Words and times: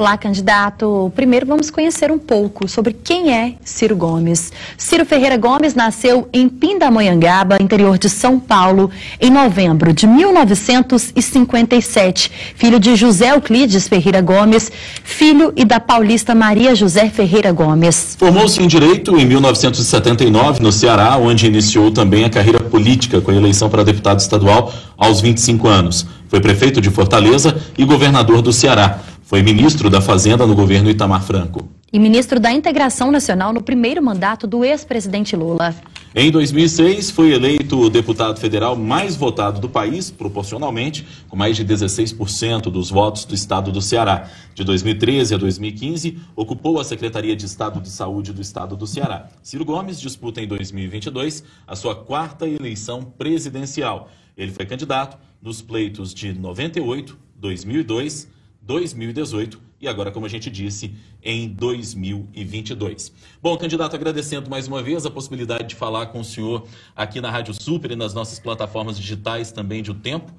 Olá, 0.00 0.16
candidato. 0.16 1.12
Primeiro 1.14 1.44
vamos 1.44 1.70
conhecer 1.70 2.10
um 2.10 2.16
pouco 2.16 2.66
sobre 2.66 2.94
quem 2.94 3.34
é 3.34 3.56
Ciro 3.62 3.94
Gomes. 3.94 4.50
Ciro 4.78 5.04
Ferreira 5.04 5.36
Gomes 5.36 5.74
nasceu 5.74 6.26
em 6.32 6.48
Pindamonhangaba, 6.48 7.58
interior 7.60 7.98
de 7.98 8.08
São 8.08 8.40
Paulo, 8.40 8.90
em 9.20 9.30
novembro 9.30 9.92
de 9.92 10.06
1957. 10.06 12.32
Filho 12.54 12.80
de 12.80 12.96
José 12.96 13.32
Euclides 13.32 13.88
Ferreira 13.88 14.22
Gomes, 14.22 14.72
filho 15.04 15.52
e 15.54 15.66
da 15.66 15.78
paulista 15.78 16.34
Maria 16.34 16.74
José 16.74 17.10
Ferreira 17.10 17.52
Gomes. 17.52 18.16
Formou-se 18.18 18.62
em 18.62 18.66
Direito 18.66 19.18
em 19.18 19.26
1979 19.26 20.62
no 20.62 20.72
Ceará, 20.72 21.18
onde 21.18 21.46
iniciou 21.46 21.90
também 21.90 22.24
a 22.24 22.30
carreira 22.30 22.60
política 22.60 23.20
com 23.20 23.32
a 23.32 23.34
eleição 23.34 23.68
para 23.68 23.84
deputado 23.84 24.18
estadual 24.18 24.72
aos 24.96 25.20
25 25.20 25.68
anos. 25.68 26.06
Foi 26.30 26.40
prefeito 26.40 26.80
de 26.80 26.88
Fortaleza 26.88 27.54
e 27.76 27.84
governador 27.84 28.40
do 28.40 28.50
Ceará. 28.50 29.00
Foi 29.30 29.44
ministro 29.44 29.88
da 29.88 30.00
Fazenda 30.00 30.44
no 30.44 30.56
governo 30.56 30.90
Itamar 30.90 31.22
Franco. 31.22 31.68
E 31.92 32.00
ministro 32.00 32.40
da 32.40 32.50
Integração 32.50 33.12
Nacional 33.12 33.52
no 33.52 33.62
primeiro 33.62 34.02
mandato 34.02 34.44
do 34.44 34.64
ex-presidente 34.64 35.36
Lula. 35.36 35.72
Em 36.12 36.32
2006, 36.32 37.12
foi 37.12 37.32
eleito 37.32 37.78
o 37.78 37.88
deputado 37.88 38.40
federal 38.40 38.74
mais 38.74 39.14
votado 39.14 39.60
do 39.60 39.68
país, 39.68 40.10
proporcionalmente, 40.10 41.06
com 41.28 41.36
mais 41.36 41.56
de 41.56 41.64
16% 41.64 42.62
dos 42.62 42.90
votos 42.90 43.24
do 43.24 43.32
estado 43.32 43.70
do 43.70 43.80
Ceará. 43.80 44.28
De 44.52 44.64
2013 44.64 45.36
a 45.36 45.38
2015, 45.38 46.18
ocupou 46.34 46.80
a 46.80 46.84
Secretaria 46.84 47.36
de 47.36 47.46
Estado 47.46 47.80
de 47.80 47.88
Saúde 47.88 48.32
do 48.32 48.42
estado 48.42 48.76
do 48.76 48.84
Ceará. 48.84 49.28
Ciro 49.44 49.64
Gomes 49.64 50.00
disputa 50.00 50.42
em 50.42 50.48
2022 50.48 51.44
a 51.68 51.76
sua 51.76 51.94
quarta 51.94 52.48
eleição 52.48 53.04
presidencial. 53.04 54.10
Ele 54.36 54.50
foi 54.50 54.66
candidato 54.66 55.16
nos 55.40 55.62
pleitos 55.62 56.12
de 56.12 56.32
98, 56.32 57.16
2002 57.36 58.39
2018 58.62 59.70
e 59.80 59.88
agora, 59.88 60.10
como 60.10 60.26
a 60.26 60.28
gente 60.28 60.50
disse, 60.50 60.94
em 61.22 61.48
2022. 61.48 63.12
Bom, 63.42 63.56
candidato, 63.56 63.96
agradecendo 63.96 64.50
mais 64.50 64.68
uma 64.68 64.82
vez 64.82 65.06
a 65.06 65.10
possibilidade 65.10 65.68
de 65.68 65.74
falar 65.74 66.06
com 66.06 66.20
o 66.20 66.24
senhor 66.24 66.66
aqui 66.94 67.18
na 67.20 67.30
Rádio 67.30 67.54
Super 67.54 67.92
e 67.92 67.96
nas 67.96 68.12
nossas 68.12 68.38
plataformas 68.38 68.98
digitais 68.98 69.50
também 69.50 69.82
de 69.82 69.90
O 69.90 69.94
Tempo. 69.94 70.32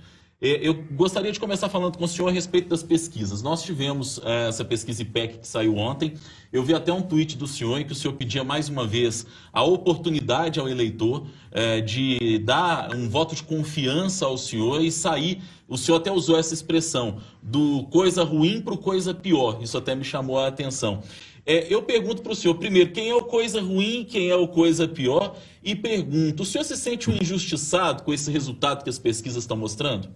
É, 0.43 0.67
eu 0.67 0.73
gostaria 0.93 1.31
de 1.31 1.39
começar 1.39 1.69
falando 1.69 1.99
com 1.99 2.03
o 2.03 2.07
senhor 2.07 2.27
a 2.27 2.31
respeito 2.31 2.67
das 2.67 2.81
pesquisas. 2.81 3.43
Nós 3.43 3.61
tivemos 3.61 4.19
é, 4.23 4.47
essa 4.47 4.65
pesquisa 4.65 5.03
IPEC 5.03 5.37
que 5.37 5.47
saiu 5.47 5.77
ontem. 5.77 6.15
Eu 6.51 6.63
vi 6.63 6.73
até 6.73 6.91
um 6.91 7.03
tweet 7.03 7.37
do 7.37 7.45
senhor 7.45 7.79
em 7.79 7.85
que 7.85 7.91
o 7.91 7.95
senhor 7.95 8.15
pedia 8.15 8.43
mais 8.43 8.67
uma 8.67 8.87
vez 8.87 9.23
a 9.53 9.63
oportunidade 9.63 10.59
ao 10.59 10.67
eleitor 10.67 11.27
é, 11.51 11.79
de 11.79 12.39
dar 12.39 12.91
um 12.95 13.07
voto 13.07 13.35
de 13.35 13.43
confiança 13.43 14.25
ao 14.25 14.35
senhor 14.35 14.83
e 14.83 14.91
sair. 14.91 15.43
O 15.67 15.77
senhor 15.77 15.99
até 15.99 16.11
usou 16.11 16.35
essa 16.35 16.55
expressão 16.55 17.19
do 17.39 17.83
coisa 17.91 18.23
ruim 18.23 18.61
para 18.61 18.73
o 18.73 18.79
coisa 18.79 19.13
pior. 19.13 19.59
Isso 19.61 19.77
até 19.77 19.93
me 19.93 20.03
chamou 20.03 20.39
a 20.39 20.47
atenção. 20.47 21.03
É, 21.45 21.71
eu 21.71 21.83
pergunto 21.83 22.23
para 22.23 22.31
o 22.31 22.35
senhor, 22.35 22.55
primeiro, 22.55 22.91
quem 22.91 23.09
é 23.09 23.15
o 23.15 23.25
coisa 23.25 23.61
ruim, 23.61 24.03
quem 24.09 24.29
é 24.29 24.35
o 24.35 24.47
coisa 24.47 24.87
pior? 24.87 25.37
E 25.63 25.75
pergunto, 25.75 26.41
o 26.41 26.45
senhor 26.47 26.63
se 26.63 26.75
sente 26.75 27.11
um 27.11 27.17
injustiçado 27.21 28.01
com 28.01 28.11
esse 28.11 28.31
resultado 28.31 28.83
que 28.83 28.89
as 28.89 28.97
pesquisas 28.97 29.43
estão 29.43 29.55
mostrando? 29.55 30.09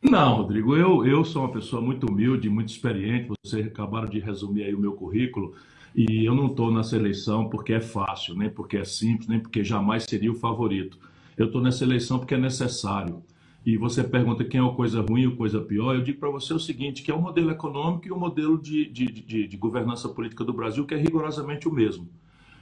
Não, 0.00 0.36
Rodrigo, 0.36 0.76
eu, 0.76 1.04
eu 1.04 1.24
sou 1.24 1.42
uma 1.42 1.52
pessoa 1.52 1.82
muito 1.82 2.06
humilde, 2.06 2.48
muito 2.48 2.68
experiente. 2.68 3.30
Vocês 3.44 3.66
acabaram 3.66 4.08
de 4.08 4.20
resumir 4.20 4.62
aí 4.62 4.74
o 4.74 4.78
meu 4.78 4.92
currículo. 4.92 5.54
E 5.94 6.24
eu 6.24 6.34
não 6.34 6.46
estou 6.46 6.72
nessa 6.72 6.94
eleição 6.94 7.48
porque 7.48 7.72
é 7.72 7.80
fácil, 7.80 8.36
nem 8.36 8.48
porque 8.48 8.76
é 8.76 8.84
simples, 8.84 9.28
nem 9.28 9.40
porque 9.40 9.64
jamais 9.64 10.04
seria 10.04 10.30
o 10.30 10.36
favorito. 10.36 10.98
Eu 11.36 11.46
estou 11.46 11.60
nessa 11.60 11.82
eleição 11.82 12.18
porque 12.18 12.34
é 12.34 12.38
necessário. 12.38 13.22
E 13.66 13.76
você 13.76 14.04
pergunta 14.04 14.44
quem 14.44 14.60
é 14.60 14.62
o 14.62 14.74
coisa 14.74 15.02
ruim 15.02 15.26
ou 15.26 15.36
coisa 15.36 15.60
pior, 15.60 15.94
eu 15.94 16.02
digo 16.02 16.20
para 16.20 16.30
você 16.30 16.54
o 16.54 16.60
seguinte, 16.60 17.02
que 17.02 17.10
é 17.10 17.14
o 17.14 17.20
modelo 17.20 17.50
econômico 17.50 18.06
e 18.06 18.12
o 18.12 18.18
modelo 18.18 18.56
de, 18.56 18.86
de, 18.86 19.06
de, 19.06 19.48
de 19.48 19.56
governança 19.56 20.08
política 20.08 20.44
do 20.44 20.52
Brasil, 20.52 20.86
que 20.86 20.94
é 20.94 20.96
rigorosamente 20.96 21.68
o 21.68 21.72
mesmo. 21.72 22.08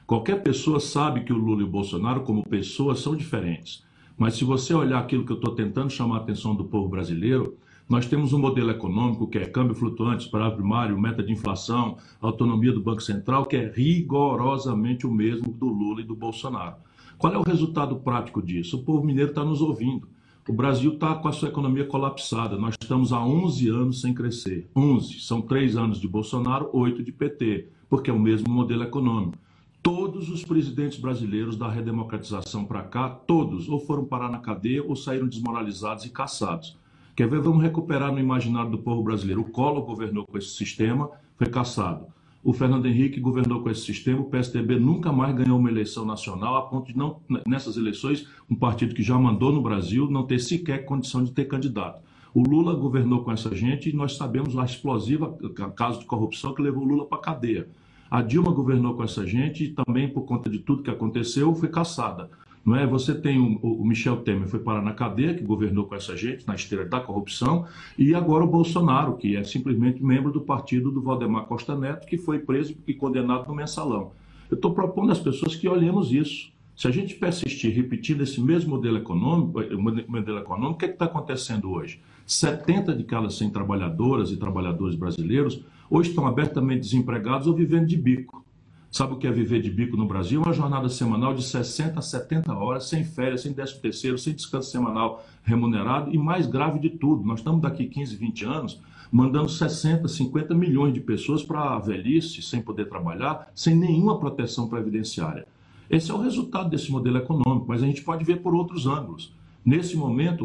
Qualquer 0.06 0.42
pessoa 0.42 0.80
sabe 0.80 1.22
que 1.22 1.32
o 1.32 1.36
Lula 1.36 1.60
e 1.60 1.64
o 1.64 1.70
Bolsonaro, 1.70 2.22
como 2.22 2.42
pessoas, 2.42 3.00
são 3.00 3.14
diferentes. 3.14 3.85
Mas 4.16 4.34
se 4.34 4.44
você 4.44 4.72
olhar 4.72 4.98
aquilo 4.98 5.24
que 5.24 5.32
eu 5.32 5.36
estou 5.36 5.54
tentando 5.54 5.90
chamar 5.90 6.16
a 6.16 6.20
atenção 6.20 6.54
do 6.54 6.64
povo 6.64 6.88
brasileiro, 6.88 7.56
nós 7.88 8.06
temos 8.06 8.32
um 8.32 8.38
modelo 8.38 8.70
econômico 8.70 9.28
que 9.28 9.38
é 9.38 9.46
câmbio 9.46 9.74
flutuante, 9.74 10.28
parado 10.28 10.56
primário, 10.56 10.98
meta 10.98 11.22
de 11.22 11.32
inflação, 11.32 11.98
autonomia 12.20 12.72
do 12.72 12.80
Banco 12.80 13.02
Central, 13.02 13.46
que 13.46 13.56
é 13.56 13.70
rigorosamente 13.70 15.06
o 15.06 15.12
mesmo 15.12 15.52
do 15.52 15.66
Lula 15.66 16.00
e 16.00 16.04
do 16.04 16.16
Bolsonaro. 16.16 16.76
Qual 17.18 17.32
é 17.32 17.38
o 17.38 17.42
resultado 17.42 17.96
prático 17.96 18.42
disso? 18.42 18.78
O 18.78 18.82
povo 18.82 19.04
mineiro 19.04 19.30
está 19.30 19.44
nos 19.44 19.60
ouvindo. 19.60 20.08
O 20.48 20.52
Brasil 20.52 20.94
está 20.94 21.14
com 21.14 21.28
a 21.28 21.32
sua 21.32 21.48
economia 21.48 21.84
colapsada. 21.84 22.56
Nós 22.56 22.74
estamos 22.80 23.12
há 23.12 23.20
11 23.20 23.68
anos 23.68 24.00
sem 24.00 24.14
crescer. 24.14 24.68
11. 24.74 25.20
São 25.20 25.40
3 25.40 25.76
anos 25.76 26.00
de 26.00 26.08
Bolsonaro, 26.08 26.70
8 26.72 27.02
de 27.02 27.12
PT, 27.12 27.68
porque 27.88 28.10
é 28.10 28.12
o 28.12 28.18
mesmo 28.18 28.48
modelo 28.48 28.82
econômico. 28.82 29.38
Todos 29.86 30.28
os 30.30 30.44
presidentes 30.44 30.98
brasileiros 30.98 31.56
da 31.56 31.70
redemocratização 31.70 32.64
para 32.64 32.82
cá, 32.82 33.08
todos, 33.08 33.68
ou 33.68 33.78
foram 33.78 34.04
parar 34.04 34.28
na 34.28 34.40
cadeia 34.40 34.82
ou 34.82 34.96
saíram 34.96 35.28
desmoralizados 35.28 36.04
e 36.04 36.10
caçados. 36.10 36.76
Quer 37.14 37.28
ver? 37.28 37.40
Vamos 37.40 37.62
recuperar 37.62 38.10
no 38.10 38.18
imaginário 38.18 38.72
do 38.72 38.78
povo 38.78 39.04
brasileiro. 39.04 39.42
O 39.42 39.44
Collor 39.48 39.84
governou 39.84 40.26
com 40.26 40.36
esse 40.36 40.48
sistema, 40.56 41.08
foi 41.36 41.46
caçado. 41.46 42.04
O 42.42 42.52
Fernando 42.52 42.86
Henrique 42.86 43.20
governou 43.20 43.62
com 43.62 43.70
esse 43.70 43.82
sistema, 43.82 44.22
o 44.22 44.24
PSDB 44.24 44.76
nunca 44.76 45.12
mais 45.12 45.36
ganhou 45.36 45.56
uma 45.56 45.70
eleição 45.70 46.04
nacional, 46.04 46.56
a 46.56 46.62
ponto 46.62 46.88
de 46.88 46.98
não, 46.98 47.20
nessas 47.46 47.76
eleições, 47.76 48.26
um 48.50 48.56
partido 48.56 48.92
que 48.92 49.04
já 49.04 49.16
mandou 49.16 49.52
no 49.52 49.62
Brasil 49.62 50.10
não 50.10 50.26
ter 50.26 50.40
sequer 50.40 50.84
condição 50.84 51.22
de 51.22 51.30
ter 51.30 51.44
candidato. 51.44 52.02
O 52.34 52.42
Lula 52.42 52.74
governou 52.74 53.22
com 53.22 53.30
essa 53.30 53.54
gente 53.54 53.88
e 53.88 53.92
nós 53.92 54.16
sabemos 54.16 54.58
a 54.58 54.64
explosiva 54.64 55.32
caso 55.76 56.00
de 56.00 56.06
corrupção 56.06 56.52
que 56.52 56.60
levou 56.60 56.82
o 56.82 56.88
Lula 56.88 57.06
para 57.06 57.18
a 57.18 57.22
cadeia. 57.22 57.68
A 58.16 58.22
Dilma 58.22 58.50
governou 58.50 58.94
com 58.94 59.04
essa 59.04 59.26
gente 59.26 59.64
e 59.64 59.68
também, 59.68 60.08
por 60.08 60.22
conta 60.22 60.48
de 60.48 60.60
tudo 60.60 60.82
que 60.82 60.88
aconteceu, 60.90 61.54
foi 61.54 61.68
caçada. 61.68 62.30
Não 62.64 62.74
é? 62.74 62.86
Você 62.86 63.14
tem 63.14 63.38
o, 63.38 63.58
o 63.58 63.86
Michel 63.86 64.22
Temer, 64.22 64.48
foi 64.48 64.58
parar 64.58 64.80
na 64.80 64.94
cadeia, 64.94 65.34
que 65.34 65.44
governou 65.44 65.84
com 65.84 65.94
essa 65.94 66.16
gente, 66.16 66.46
na 66.46 66.54
esteira 66.54 66.86
da 66.86 66.98
corrupção, 66.98 67.66
e 67.98 68.14
agora 68.14 68.42
o 68.42 68.46
Bolsonaro, 68.46 69.18
que 69.18 69.36
é 69.36 69.44
simplesmente 69.44 70.02
membro 70.02 70.32
do 70.32 70.40
partido 70.40 70.90
do 70.90 71.02
Valdemar 71.02 71.44
Costa 71.44 71.76
Neto, 71.76 72.06
que 72.06 72.16
foi 72.16 72.38
preso 72.38 72.74
e 72.86 72.94
condenado 72.94 73.48
no 73.48 73.54
mensalão. 73.54 74.12
Eu 74.50 74.54
estou 74.54 74.72
propondo 74.72 75.12
às 75.12 75.20
pessoas 75.20 75.54
que 75.54 75.68
olhemos 75.68 76.10
isso. 76.10 76.50
Se 76.74 76.88
a 76.88 76.90
gente 76.90 77.16
persistir 77.16 77.76
repetindo 77.76 78.22
esse 78.22 78.40
mesmo 78.40 78.76
modelo 78.76 78.96
econômico, 78.96 79.60
eh, 79.60 79.76
modelo 79.76 80.38
econômico 80.38 80.72
o 80.72 80.78
que 80.78 80.86
é 80.86 80.88
está 80.88 81.04
acontecendo 81.04 81.70
hoje? 81.70 82.00
70 82.24 82.94
de 82.94 83.04
cada 83.04 83.28
100 83.28 83.50
trabalhadoras 83.50 84.30
e 84.30 84.38
trabalhadores 84.38 84.96
brasileiros 84.96 85.62
hoje 85.90 86.10
estão 86.10 86.26
abertamente 86.26 86.80
desempregados 86.80 87.46
ou 87.46 87.54
vivendo 87.54 87.86
de 87.86 87.96
bico. 87.96 88.44
Sabe 88.90 89.12
o 89.12 89.16
que 89.16 89.26
é 89.26 89.30
viver 89.30 89.60
de 89.60 89.70
bico 89.70 89.96
no 89.96 90.06
Brasil? 90.06 90.40
Uma 90.40 90.52
jornada 90.52 90.88
semanal 90.88 91.34
de 91.34 91.42
60 91.42 91.98
a 91.98 92.02
70 92.02 92.54
horas, 92.54 92.88
sem 92.88 93.04
férias, 93.04 93.42
sem 93.42 93.52
décimo 93.52 93.80
terceiro, 93.80 94.16
sem 94.16 94.32
descanso 94.32 94.70
semanal 94.70 95.24
remunerado 95.42 96.14
e 96.14 96.18
mais 96.18 96.46
grave 96.46 96.78
de 96.78 96.90
tudo, 96.90 97.24
nós 97.24 97.40
estamos 97.40 97.60
daqui 97.60 97.86
15, 97.86 98.16
20 98.16 98.44
anos 98.44 98.80
mandando 99.10 99.48
60, 99.48 100.08
50 100.08 100.54
milhões 100.54 100.92
de 100.92 101.00
pessoas 101.00 101.42
para 101.42 101.76
a 101.76 101.78
velhice, 101.78 102.42
sem 102.42 102.60
poder 102.60 102.88
trabalhar, 102.88 103.50
sem 103.54 103.74
nenhuma 103.74 104.18
proteção 104.18 104.68
previdenciária. 104.68 105.46
Esse 105.88 106.10
é 106.10 106.14
o 106.14 106.20
resultado 106.20 106.68
desse 106.68 106.90
modelo 106.90 107.18
econômico, 107.18 107.66
mas 107.68 107.82
a 107.82 107.86
gente 107.86 108.02
pode 108.02 108.24
ver 108.24 108.42
por 108.42 108.54
outros 108.54 108.86
ângulos. 108.86 109.32
Nesse 109.64 109.96
momento, 109.96 110.44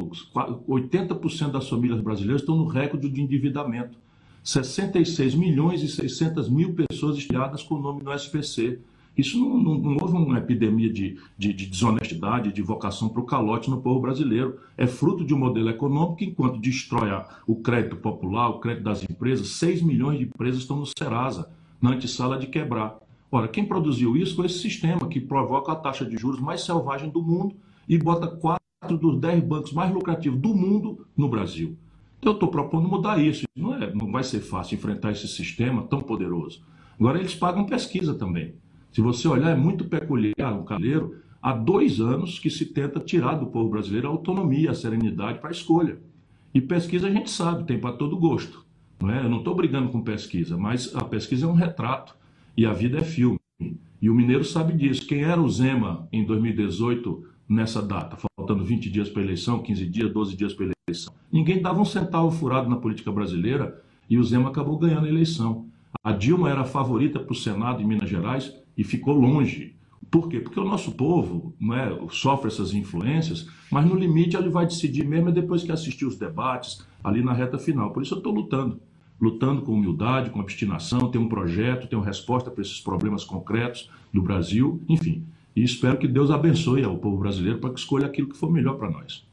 80% 0.67 1.51
das 1.51 1.67
famílias 1.67 2.01
brasileiras 2.01 2.41
estão 2.41 2.55
no 2.55 2.65
recorde 2.65 3.09
de 3.09 3.21
endividamento. 3.21 3.97
66 4.43 5.35
milhões 5.35 5.83
e 5.83 5.87
600 5.87 6.49
mil 6.49 6.73
pessoas 6.73 7.17
estreadas 7.17 7.61
com 7.61 7.75
o 7.75 7.81
nome 7.81 8.03
no 8.03 8.13
SPC. 8.13 8.79
Isso 9.15 9.37
não, 9.37 9.57
não, 9.57 9.77
não 9.77 9.97
houve 10.01 10.15
uma 10.15 10.37
epidemia 10.37 10.91
de, 10.91 11.19
de, 11.37 11.53
de 11.53 11.65
desonestidade, 11.65 12.51
de 12.51 12.61
vocação 12.61 13.09
para 13.09 13.21
o 13.21 13.25
calote 13.25 13.69
no 13.69 13.81
povo 13.81 13.99
brasileiro. 13.99 14.57
É 14.77 14.87
fruto 14.87 15.23
de 15.25 15.33
um 15.33 15.37
modelo 15.37 15.69
econômico 15.69 16.15
que, 16.15 16.25
enquanto 16.25 16.59
destrói 16.59 17.09
o 17.45 17.55
crédito 17.55 17.97
popular, 17.97 18.49
o 18.49 18.59
crédito 18.59 18.83
das 18.83 19.03
empresas, 19.03 19.49
6 19.49 19.81
milhões 19.81 20.17
de 20.17 20.25
empresas 20.25 20.61
estão 20.61 20.77
no 20.77 20.85
Serasa, 20.85 21.49
na 21.81 21.91
antessala 21.91 22.37
de 22.39 22.47
quebrar. 22.47 22.97
Ora, 23.31 23.47
quem 23.47 23.65
produziu 23.65 24.17
isso 24.17 24.35
foi 24.35 24.47
esse 24.47 24.59
sistema 24.59 25.07
que 25.07 25.19
provoca 25.19 25.71
a 25.71 25.75
taxa 25.75 26.05
de 26.05 26.17
juros 26.17 26.39
mais 26.39 26.63
selvagem 26.63 27.09
do 27.09 27.21
mundo 27.21 27.55
e 27.87 27.97
bota 27.97 28.27
quatro 28.27 28.97
dos 28.97 29.19
dez 29.19 29.43
bancos 29.43 29.71
mais 29.71 29.93
lucrativos 29.93 30.39
do 30.39 30.53
mundo 30.53 31.05
no 31.15 31.29
Brasil. 31.29 31.77
Então, 32.21 32.33
eu 32.33 32.35
estou 32.35 32.51
propondo 32.51 32.87
mudar 32.87 33.19
isso. 33.19 33.45
Não, 33.57 33.73
é, 33.73 33.91
não 33.95 34.11
vai 34.11 34.23
ser 34.23 34.41
fácil 34.41 34.75
enfrentar 34.75 35.11
esse 35.11 35.27
sistema 35.27 35.81
tão 35.81 35.99
poderoso. 35.99 36.61
Agora, 36.99 37.17
eles 37.17 37.33
pagam 37.33 37.65
pesquisa 37.65 38.13
também. 38.13 38.53
Se 38.91 39.01
você 39.01 39.27
olhar, 39.27 39.49
é 39.49 39.55
muito 39.55 39.85
peculiar 39.85 40.53
o 40.53 40.63
Calheiro. 40.63 41.15
Há 41.41 41.51
dois 41.51 41.99
anos 41.99 42.37
que 42.37 42.51
se 42.51 42.67
tenta 42.67 42.99
tirar 42.99 43.33
do 43.33 43.47
povo 43.47 43.71
brasileiro 43.71 44.07
a 44.07 44.11
autonomia, 44.11 44.69
a 44.69 44.75
serenidade 44.75 45.39
para 45.39 45.49
a 45.49 45.51
escolha. 45.51 45.97
E 46.53 46.61
pesquisa 46.61 47.07
a 47.07 47.11
gente 47.11 47.31
sabe, 47.31 47.63
tem 47.63 47.79
para 47.79 47.95
todo 47.95 48.15
gosto. 48.15 48.63
Não 49.01 49.09
é? 49.09 49.25
Eu 49.25 49.29
não 49.29 49.39
estou 49.39 49.55
brigando 49.55 49.89
com 49.89 50.03
pesquisa, 50.03 50.55
mas 50.55 50.95
a 50.95 51.03
pesquisa 51.03 51.47
é 51.47 51.49
um 51.49 51.53
retrato. 51.53 52.15
E 52.55 52.67
a 52.67 52.73
vida 52.73 52.99
é 52.99 53.03
filme. 53.03 53.39
E 53.99 54.11
o 54.11 54.13
mineiro 54.13 54.45
sabe 54.45 54.73
disso. 54.73 55.07
Quem 55.07 55.23
era 55.23 55.41
o 55.41 55.49
Zema 55.49 56.07
em 56.11 56.23
2018 56.23 57.25
nessa 57.49 57.81
data, 57.81 58.15
faltando 58.37 58.63
20 58.63 58.91
dias 58.91 59.09
para 59.09 59.23
a 59.23 59.25
eleição, 59.25 59.63
15 59.63 59.85
dias, 59.87 60.13
12 60.13 60.35
dias 60.35 60.53
para 60.53 60.65
a 60.65 60.67
eleição? 60.67 60.80
Ninguém 61.31 61.61
dava 61.61 61.81
um 61.81 61.85
centavo 61.85 62.31
furado 62.31 62.69
na 62.69 62.75
política 62.75 63.11
brasileira 63.11 63.81
e 64.09 64.17
o 64.17 64.23
Zema 64.23 64.49
acabou 64.49 64.77
ganhando 64.77 65.05
a 65.05 65.09
eleição. 65.09 65.65
A 66.03 66.11
Dilma 66.11 66.49
era 66.49 66.61
a 66.61 66.65
favorita 66.65 67.19
para 67.19 67.31
o 67.31 67.35
Senado 67.35 67.81
em 67.81 67.85
Minas 67.85 68.09
Gerais 68.09 68.53
e 68.77 68.83
ficou 68.83 69.15
longe. 69.15 69.75
Por 70.09 70.27
quê? 70.27 70.41
Porque 70.41 70.59
o 70.59 70.65
nosso 70.65 70.91
povo 70.91 71.53
é, 71.73 72.07
sofre 72.09 72.49
essas 72.49 72.73
influências, 72.73 73.47
mas 73.71 73.85
no 73.85 73.95
limite 73.95 74.35
ele 74.35 74.49
vai 74.49 74.65
decidir 74.65 75.05
mesmo 75.05 75.29
é 75.29 75.31
depois 75.31 75.63
que 75.63 75.71
assistir 75.71 76.05
os 76.05 76.17
debates, 76.17 76.85
ali 77.01 77.23
na 77.23 77.31
reta 77.31 77.57
final. 77.57 77.91
Por 77.91 78.03
isso 78.03 78.13
eu 78.13 78.17
estou 78.17 78.33
lutando. 78.33 78.79
Lutando 79.21 79.61
com 79.61 79.73
humildade, 79.73 80.31
com 80.31 80.39
obstinação, 80.39 81.09
tem 81.09 81.21
um 81.21 81.29
projeto, 81.29 81.93
uma 81.95 82.03
resposta 82.03 82.51
para 82.51 82.61
esses 82.61 82.81
problemas 82.81 83.23
concretos 83.23 83.89
do 84.11 84.21
Brasil, 84.21 84.81
enfim. 84.89 85.23
E 85.55 85.63
espero 85.63 85.97
que 85.97 86.07
Deus 86.07 86.31
abençoe 86.31 86.83
ao 86.83 86.97
povo 86.97 87.17
brasileiro 87.17 87.59
para 87.59 87.69
que 87.69 87.79
escolha 87.79 88.07
aquilo 88.07 88.29
que 88.29 88.37
for 88.37 88.51
melhor 88.51 88.77
para 88.77 88.89
nós. 88.89 89.25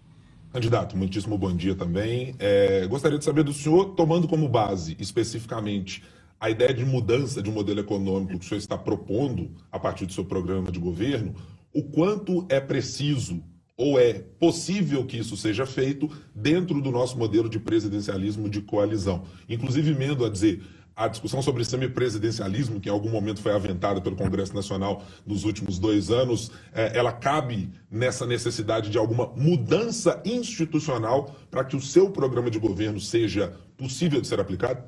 Candidato, 0.58 0.96
muitíssimo 0.96 1.38
bom 1.38 1.55
dia 1.55 1.76
também. 1.76 2.34
É, 2.37 2.84
gostaria 2.88 3.16
de 3.16 3.25
saber 3.25 3.44
do 3.44 3.52
senhor, 3.52 3.94
tomando 3.94 4.26
como 4.26 4.49
base 4.49 4.96
especificamente 4.99 6.02
a 6.40 6.50
ideia 6.50 6.75
de 6.75 6.84
mudança 6.84 7.40
de 7.40 7.49
um 7.49 7.52
modelo 7.52 7.78
econômico 7.78 8.37
que 8.37 8.44
o 8.44 8.49
senhor 8.49 8.58
está 8.58 8.76
propondo 8.76 9.52
a 9.70 9.78
partir 9.78 10.05
do 10.05 10.12
seu 10.12 10.25
programa 10.25 10.72
de 10.72 10.81
governo, 10.81 11.32
o 11.72 11.84
quanto 11.84 12.44
é 12.49 12.58
preciso 12.58 13.40
ou 13.76 14.00
é 14.00 14.14
possível 14.14 15.06
que 15.06 15.16
isso 15.16 15.37
seja 15.37 15.64
feito 15.64 16.10
dentro 16.34 16.82
do 16.82 16.90
nosso 16.90 17.16
modelo 17.16 17.49
de 17.49 17.60
presidencialismo 17.60 18.49
de 18.49 18.60
coalizão. 18.60 19.22
Inclusive, 19.49 19.93
emendo 19.93 20.25
a 20.25 20.28
dizer, 20.28 20.60
a 20.99 21.06
discussão 21.06 21.41
sobre 21.41 21.65
semipresidencialismo, 21.65 22.81
que 22.81 22.89
em 22.89 22.93
algum 22.93 23.09
momento 23.09 23.41
foi 23.41 23.53
aventada 23.53 24.00
pelo 24.00 24.17
Congresso 24.17 24.53
Nacional 24.53 25.05
nos 25.25 25.45
últimos 25.45 25.79
dois 25.79 26.11
anos, 26.11 26.50
é, 26.75 26.99
ela 26.99 27.12
cabe 27.12 27.71
nessa 27.89 28.27
necessidade 28.27 28.91
de 28.91 28.99
alguma 28.99 29.29
mudança 29.37 30.21
institucional 30.25 31.37
para 31.49 31.65
que 31.65 31.77
o 31.77 31.81
seu 31.81 32.11
programa 32.11 32.50
de 32.50 32.59
governo 32.59 32.99
seja 32.99 33.56
possível 33.77 34.21
de 34.21 34.27
ser 34.27 34.41
aplicado? 34.41 34.83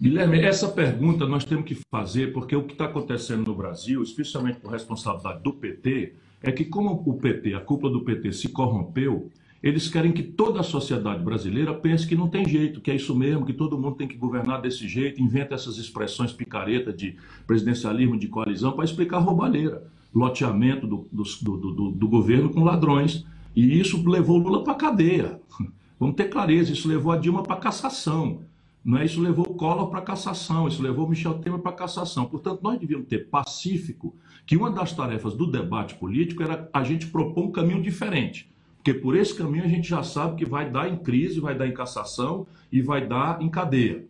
Guilherme, 0.00 0.40
essa 0.40 0.68
pergunta 0.68 1.26
nós 1.26 1.44
temos 1.44 1.66
que 1.66 1.78
fazer 1.90 2.32
porque 2.32 2.56
o 2.56 2.64
que 2.64 2.72
está 2.72 2.86
acontecendo 2.86 3.46
no 3.46 3.54
Brasil, 3.54 4.02
especialmente 4.02 4.58
por 4.58 4.72
responsabilidade 4.72 5.42
do 5.42 5.52
PT, 5.52 6.14
é 6.42 6.50
que 6.50 6.64
como 6.64 7.02
o 7.06 7.18
PT, 7.18 7.52
a 7.52 7.60
cúpula 7.60 7.92
do 7.92 8.04
PT 8.04 8.32
se 8.32 8.48
corrompeu, 8.48 9.30
eles 9.66 9.88
querem 9.88 10.12
que 10.12 10.22
toda 10.22 10.60
a 10.60 10.62
sociedade 10.62 11.24
brasileira 11.24 11.74
pense 11.74 12.06
que 12.06 12.14
não 12.14 12.28
tem 12.28 12.46
jeito, 12.48 12.80
que 12.80 12.90
é 12.90 12.94
isso 12.94 13.14
mesmo, 13.14 13.44
que 13.44 13.52
todo 13.52 13.78
mundo 13.78 13.96
tem 13.96 14.06
que 14.06 14.16
governar 14.16 14.60
desse 14.60 14.86
jeito, 14.86 15.20
inventa 15.20 15.54
essas 15.54 15.78
expressões 15.78 16.32
picareta 16.32 16.92
de 16.92 17.16
presidencialismo 17.46 18.18
de 18.18 18.28
coalizão 18.28 18.72
para 18.72 18.84
explicar 18.84 19.18
roubalheira, 19.18 19.82
loteamento 20.14 20.86
do, 20.86 21.08
do, 21.10 21.24
do, 21.56 21.90
do 21.90 22.08
governo 22.08 22.50
com 22.50 22.62
ladrões. 22.62 23.24
E 23.54 23.80
isso 23.80 24.06
levou 24.08 24.38
Lula 24.38 24.62
para 24.62 24.74
cadeia. 24.74 25.40
Vamos 25.98 26.16
ter 26.16 26.28
clareza, 26.28 26.72
isso 26.72 26.86
levou 26.86 27.10
a 27.10 27.16
Dilma 27.16 27.42
para 27.42 27.56
cassação. 27.56 28.42
Não 28.84 28.98
é? 28.98 29.04
Isso 29.04 29.20
levou 29.20 29.46
o 29.48 29.54
Collor 29.54 29.88
para 29.88 30.00
cassação, 30.00 30.68
isso 30.68 30.80
levou 30.80 31.06
o 31.06 31.08
Michel 31.08 31.38
Temer 31.38 31.58
para 31.58 31.72
cassação. 31.72 32.26
Portanto, 32.26 32.60
nós 32.62 32.78
devíamos 32.78 33.08
ter 33.08 33.28
pacífico 33.28 34.14
que 34.46 34.56
uma 34.56 34.70
das 34.70 34.92
tarefas 34.92 35.34
do 35.34 35.50
debate 35.50 35.96
político 35.96 36.42
era 36.42 36.70
a 36.72 36.84
gente 36.84 37.08
propor 37.08 37.46
um 37.46 37.50
caminho 37.50 37.82
diferente. 37.82 38.48
Porque 38.86 39.00
por 39.00 39.16
esse 39.16 39.34
caminho 39.34 39.64
a 39.64 39.68
gente 39.68 39.88
já 39.88 40.04
sabe 40.04 40.36
que 40.36 40.48
vai 40.48 40.70
dar 40.70 40.88
em 40.88 40.96
crise, 40.96 41.40
vai 41.40 41.56
dar 41.58 41.66
em 41.66 41.74
cassação 41.74 42.46
e 42.70 42.80
vai 42.80 43.04
dar 43.04 43.42
em 43.42 43.48
cadeia. 43.48 44.06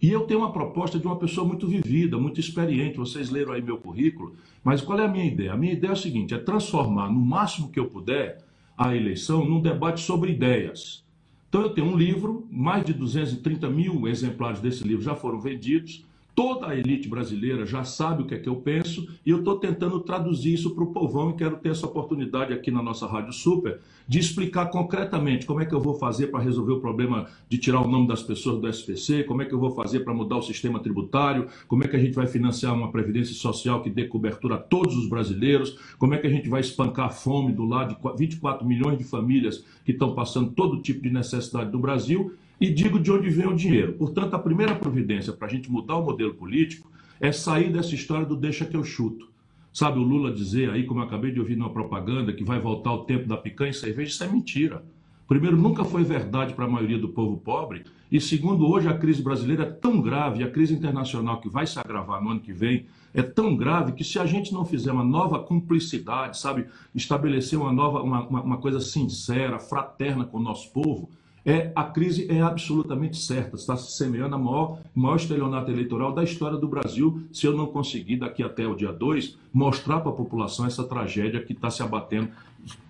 E 0.00 0.10
eu 0.10 0.22
tenho 0.22 0.40
uma 0.40 0.50
proposta 0.50 0.98
de 0.98 1.06
uma 1.06 1.18
pessoa 1.18 1.46
muito 1.46 1.68
vivida, 1.68 2.16
muito 2.16 2.40
experiente. 2.40 2.96
Vocês 2.96 3.28
leram 3.28 3.52
aí 3.52 3.60
meu 3.60 3.76
currículo. 3.76 4.34
Mas 4.62 4.80
qual 4.80 4.98
é 4.98 5.04
a 5.04 5.08
minha 5.08 5.26
ideia? 5.26 5.52
A 5.52 5.58
minha 5.58 5.74
ideia 5.74 5.90
é 5.90 5.92
a 5.92 5.96
seguinte: 5.96 6.32
é 6.32 6.38
transformar 6.38 7.12
no 7.12 7.20
máximo 7.20 7.70
que 7.70 7.78
eu 7.78 7.84
puder 7.84 8.42
a 8.78 8.96
eleição 8.96 9.44
num 9.44 9.60
debate 9.60 10.00
sobre 10.00 10.32
ideias. 10.32 11.04
Então 11.50 11.60
eu 11.60 11.74
tenho 11.74 11.88
um 11.88 11.94
livro, 11.94 12.48
mais 12.50 12.82
de 12.82 12.94
230 12.94 13.68
mil 13.68 14.08
exemplares 14.08 14.58
desse 14.58 14.82
livro 14.84 15.04
já 15.04 15.14
foram 15.14 15.38
vendidos. 15.38 16.02
Toda 16.34 16.66
a 16.66 16.76
elite 16.76 17.08
brasileira 17.08 17.64
já 17.64 17.84
sabe 17.84 18.22
o 18.22 18.26
que 18.26 18.34
é 18.34 18.38
que 18.38 18.48
eu 18.48 18.56
penso 18.56 19.06
e 19.24 19.30
eu 19.30 19.38
estou 19.38 19.56
tentando 19.56 20.00
traduzir 20.00 20.52
isso 20.52 20.74
para 20.74 20.82
o 20.82 20.92
povão 20.92 21.30
e 21.30 21.34
quero 21.34 21.56
ter 21.58 21.68
essa 21.68 21.86
oportunidade 21.86 22.52
aqui 22.52 22.72
na 22.72 22.82
nossa 22.82 23.06
Rádio 23.06 23.32
Super 23.32 23.78
de 24.08 24.18
explicar 24.18 24.66
concretamente 24.66 25.46
como 25.46 25.60
é 25.60 25.64
que 25.64 25.72
eu 25.72 25.80
vou 25.80 25.94
fazer 25.94 26.26
para 26.26 26.42
resolver 26.42 26.72
o 26.72 26.80
problema 26.80 27.26
de 27.48 27.56
tirar 27.56 27.80
o 27.80 27.88
nome 27.88 28.08
das 28.08 28.20
pessoas 28.20 28.60
do 28.60 28.68
SPC, 28.68 29.22
como 29.22 29.42
é 29.42 29.44
que 29.44 29.54
eu 29.54 29.60
vou 29.60 29.70
fazer 29.70 30.00
para 30.00 30.12
mudar 30.12 30.38
o 30.38 30.42
sistema 30.42 30.80
tributário, 30.80 31.46
como 31.68 31.84
é 31.84 31.88
que 31.88 31.96
a 31.96 32.00
gente 32.00 32.14
vai 32.14 32.26
financiar 32.26 32.74
uma 32.74 32.90
previdência 32.90 33.34
social 33.34 33.80
que 33.80 33.88
dê 33.88 34.04
cobertura 34.04 34.56
a 34.56 34.58
todos 34.58 34.96
os 34.96 35.08
brasileiros, 35.08 35.78
como 35.98 36.14
é 36.14 36.18
que 36.18 36.26
a 36.26 36.30
gente 36.30 36.48
vai 36.48 36.60
espancar 36.60 37.06
a 37.06 37.10
fome 37.10 37.52
do 37.52 37.64
lado 37.64 37.94
de 37.94 38.18
24 38.18 38.66
milhões 38.66 38.98
de 38.98 39.04
famílias 39.04 39.64
que 39.84 39.92
estão 39.92 40.14
passando 40.14 40.50
todo 40.50 40.82
tipo 40.82 41.00
de 41.00 41.10
necessidade 41.10 41.70
no 41.70 41.78
Brasil 41.78 42.34
e 42.60 42.70
digo 42.70 42.98
de 42.98 43.10
onde 43.10 43.28
vem 43.30 43.46
o 43.46 43.54
dinheiro. 43.54 43.94
Portanto, 43.94 44.34
a 44.34 44.38
primeira 44.38 44.74
providência 44.74 45.32
para 45.32 45.46
a 45.46 45.50
gente 45.50 45.70
mudar 45.70 45.96
o 45.96 46.04
modelo 46.04 46.34
político 46.34 46.90
é 47.20 47.32
sair 47.32 47.72
dessa 47.72 47.94
história 47.94 48.26
do 48.26 48.36
deixa 48.36 48.64
que 48.64 48.76
eu 48.76 48.84
chuto. 48.84 49.28
Sabe 49.72 49.98
o 49.98 50.02
Lula 50.02 50.32
dizer 50.32 50.70
aí, 50.70 50.84
como 50.84 51.00
eu 51.00 51.04
acabei 51.04 51.32
de 51.32 51.40
ouvir 51.40 51.56
numa 51.56 51.70
propaganda, 51.70 52.32
que 52.32 52.44
vai 52.44 52.60
voltar 52.60 52.92
o 52.92 53.04
tempo 53.04 53.26
da 53.26 53.36
picanha 53.36 53.70
e 53.70 53.74
cerveja? 53.74 54.10
Isso 54.10 54.24
é 54.24 54.28
mentira. 54.28 54.84
Primeiro, 55.26 55.56
nunca 55.56 55.84
foi 55.84 56.04
verdade 56.04 56.54
para 56.54 56.66
a 56.66 56.68
maioria 56.68 56.98
do 56.98 57.08
povo 57.08 57.38
pobre. 57.38 57.84
E 58.12 58.20
segundo, 58.20 58.68
hoje 58.68 58.88
a 58.88 58.96
crise 58.96 59.22
brasileira 59.22 59.64
é 59.64 59.70
tão 59.70 60.00
grave, 60.00 60.44
a 60.44 60.50
crise 60.50 60.74
internacional 60.74 61.40
que 61.40 61.48
vai 61.48 61.66
se 61.66 61.78
agravar 61.78 62.22
no 62.22 62.30
ano 62.30 62.40
que 62.40 62.52
vem 62.52 62.86
é 63.14 63.22
tão 63.22 63.56
grave 63.56 63.92
que 63.92 64.04
se 64.04 64.18
a 64.18 64.26
gente 64.26 64.52
não 64.52 64.64
fizer 64.64 64.92
uma 64.92 65.04
nova 65.04 65.38
cumplicidade, 65.38 66.38
sabe, 66.38 66.66
estabelecer 66.94 67.58
uma 67.58 67.72
nova, 67.72 68.02
uma, 68.02 68.28
uma, 68.28 68.56
coisa 68.58 68.80
sincera, 68.80 69.58
fraterna 69.58 70.24
com 70.24 70.38
o 70.38 70.42
nosso 70.42 70.70
povo, 70.72 71.08
é, 71.44 71.70
a 71.74 71.84
crise 71.84 72.26
é 72.30 72.40
absolutamente 72.40 73.18
certa. 73.18 73.56
Está 73.56 73.76
se 73.76 73.92
semeando 73.96 74.34
a 74.34 74.38
maior, 74.38 74.78
maior 74.94 75.16
estelionato 75.16 75.70
eleitoral 75.70 76.12
da 76.12 76.24
história 76.24 76.56
do 76.56 76.66
Brasil, 76.66 77.22
se 77.32 77.46
eu 77.46 77.56
não 77.56 77.66
conseguir, 77.66 78.16
daqui 78.16 78.42
até 78.42 78.66
o 78.66 78.74
dia 78.74 78.92
2, 78.92 79.36
mostrar 79.52 80.00
para 80.00 80.10
a 80.10 80.14
população 80.14 80.66
essa 80.66 80.84
tragédia 80.84 81.42
que 81.42 81.52
está 81.52 81.70
se 81.70 81.82
abatendo 81.82 82.30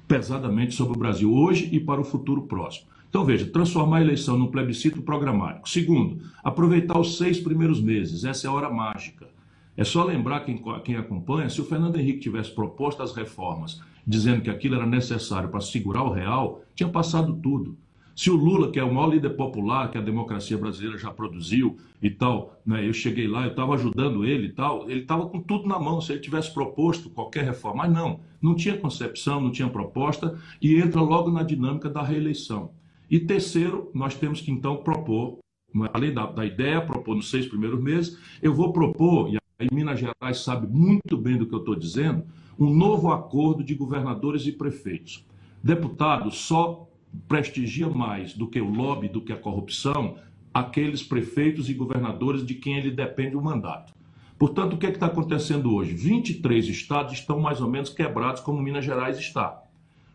pesadamente 0.06 0.75
sobre 0.75 0.97
o 0.97 0.99
Brasil 0.99 1.35
hoje 1.35 1.69
e 1.73 1.81
para 1.81 2.01
o 2.01 2.05
futuro 2.05 2.43
próximo. 2.43 2.87
Então, 3.09 3.25
veja, 3.25 3.47
transformar 3.47 3.99
a 3.99 4.03
eleição 4.03 4.37
num 4.37 4.49
plebiscito 4.49 5.03
programático. 5.03 5.69
Segundo, 5.69 6.21
aproveitar 6.43 6.99
os 6.99 7.17
seis 7.17 7.39
primeiros 7.39 7.81
meses. 7.81 8.25
Essa 8.25 8.47
é 8.47 8.51
a 8.51 8.53
hora 8.53 8.71
mágica. 8.71 9.29
É 9.77 9.85
só 9.85 10.05
lembrar 10.05 10.41
quem, 10.41 10.62
quem 10.85 10.97
acompanha, 10.97 11.49
se 11.49 11.61
o 11.61 11.65
Fernando 11.65 11.97
Henrique 11.97 12.21
tivesse 12.21 12.53
proposto 12.53 13.03
as 13.03 13.15
reformas 13.15 13.81
dizendo 14.06 14.43
que 14.43 14.51
aquilo 14.51 14.75
era 14.75 14.87
necessário 14.87 15.49
para 15.49 15.61
segurar 15.61 16.03
o 16.03 16.12
real, 16.12 16.62
tinha 16.75 16.89
passado 16.89 17.35
tudo. 17.43 17.77
Se 18.14 18.31
o 18.31 18.37
Lula, 18.37 18.70
que 18.70 18.78
é 18.78 18.84
o 18.84 18.94
maior 18.94 19.12
líder 19.12 19.31
popular 19.31 19.90
que 19.90 19.99
a 19.99 20.00
democracia 20.00 20.56
brasileira 20.56 20.96
já 20.96 21.11
produziu 21.11 21.76
e 22.00 22.08
tal, 22.08 22.60
né, 22.65 22.86
eu 22.86 22.93
cheguei 22.93 23.27
lá, 23.27 23.44
eu 23.44 23.50
estava 23.50 23.74
ajudando 23.74 24.24
ele 24.24 24.46
e 24.46 24.53
tal, 24.53 24.89
ele 24.89 25.00
estava 25.00 25.27
com 25.27 25.41
tudo 25.41 25.67
na 25.67 25.81
mão, 25.81 26.00
se 26.00 26.12
ele 26.12 26.20
tivesse 26.20 26.55
proposto 26.55 27.10
qualquer 27.10 27.44
reforma. 27.44 27.84
Mas 27.84 27.93
não, 27.93 28.20
não 28.41 28.55
tinha 28.55 28.79
concepção, 28.79 29.41
não 29.41 29.50
tinha 29.50 29.69
proposta 29.69 30.39
e 30.62 30.77
entra 30.77 31.00
logo 31.00 31.29
na 31.31 31.43
dinâmica 31.43 31.91
da 31.91 32.03
reeleição. 32.03 32.70
E 33.10 33.19
terceiro, 33.19 33.91
nós 33.93 34.15
temos 34.15 34.41
que 34.41 34.50
então 34.53 34.77
propor, 34.77 35.39
é, 35.74 35.91
além 35.93 36.15
da, 36.15 36.27
da 36.27 36.46
ideia, 36.46 36.81
propor 36.81 37.17
nos 37.17 37.31
seis 37.31 37.46
primeiros 37.46 37.82
meses, 37.82 38.17
eu 38.41 38.55
vou 38.55 38.72
propor, 38.72 39.29
e 39.29 39.39
aí 39.58 39.69
Minas 39.72 39.98
Gerais 39.98 40.39
sabe 40.39 40.69
muito 40.69 41.17
bem 41.17 41.36
do 41.36 41.46
que 41.46 41.55
eu 41.55 41.58
estou 41.58 41.74
dizendo, 41.74 42.24
um 42.56 42.72
novo 42.72 43.10
acordo 43.10 43.65
de 43.65 43.74
governadores 43.74 44.46
e 44.46 44.53
prefeitos. 44.53 45.27
Deputados, 45.62 46.39
só 46.39 46.89
prestigia 47.29 47.89
mais 47.89 48.35
do 48.35 48.47
que 48.47 48.61
o 48.61 48.69
lobby, 48.69 49.09
do 49.09 49.21
que 49.21 49.33
a 49.33 49.37
corrupção, 49.37 50.17
aqueles 50.53 51.03
prefeitos 51.03 51.69
e 51.69 51.75
governadores 51.75 52.44
de 52.47 52.55
quem 52.55 52.77
ele 52.77 52.91
depende 52.91 53.37
o 53.37 53.43
mandato. 53.43 53.93
Portanto, 54.39 54.75
o 54.75 54.79
que 54.79 54.87
é 54.87 54.91
está 54.91 55.06
acontecendo 55.06 55.75
hoje? 55.75 55.94
23 55.94 56.69
estados 56.69 57.13
estão 57.13 57.41
mais 57.41 57.61
ou 57.61 57.71
menos 57.71 57.91
quebrados, 57.91 58.41
como 58.41 58.63
Minas 58.63 58.85
Gerais 58.85 59.19
está. 59.19 59.63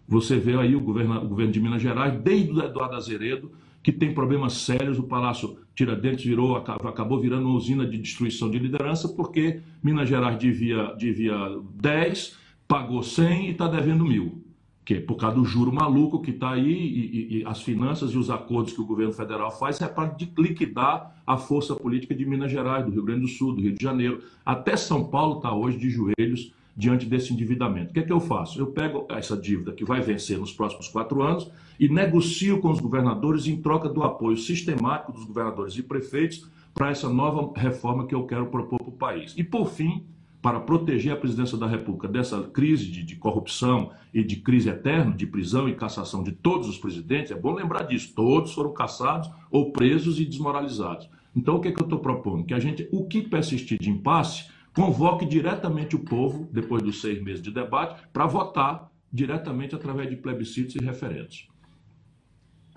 Você 0.07 0.37
vê 0.37 0.57
aí 0.57 0.75
o 0.75 0.81
governo, 0.81 1.23
o 1.23 1.27
governo 1.27 1.51
de 1.51 1.59
Minas 1.59 1.81
Gerais, 1.81 2.19
desde 2.21 2.51
o 2.51 2.63
Eduardo 2.63 2.95
Azeredo, 2.95 3.51
que 3.81 3.91
tem 3.91 4.13
problemas 4.13 4.53
sérios. 4.53 4.99
O 4.99 5.03
Palácio 5.03 5.57
Tiradentes 5.73 6.25
virou, 6.25 6.55
acabou 6.57 7.19
virando 7.19 7.47
uma 7.47 7.55
usina 7.55 7.85
de 7.85 7.97
destruição 7.97 8.49
de 8.49 8.59
liderança, 8.59 9.07
porque 9.07 9.61
Minas 9.81 10.09
Gerais 10.09 10.37
devia, 10.37 10.93
devia 10.97 11.59
10, 11.75 12.37
pagou 12.67 13.01
100 13.01 13.47
e 13.47 13.51
está 13.51 13.67
devendo 13.67 14.05
mil 14.05 14.48
por 14.95 15.15
causa 15.15 15.35
do 15.35 15.45
juro 15.45 15.71
maluco 15.71 16.21
que 16.21 16.31
está 16.31 16.51
aí 16.51 16.71
e, 16.71 17.37
e, 17.37 17.39
e, 17.39 17.45
as 17.45 17.61
finanças 17.61 18.11
e 18.11 18.17
os 18.17 18.29
acordos 18.29 18.73
que 18.73 18.81
o 18.81 18.85
governo 18.85 19.13
federal 19.13 19.51
faz 19.51 19.79
é 19.81 19.87
para 19.87 20.15
liquidar 20.37 21.15
a 21.27 21.37
força 21.37 21.75
política 21.75 22.15
de 22.15 22.25
Minas 22.25 22.51
Gerais, 22.51 22.85
do 22.85 22.91
Rio 22.91 23.03
Grande 23.03 23.21
do 23.21 23.27
Sul, 23.27 23.53
do 23.53 23.61
Rio 23.61 23.75
de 23.75 23.83
Janeiro. 23.83 24.23
Até 24.45 24.75
São 24.75 25.03
Paulo 25.03 25.37
está 25.37 25.53
hoje 25.53 25.77
de 25.77 25.89
joelhos 25.89 26.53
diante 26.75 27.05
desse 27.05 27.33
endividamento. 27.33 27.91
O 27.91 27.93
que 27.93 27.99
é 27.99 28.03
que 28.03 28.11
eu 28.11 28.21
faço? 28.21 28.59
Eu 28.59 28.67
pego 28.67 29.05
essa 29.09 29.35
dívida 29.35 29.73
que 29.73 29.83
vai 29.83 30.01
vencer 30.01 30.37
nos 30.37 30.53
próximos 30.53 30.87
quatro 30.87 31.21
anos 31.21 31.51
e 31.79 31.89
negocio 31.89 32.59
com 32.59 32.71
os 32.71 32.79
governadores 32.79 33.47
em 33.47 33.61
troca 33.61 33.89
do 33.89 34.01
apoio 34.01 34.37
sistemático 34.37 35.11
dos 35.11 35.25
governadores 35.25 35.77
e 35.77 35.83
prefeitos 35.83 36.47
para 36.73 36.89
essa 36.89 37.09
nova 37.09 37.51
reforma 37.59 38.07
que 38.07 38.15
eu 38.15 38.25
quero 38.25 38.47
propor 38.47 38.79
para 38.79 38.89
o 38.89 38.93
país. 38.93 39.33
E, 39.37 39.43
por 39.43 39.67
fim, 39.67 40.05
para 40.41 40.59
proteger 40.59 41.11
a 41.11 41.17
presidência 41.17 41.57
da 41.57 41.67
República 41.67 42.07
dessa 42.07 42.41
crise 42.43 42.85
de, 42.85 43.03
de, 43.03 43.15
corrupção 43.15 43.91
e 44.13 44.23
de 44.23 44.37
crise 44.37 44.69
eterna, 44.69 45.13
de 45.13 45.27
prisão 45.27 45.67
e 45.67 45.75
cassação 45.75 46.23
de 46.23 46.31
todos 46.31 46.69
os 46.69 46.77
presidentes, 46.77 47.31
é 47.31 47.35
bom 47.35 47.53
lembrar 47.53 47.83
disso, 47.83 48.13
todos 48.15 48.53
foram 48.53 48.73
cassados 48.73 49.29
ou 49.51 49.71
presos 49.71 50.19
e 50.19 50.25
desmoralizados. 50.25 51.09
Então, 51.35 51.55
o 51.55 51.59
que, 51.59 51.67
é 51.67 51.71
que 51.71 51.81
eu 51.81 51.85
estou 51.85 51.99
propondo? 51.99 52.45
Que 52.45 52.53
a 52.53 52.59
gente, 52.59 52.87
o 52.91 53.05
que 53.05 53.21
persistir 53.21 53.77
de 53.79 53.89
impasse, 53.89 54.49
convoque 54.73 55.25
diretamente 55.25 55.95
o 55.95 55.99
povo, 55.99 56.47
depois 56.51 56.81
dos 56.81 57.01
seis 57.01 57.21
meses 57.21 57.41
de 57.41 57.51
debate, 57.51 58.01
para 58.13 58.25
votar 58.25 58.89
diretamente 59.11 59.75
através 59.75 60.09
de 60.09 60.15
plebiscitos 60.15 60.75
e 60.75 60.79
referendos. 60.79 61.48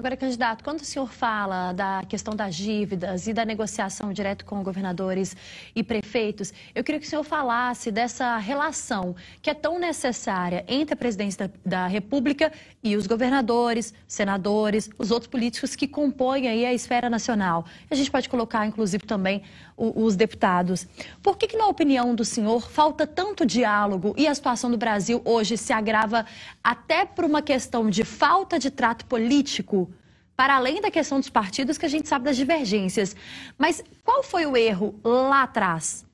Agora, 0.02 0.16
candidato, 0.16 0.64
quando 0.64 0.80
o 0.80 0.85
senhor 0.85 1.12
fala 1.12 1.73
da 1.73 2.02
questão 2.09 2.35
das 2.35 2.56
dívidas 2.56 3.28
e 3.28 3.32
da 3.32 3.44
negociação 3.44 4.12
direto 4.12 4.44
com 4.44 4.61
governadores 4.61 5.37
e 5.76 5.85
prefeitos, 5.85 6.52
eu 6.75 6.82
queria 6.82 7.00
que 7.00 7.06
o 7.06 7.09
senhor 7.09 7.23
falasse 7.23 7.88
dessa 7.92 8.37
relação 8.37 9.14
que 9.40 9.49
é 9.49 9.54
tão 9.54 9.78
necessária 9.78 10.64
entre 10.66 10.94
a 10.94 10.97
presidência 10.97 11.52
da, 11.64 11.87
República 11.87 12.50
e 12.82 12.97
os 12.97 13.06
governadores, 13.06 13.94
senadores, 14.09 14.90
os 14.99 15.12
outros 15.12 15.30
políticos 15.30 15.76
que 15.76 15.87
compõem 15.87 16.49
aí 16.49 16.66
a 16.66 16.75
esfera 16.75 17.09
nacional. 17.09 17.64
A 17.88 17.94
gente 17.94 18.11
pode 18.11 18.28
colocar, 18.28 18.66
inclusive, 18.66 19.06
também 19.06 19.44
os 19.76 20.16
deputados. 20.16 20.85
Por 21.23 21.37
que, 21.37 21.47
que, 21.47 21.56
na 21.56 21.68
opinião 21.68 22.12
do 22.12 22.25
senhor, 22.25 22.68
falta 22.68 23.06
tanto 23.06 23.47
diálogo 23.47 24.14
e 24.18 24.26
a 24.26 24.35
situação 24.35 24.68
do 24.68 24.76
Brasil 24.76 25.23
hoje 25.25 25.56
se 25.56 25.73
agrava 25.73 26.26
até 26.62 27.04
por 27.04 27.25
uma 27.25 27.40
questão 27.40 27.88
de 27.88 28.02
falta 28.02 28.59
de 28.59 28.68
trato 28.68 29.04
político? 29.06 29.91
Para 30.42 30.56
além 30.56 30.80
da 30.80 30.90
questão 30.90 31.20
dos 31.20 31.30
partidos, 31.30 31.78
que 31.78 31.87
a 31.87 31.88
gente 31.88 32.08
sabe 32.08 32.25
das 32.25 32.37
divergências. 32.37 33.14
Mas 33.56 33.80
qual 34.02 34.25
foi 34.25 34.44
o 34.44 34.56
erro 34.56 34.92
lá 35.04 35.44
atrás? 35.44 36.04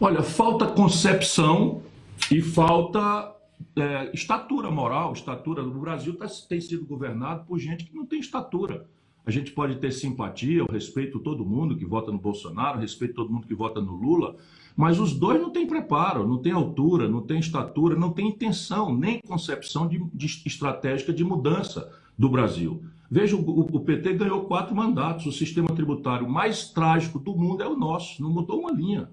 Olha, 0.00 0.22
falta 0.22 0.68
concepção 0.68 1.82
e 2.30 2.40
falta 2.40 3.36
é, 3.76 4.10
estatura 4.14 4.70
moral. 4.70 5.12
Estatura. 5.12 5.62
O 5.62 5.80
Brasil 5.80 6.16
tá, 6.16 6.26
tem 6.48 6.62
sido 6.62 6.86
governado 6.86 7.44
por 7.44 7.58
gente 7.58 7.84
que 7.84 7.94
não 7.94 8.06
tem 8.06 8.20
estatura. 8.20 8.88
A 9.28 9.30
gente 9.30 9.52
pode 9.52 9.76
ter 9.76 9.92
simpatia, 9.92 10.60
eu 10.60 10.66
respeito 10.72 11.18
todo 11.18 11.44
mundo 11.44 11.76
que 11.76 11.84
vota 11.84 12.10
no 12.10 12.16
Bolsonaro, 12.16 12.80
respeito 12.80 13.12
todo 13.12 13.30
mundo 13.30 13.46
que 13.46 13.54
vota 13.54 13.78
no 13.78 13.94
Lula, 13.94 14.36
mas 14.74 14.98
os 14.98 15.12
dois 15.12 15.38
não 15.38 15.50
têm 15.50 15.66
preparo, 15.66 16.26
não 16.26 16.38
têm 16.38 16.52
altura, 16.52 17.06
não 17.10 17.20
têm 17.20 17.38
estatura, 17.38 17.94
não 17.94 18.10
têm 18.10 18.28
intenção, 18.28 18.96
nem 18.96 19.20
concepção 19.20 19.86
de, 19.86 20.02
de 20.14 20.42
estratégica 20.46 21.12
de 21.12 21.22
mudança 21.22 21.92
do 22.16 22.26
Brasil. 22.30 22.82
Veja, 23.10 23.36
o, 23.36 23.60
o, 23.70 23.80
PT 23.80 24.14
ganhou 24.14 24.46
quatro 24.46 24.74
mandatos, 24.74 25.26
o 25.26 25.32
sistema 25.32 25.68
tributário 25.74 26.26
mais 26.26 26.70
trágico 26.70 27.18
do 27.18 27.36
mundo 27.36 27.62
é 27.62 27.68
o 27.68 27.76
nosso, 27.76 28.22
não 28.22 28.30
mudou 28.30 28.60
uma 28.60 28.72
linha. 28.72 29.10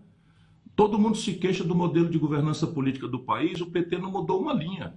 Todo 0.78 0.98
mundo 0.98 1.18
se 1.18 1.34
queixa 1.34 1.62
do 1.66 1.76
modelo 1.76 2.08
de 2.08 2.18
governança 2.18 2.66
política 2.66 3.06
do 3.06 3.20
país, 3.20 3.60
o 3.60 3.66
PT 3.66 3.98
não 3.98 4.14
mudou 4.14 4.40
uma 4.40 4.54
linha. 4.54 4.94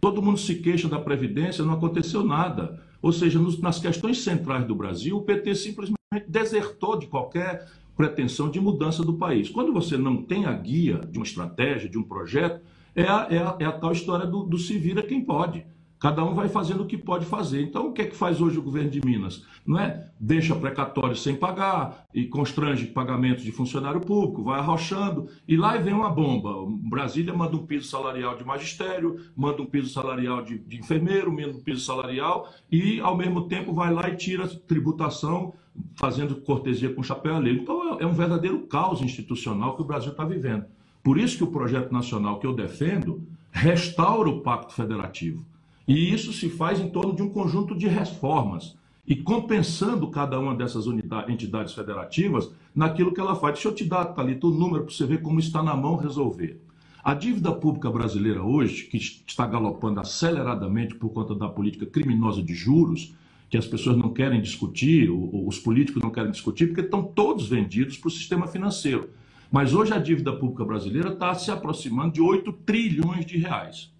Todo 0.00 0.22
mundo 0.22 0.38
se 0.38 0.54
queixa 0.54 0.88
da 0.88 1.00
Previdência, 1.00 1.64
não 1.64 1.74
aconteceu 1.74 2.24
nada. 2.24 2.80
Ou 3.02 3.12
seja, 3.12 3.38
nos, 3.38 3.60
nas 3.60 3.80
questões 3.80 4.22
centrais 4.22 4.64
do 4.64 4.74
Brasil, 4.74 5.16
o 5.16 5.22
PT 5.22 5.56
simplesmente 5.56 5.98
desertou 6.28 6.96
de 6.96 7.08
qualquer 7.08 7.68
pretensão 7.96 8.48
de 8.48 8.60
mudança 8.60 9.02
do 9.02 9.14
país. 9.14 9.50
Quando 9.50 9.72
você 9.72 9.96
não 9.98 10.22
tem 10.22 10.46
a 10.46 10.52
guia 10.52 11.00
de 11.10 11.18
uma 11.18 11.26
estratégia, 11.26 11.88
de 11.88 11.98
um 11.98 12.02
projeto, 12.02 12.62
é 12.94 13.02
a, 13.02 13.26
é 13.28 13.38
a, 13.38 13.56
é 13.58 13.64
a 13.64 13.72
tal 13.72 13.92
história 13.92 14.26
do, 14.26 14.44
do 14.44 14.56
se 14.56 14.78
vira 14.78 15.02
quem 15.02 15.20
pode. 15.20 15.66
Cada 16.02 16.24
um 16.24 16.34
vai 16.34 16.48
fazendo 16.48 16.82
o 16.82 16.86
que 16.86 16.98
pode 16.98 17.24
fazer. 17.24 17.62
Então, 17.62 17.86
o 17.86 17.92
que 17.92 18.02
é 18.02 18.06
que 18.06 18.16
faz 18.16 18.40
hoje 18.40 18.58
o 18.58 18.62
governo 18.62 18.90
de 18.90 19.00
Minas? 19.06 19.44
Não 19.64 19.78
é 19.78 20.08
deixa 20.18 20.52
precatório 20.52 21.14
sem 21.14 21.36
pagar 21.36 22.06
e 22.12 22.26
constrange 22.26 22.88
pagamentos 22.88 23.44
de 23.44 23.52
funcionário 23.52 24.00
público, 24.00 24.42
vai 24.42 24.58
arrochando 24.58 25.28
e 25.46 25.56
lá 25.56 25.76
vem 25.76 25.94
uma 25.94 26.10
bomba. 26.10 26.50
Brasília 26.90 27.32
manda 27.32 27.54
um 27.54 27.64
piso 27.64 27.86
salarial 27.86 28.36
de 28.36 28.44
magistério, 28.44 29.20
manda 29.36 29.62
um 29.62 29.66
piso 29.66 29.90
salarial 29.90 30.42
de, 30.42 30.58
de 30.58 30.76
enfermeiro, 30.76 31.30
manda 31.30 31.56
um 31.56 31.60
piso 31.60 31.84
salarial 31.84 32.52
e, 32.68 32.98
ao 32.98 33.16
mesmo 33.16 33.42
tempo, 33.42 33.72
vai 33.72 33.94
lá 33.94 34.08
e 34.08 34.16
tira 34.16 34.48
tributação 34.48 35.54
fazendo 35.94 36.34
cortesia 36.34 36.92
com 36.92 37.00
chapéu 37.04 37.36
alheio. 37.36 37.62
Então, 37.62 37.96
é, 37.96 38.02
é 38.02 38.06
um 38.08 38.12
verdadeiro 38.12 38.58
caos 38.66 39.00
institucional 39.02 39.76
que 39.76 39.82
o 39.82 39.86
Brasil 39.86 40.10
está 40.10 40.24
vivendo. 40.24 40.64
Por 41.00 41.16
isso 41.16 41.36
que 41.36 41.44
o 41.44 41.52
projeto 41.52 41.92
nacional 41.92 42.40
que 42.40 42.46
eu 42.48 42.52
defendo 42.52 43.22
restaura 43.52 44.28
o 44.28 44.40
pacto 44.40 44.72
federativo 44.72 45.51
e 45.86 46.12
isso 46.12 46.32
se 46.32 46.48
faz 46.48 46.80
em 46.80 46.88
torno 46.88 47.14
de 47.14 47.22
um 47.22 47.28
conjunto 47.28 47.76
de 47.76 47.88
reformas 47.88 48.76
e 49.06 49.16
compensando 49.16 50.08
cada 50.08 50.38
uma 50.38 50.54
dessas 50.54 50.86
unidades, 50.86 51.32
entidades 51.32 51.74
federativas 51.74 52.50
naquilo 52.74 53.12
que 53.12 53.20
ela 53.20 53.34
faz. 53.34 53.54
Deixa 53.54 53.68
eu 53.68 53.74
te 53.74 53.84
dar, 53.84 54.06
Thalita, 54.06 54.46
o 54.46 54.50
número 54.50 54.84
para 54.84 54.94
você 54.94 55.04
ver 55.04 55.22
como 55.22 55.40
está 55.40 55.62
na 55.62 55.76
mão 55.76 55.96
resolver. 55.96 56.60
A 57.02 57.14
dívida 57.14 57.50
pública 57.52 57.90
brasileira 57.90 58.44
hoje, 58.44 58.84
que 58.84 58.96
está 58.96 59.44
galopando 59.44 59.98
aceleradamente 59.98 60.94
por 60.94 61.10
conta 61.10 61.34
da 61.34 61.48
política 61.48 61.84
criminosa 61.84 62.40
de 62.40 62.54
juros, 62.54 63.12
que 63.50 63.58
as 63.58 63.66
pessoas 63.66 63.96
não 63.96 64.10
querem 64.10 64.40
discutir, 64.40 65.10
os 65.10 65.58
políticos 65.58 66.00
não 66.00 66.10
querem 66.10 66.30
discutir, 66.30 66.68
porque 66.68 66.80
estão 66.80 67.02
todos 67.02 67.48
vendidos 67.48 67.98
para 67.98 68.08
o 68.08 68.10
sistema 68.10 68.46
financeiro. 68.46 69.10
Mas 69.50 69.74
hoje 69.74 69.92
a 69.92 69.98
dívida 69.98 70.32
pública 70.32 70.64
brasileira 70.64 71.12
está 71.12 71.34
se 71.34 71.50
aproximando 71.50 72.14
de 72.14 72.22
8 72.22 72.50
trilhões 72.64 73.26
de 73.26 73.36
reais. 73.36 73.91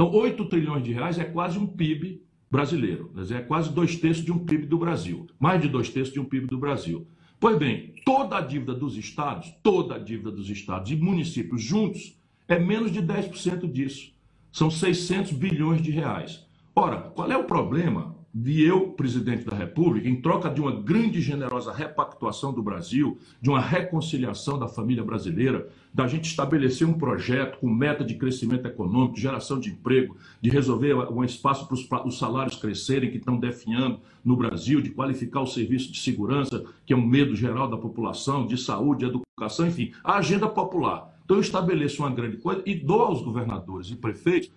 Então, 0.00 0.14
8 0.14 0.46
trilhões 0.46 0.82
de 0.82 0.94
reais 0.94 1.18
é 1.18 1.24
quase 1.24 1.58
um 1.58 1.66
PIB 1.66 2.22
brasileiro, 2.50 3.10
quer 3.14 3.20
dizer, 3.20 3.34
é 3.34 3.42
quase 3.42 3.70
dois 3.70 3.96
terços 3.96 4.24
de 4.24 4.32
um 4.32 4.38
PIB 4.38 4.64
do 4.64 4.78
Brasil, 4.78 5.26
mais 5.38 5.60
de 5.60 5.68
dois 5.68 5.90
terços 5.90 6.14
de 6.14 6.18
um 6.18 6.24
PIB 6.24 6.46
do 6.46 6.56
Brasil. 6.56 7.06
Pois 7.38 7.58
bem, 7.58 7.92
toda 8.02 8.38
a 8.38 8.40
dívida 8.40 8.72
dos 8.72 8.96
estados, 8.96 9.52
toda 9.62 9.96
a 9.96 9.98
dívida 9.98 10.30
dos 10.30 10.48
estados 10.48 10.90
e 10.90 10.96
municípios 10.96 11.62
juntos 11.62 12.18
é 12.48 12.58
menos 12.58 12.90
de 12.90 13.02
10% 13.02 13.70
disso. 13.70 14.10
São 14.50 14.70
600 14.70 15.32
bilhões 15.32 15.82
de 15.82 15.90
reais. 15.90 16.46
Ora, 16.74 16.96
qual 16.96 17.30
é 17.30 17.36
o 17.36 17.44
problema 17.44 18.16
de 18.32 18.62
eu, 18.62 18.90
presidente 18.90 19.44
da 19.44 19.56
República, 19.56 20.08
em 20.08 20.20
troca 20.20 20.48
de 20.48 20.60
uma 20.60 20.70
grande 20.70 21.18
e 21.18 21.22
generosa 21.22 21.72
repactuação 21.72 22.52
do 22.52 22.62
Brasil, 22.62 23.18
de 23.42 23.50
uma 23.50 23.60
reconciliação 23.60 24.56
da 24.58 24.68
família 24.68 25.02
brasileira, 25.02 25.68
da 25.92 26.06
gente 26.06 26.26
estabelecer 26.26 26.86
um 26.86 26.92
projeto 26.92 27.58
com 27.58 27.68
meta 27.68 28.04
de 28.04 28.14
crescimento 28.14 28.66
econômico, 28.66 29.16
de 29.16 29.22
geração 29.22 29.58
de 29.58 29.70
emprego, 29.70 30.16
de 30.40 30.48
resolver 30.48 30.94
um 30.94 31.24
espaço 31.24 31.66
para 31.66 32.06
os 32.06 32.18
salários 32.18 32.56
crescerem 32.56 33.10
que 33.10 33.16
estão 33.16 33.36
definhando 33.36 33.98
no 34.24 34.36
Brasil, 34.36 34.80
de 34.80 34.90
qualificar 34.90 35.40
o 35.40 35.46
serviço 35.46 35.90
de 35.90 35.98
segurança, 35.98 36.64
que 36.86 36.92
é 36.92 36.96
um 36.96 37.04
medo 37.04 37.34
geral 37.34 37.68
da 37.68 37.76
população, 37.76 38.46
de 38.46 38.56
saúde, 38.56 39.00
de 39.00 39.10
educação, 39.10 39.66
enfim, 39.66 39.90
a 40.04 40.18
agenda 40.18 40.48
popular. 40.48 41.10
Então 41.24 41.36
eu 41.36 41.42
estabeleço 41.42 42.02
uma 42.02 42.10
grande 42.10 42.36
coisa 42.36 42.62
e 42.64 42.74
dou 42.74 43.02
aos 43.02 43.22
governadores 43.22 43.90
e 43.90 43.96
prefeitos 43.96 44.50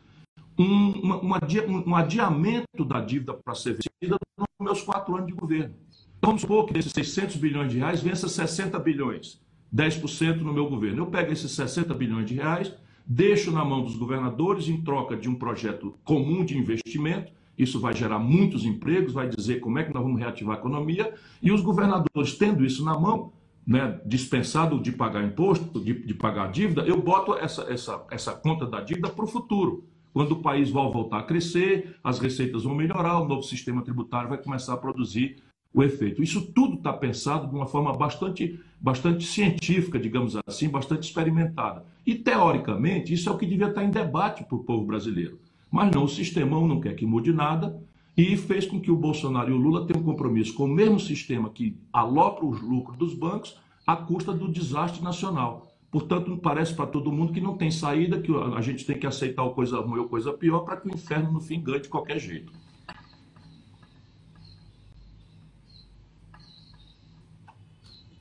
um, 0.58 0.92
uma, 0.92 1.40
um 1.86 1.96
adiamento 1.96 2.86
da 2.86 3.02
dívida 3.02 3.34
para 3.34 3.56
ser 3.56 3.74
vencida 3.74 4.18
nos 4.38 4.48
meus 4.60 4.82
quatro 4.82 5.16
anos 5.16 5.28
de 5.28 5.34
governo. 5.34 5.76
Então, 6.18 6.30
vamos 6.30 6.42
supor 6.42 6.66
que 6.66 6.74
desses 6.74 6.94
600 6.94 7.36
bilhões 7.36 7.72
de 7.72 7.80
reais 7.80 8.02
vença 8.02 8.28
60 8.28 8.80
bilhões, 8.80 9.42
10% 9.76 10.38
no 10.42 10.54
meu 10.54 10.70
governo. 10.70 11.04
Eu 11.04 11.08
pego 11.08 11.34
esses 11.34 11.52
60 11.52 11.94
bilhões 11.94 12.28
de 12.28 12.36
reais, 12.36 12.74
deixo 13.06 13.52
na 13.52 13.66
mão 13.66 13.84
dos 13.84 13.96
governadores 13.96 14.68
em 14.70 14.82
troca 14.82 15.18
de 15.18 15.28
um 15.28 15.36
projeto 15.36 15.96
comum 16.04 16.46
de 16.46 16.58
investimento. 16.58 17.32
Isso 17.58 17.80
vai 17.80 17.94
gerar 17.94 18.20
muitos 18.20 18.66
empregos, 18.66 19.14
vai 19.14 19.28
dizer 19.28 19.60
como 19.60 19.78
é 19.80 19.84
que 19.84 19.94
nós 19.94 20.02
vamos 20.02 20.20
reativar 20.20 20.56
a 20.56 20.60
economia. 20.60 21.14
E 21.42 21.52
os 21.52 21.62
governadores, 21.62 22.38
tendo 22.38 22.66
isso 22.66 22.84
na 22.86 22.98
mão, 22.98 23.34
né, 23.66 24.00
dispensado 24.06 24.80
de 24.82 24.92
pagar 24.92 25.24
imposto, 25.24 25.80
de, 25.80 26.06
de 26.06 26.14
pagar 26.14 26.52
dívida, 26.52 26.82
eu 26.84 27.02
boto 27.02 27.36
essa, 27.36 27.64
essa, 27.64 28.06
essa 28.12 28.34
conta 28.34 28.66
da 28.66 28.82
dívida 28.82 29.10
para 29.10 29.24
o 29.24 29.28
futuro. 29.28 29.86
Quando 30.14 30.34
o 30.34 30.42
país 30.42 30.70
vai 30.70 30.84
voltar 30.92 31.20
a 31.20 31.24
crescer, 31.24 31.96
as 32.04 32.20
receitas 32.20 32.64
vão 32.64 32.76
melhorar, 32.76 33.20
o 33.20 33.28
novo 33.28 33.42
sistema 33.42 33.82
tributário 33.82 34.30
vai 34.30 34.38
começar 34.38 34.74
a 34.74 34.78
produzir 34.78 35.38
o 35.74 35.82
efeito. 35.82 36.22
Isso 36.22 36.52
tudo 36.54 36.76
está 36.76 36.94
pensado 36.94 37.48
de 37.48 37.56
uma 37.56 37.66
forma 37.66 37.92
bastante, 37.94 38.60
bastante 38.80 39.26
científica, 39.26 40.00
digamos 40.00 40.38
assim, 40.46 40.70
bastante 40.70 41.08
experimentada. 41.08 41.84
E, 42.06 42.14
teoricamente, 42.14 43.12
isso 43.12 43.28
é 43.28 43.32
o 43.32 43.38
que 43.38 43.48
devia 43.48 43.70
estar 43.70 43.84
em 43.84 43.90
debate 43.90 44.44
para 44.44 44.56
o 44.56 44.64
povo 44.64 44.86
brasileiro. 44.86 45.40
Mas 45.72 45.90
não, 45.90 46.04
o 46.04 46.10
sistemão 46.10 46.68
não 46.68 46.80
quer 46.80 46.96
que 46.96 47.08
mude 47.08 47.34
nada 47.34 47.82
e 48.16 48.38
fez 48.38 48.68
com 48.68 48.80
que 48.80 48.92
o 48.92 48.96
Bolsonaro 48.96 49.50
e 49.50 49.54
o 49.54 49.58
Lula 49.58 49.88
tenham 49.88 50.04
um 50.04 50.06
compromisso 50.06 50.54
com 50.54 50.66
o 50.66 50.68
mesmo 50.68 51.00
sistema 51.00 51.50
que 51.50 51.76
alopra 51.92 52.46
os 52.46 52.62
lucros 52.62 52.96
dos 52.96 53.16
bancos 53.16 53.58
à 53.88 53.96
custa 53.96 54.32
do 54.32 54.48
desastre 54.48 55.04
nacional. 55.04 55.73
Portanto, 55.94 56.36
parece 56.38 56.74
para 56.74 56.88
todo 56.88 57.12
mundo 57.12 57.32
que 57.32 57.40
não 57.40 57.56
tem 57.56 57.70
saída, 57.70 58.20
que 58.20 58.32
a 58.36 58.62
gente 58.62 58.84
tem 58.84 58.98
que 58.98 59.06
aceitar 59.06 59.44
o 59.44 59.54
coisa 59.54 59.80
ruim 59.80 60.00
ou 60.00 60.10
coisa 60.10 60.34
pior 60.34 60.62
para 60.62 60.76
que 60.78 60.88
o 60.88 60.92
inferno 60.92 61.32
no 61.32 61.40
fim 61.40 61.62
ganhe 61.62 61.82
de 61.82 61.88
qualquer 61.88 62.18
jeito. 62.18 62.52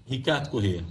Ricardo 0.06 0.50
Corrêa. 0.50 0.84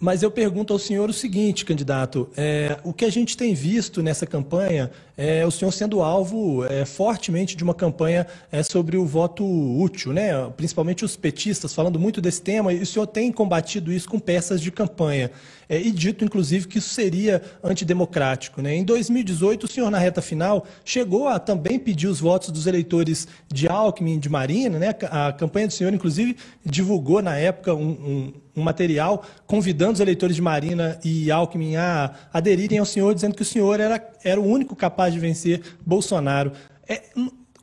Mas 0.00 0.22
eu 0.22 0.30
pergunto 0.30 0.72
ao 0.72 0.78
senhor 0.78 1.10
o 1.10 1.12
seguinte, 1.12 1.64
candidato: 1.64 2.28
é, 2.36 2.78
o 2.84 2.92
que 2.92 3.04
a 3.04 3.10
gente 3.10 3.36
tem 3.36 3.54
visto 3.54 4.02
nessa 4.02 4.26
campanha 4.26 4.90
é 5.16 5.44
o 5.44 5.50
senhor 5.50 5.72
sendo 5.72 6.00
alvo 6.00 6.64
é, 6.64 6.84
fortemente 6.84 7.56
de 7.56 7.64
uma 7.64 7.74
campanha 7.74 8.24
é, 8.52 8.62
sobre 8.62 8.96
o 8.96 9.04
voto 9.04 9.44
útil, 9.44 10.12
né? 10.12 10.30
principalmente 10.56 11.04
os 11.04 11.16
petistas 11.16 11.74
falando 11.74 11.98
muito 11.98 12.20
desse 12.20 12.40
tema, 12.40 12.72
e 12.72 12.82
o 12.82 12.86
senhor 12.86 13.06
tem 13.06 13.32
combatido 13.32 13.92
isso 13.92 14.08
com 14.08 14.20
peças 14.20 14.60
de 14.60 14.70
campanha. 14.70 15.32
É, 15.68 15.78
e 15.78 15.90
dito, 15.90 16.24
inclusive, 16.24 16.66
que 16.66 16.78
isso 16.78 16.88
seria 16.90 17.42
antidemocrático. 17.62 18.62
Né? 18.62 18.76
Em 18.76 18.84
2018, 18.84 19.64
o 19.64 19.68
senhor, 19.68 19.90
na 19.90 19.98
reta 19.98 20.22
final, 20.22 20.64
chegou 20.84 21.28
a 21.28 21.38
também 21.38 21.78
pedir 21.78 22.06
os 22.06 22.20
votos 22.20 22.50
dos 22.50 22.66
eleitores 22.66 23.28
de 23.52 23.68
Alckmin 23.68 24.18
de 24.18 24.30
Marina. 24.30 24.78
Né? 24.78 24.94
A 25.10 25.32
campanha 25.32 25.66
do 25.66 25.72
senhor, 25.72 25.92
inclusive, 25.92 26.36
divulgou 26.64 27.20
na 27.20 27.36
época 27.36 27.74
um, 27.74 27.90
um, 27.90 28.32
um 28.60 28.64
material 28.64 29.24
convidando 29.46 29.94
os 29.94 30.00
eleitores 30.00 30.36
de 30.36 30.42
Marina 30.42 30.98
e 31.04 31.30
Alckmin 31.30 31.76
a 31.76 32.14
aderirem 32.32 32.78
ao 32.78 32.84
senhor, 32.84 33.14
dizendo 33.14 33.34
que 33.34 33.42
o 33.42 33.44
senhor 33.44 33.80
era, 33.80 34.12
era 34.24 34.40
o 34.40 34.44
único 34.44 34.74
capaz 34.76 35.12
de 35.12 35.20
vencer 35.20 35.62
Bolsonaro. 35.84 36.52
É, 36.88 37.02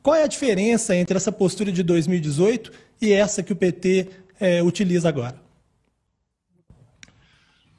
qual 0.02 0.14
é 0.16 0.22
a 0.22 0.28
diferença 0.28 0.94
entre 0.94 1.16
essa 1.16 1.32
postura 1.32 1.72
de 1.72 1.82
2018 1.82 2.70
e 3.00 3.12
essa 3.12 3.42
que 3.42 3.52
o 3.52 3.56
PT 3.56 4.08
é, 4.38 4.62
utiliza 4.62 5.08
agora? 5.08 5.40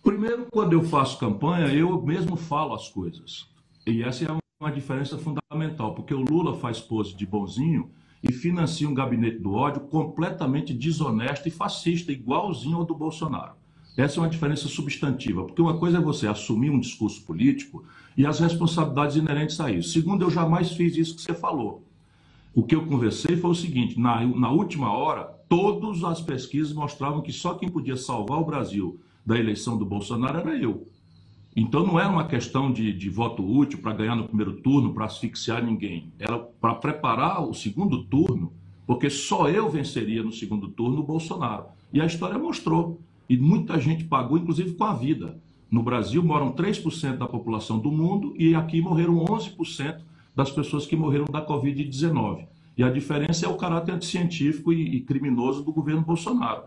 Primeiro, 0.03 0.47
quando 0.51 0.73
eu 0.73 0.83
faço 0.83 1.19
campanha, 1.19 1.67
eu 1.67 2.01
mesmo 2.01 2.35
falo 2.35 2.73
as 2.73 2.89
coisas. 2.89 3.47
E 3.85 4.03
essa 4.03 4.25
é 4.25 4.27
uma 4.61 4.71
diferença 4.71 5.17
fundamental, 5.17 5.93
porque 5.93 6.13
o 6.13 6.19
Lula 6.19 6.57
faz 6.57 6.79
pose 6.79 7.15
de 7.15 7.25
bonzinho 7.25 7.91
e 8.27 8.33
financia 8.33 8.87
um 8.87 8.93
gabinete 8.93 9.39
do 9.39 9.53
ódio 9.53 9.81
completamente 9.81 10.73
desonesto 10.73 11.47
e 11.47 11.51
fascista, 11.51 12.11
igualzinho 12.11 12.77
ao 12.77 12.85
do 12.85 12.95
Bolsonaro. 12.95 13.53
Essa 13.95 14.19
é 14.19 14.21
uma 14.21 14.29
diferença 14.29 14.67
substantiva, 14.67 15.43
porque 15.43 15.61
uma 15.61 15.77
coisa 15.77 15.97
é 15.97 16.01
você 16.01 16.27
assumir 16.27 16.69
um 16.69 16.79
discurso 16.79 17.23
político 17.23 17.83
e 18.15 18.25
as 18.25 18.39
responsabilidades 18.39 19.15
inerentes 19.15 19.59
a 19.59 19.71
isso. 19.71 19.89
Segundo, 19.89 20.23
eu 20.23 20.29
jamais 20.29 20.71
fiz 20.71 20.95
isso 20.95 21.15
que 21.15 21.21
você 21.21 21.33
falou. 21.33 21.83
O 22.53 22.63
que 22.63 22.75
eu 22.75 22.85
conversei 22.85 23.37
foi 23.37 23.49
o 23.49 23.55
seguinte: 23.55 23.99
na, 23.99 24.25
na 24.25 24.51
última 24.51 24.91
hora, 24.91 25.23
todas 25.49 26.03
as 26.03 26.21
pesquisas 26.21 26.73
mostravam 26.73 27.21
que 27.21 27.31
só 27.31 27.55
quem 27.55 27.69
podia 27.69 27.95
salvar 27.95 28.39
o 28.39 28.45
Brasil 28.45 28.99
da 29.25 29.37
eleição 29.37 29.77
do 29.77 29.85
Bolsonaro 29.85 30.39
era 30.39 30.55
eu. 30.57 30.87
Então 31.59 31.83
não 31.83 31.99
era 31.99 32.07
uma 32.07 32.27
questão 32.27 32.71
de, 32.71 32.93
de 32.93 33.09
voto 33.09 33.43
útil 33.43 33.79
para 33.79 33.91
ganhar 33.91 34.15
no 34.15 34.25
primeiro 34.27 34.57
turno, 34.57 34.93
para 34.93 35.05
asfixiar 35.05 35.65
ninguém. 35.65 36.13
Era 36.19 36.37
para 36.37 36.75
preparar 36.75 37.43
o 37.43 37.51
segundo 37.51 38.03
turno, 38.03 38.53
porque 38.85 39.09
só 39.09 39.49
eu 39.49 39.67
venceria 39.67 40.21
no 40.21 40.31
segundo 40.31 40.67
turno 40.67 40.99
o 40.99 41.03
Bolsonaro. 41.03 41.65
E 41.91 41.99
a 41.99 42.05
história 42.05 42.37
mostrou. 42.37 43.01
E 43.27 43.35
muita 43.35 43.79
gente 43.79 44.03
pagou, 44.03 44.37
inclusive 44.37 44.73
com 44.73 44.83
a 44.83 44.93
vida. 44.93 45.41
No 45.71 45.81
Brasil 45.81 46.23
moram 46.23 46.51
3% 46.51 47.17
da 47.17 47.27
população 47.27 47.79
do 47.79 47.91
mundo 47.91 48.35
e 48.37 48.53
aqui 48.53 48.79
morreram 48.79 49.25
11% 49.25 50.01
das 50.35 50.51
pessoas 50.51 50.85
que 50.85 50.95
morreram 50.95 51.25
da 51.25 51.43
Covid-19. 51.43 52.45
E 52.77 52.83
a 52.83 52.91
diferença 52.91 53.47
é 53.47 53.49
o 53.49 53.57
caráter 53.57 53.95
anticientífico 53.95 54.71
e, 54.71 54.97
e 54.97 55.01
criminoso 55.01 55.63
do 55.63 55.73
governo 55.73 56.03
Bolsonaro. 56.03 56.65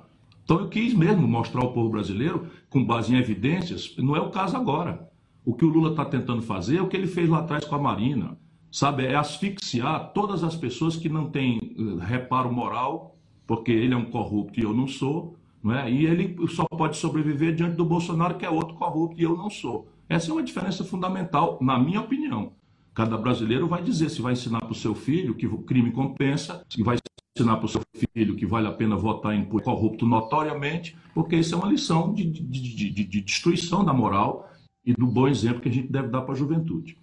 Então 0.51 0.63
eu 0.63 0.69
quis 0.69 0.93
mesmo 0.93 1.29
mostrar 1.29 1.63
ao 1.63 1.73
povo 1.73 1.91
brasileiro, 1.91 2.49
com 2.69 2.85
base 2.85 3.15
em 3.15 3.19
evidências, 3.19 3.95
não 3.97 4.17
é 4.17 4.21
o 4.21 4.31
caso 4.31 4.57
agora. 4.57 5.09
O 5.45 5.55
que 5.55 5.65
o 5.65 5.69
Lula 5.69 5.91
está 5.91 6.05
tentando 6.05 6.43
fazer 6.43 6.79
é 6.79 6.83
o 6.83 6.89
que 6.89 6.97
ele 6.97 7.07
fez 7.07 7.29
lá 7.29 7.39
atrás 7.39 7.65
com 7.65 7.77
a 7.77 7.79
Marina, 7.79 8.37
sabe? 8.69 9.07
É 9.07 9.15
asfixiar 9.15 10.13
todas 10.13 10.43
as 10.43 10.57
pessoas 10.57 10.97
que 10.97 11.09
não 11.09 11.31
têm 11.31 11.61
eh, 11.79 12.05
reparo 12.05 12.53
moral, 12.53 13.17
porque 13.47 13.71
ele 13.71 13.95
é 13.95 13.97
um 13.97 14.11
corrupto 14.11 14.59
e 14.59 14.65
eu 14.65 14.75
não 14.75 14.89
sou, 14.89 15.37
não 15.63 15.73
é? 15.73 15.89
E 15.89 16.05
ele 16.05 16.37
só 16.49 16.65
pode 16.65 16.97
sobreviver 16.97 17.55
diante 17.55 17.77
do 17.77 17.85
Bolsonaro, 17.85 18.35
que 18.35 18.45
é 18.45 18.51
outro 18.51 18.75
corrupto 18.75 19.21
e 19.21 19.23
eu 19.23 19.37
não 19.37 19.51
sou. 19.51 19.87
Essa 20.09 20.33
é 20.33 20.35
uma 20.35 20.43
diferença 20.43 20.83
fundamental, 20.83 21.59
na 21.61 21.79
minha 21.79 22.01
opinião. 22.01 22.55
Cada 22.93 23.17
brasileiro 23.17 23.69
vai 23.69 23.85
dizer 23.85 24.09
se 24.09 24.21
vai 24.21 24.33
ensinar 24.33 24.59
para 24.59 24.73
o 24.73 24.75
seu 24.75 24.97
filho 24.97 25.37
que 25.37 25.47
o 25.47 25.59
crime 25.59 25.93
compensa, 25.93 26.65
se 26.69 26.83
vai 26.83 26.97
ensinar 27.37 27.57
para 27.57 27.67
o 27.67 27.69
seu 27.69 27.81
filho 28.15 28.37
que 28.37 28.47
vale 28.47 28.67
a 28.67 28.73
pena 28.73 28.97
votar 28.97 29.35
em 29.35 29.45
corrupto 29.45 30.07
notoriamente, 30.07 30.97
porque 31.15 31.37
isso 31.37 31.55
é 31.55 31.59
uma 31.59 31.69
lição 31.69 32.13
de, 32.13 32.25
de, 32.25 32.91
de, 32.91 33.05
de, 33.05 33.21
destruição 33.21 33.85
da 33.85 33.93
moral 33.93 34.51
e 34.85 34.93
do 34.93 35.07
bom 35.07 35.29
exemplo 35.29 35.61
que 35.61 35.69
a 35.69 35.73
gente 35.73 35.91
deve 35.91 36.09
dar 36.09 36.23
para 36.23 36.35
a 36.35 36.37
juventude. 36.37 36.99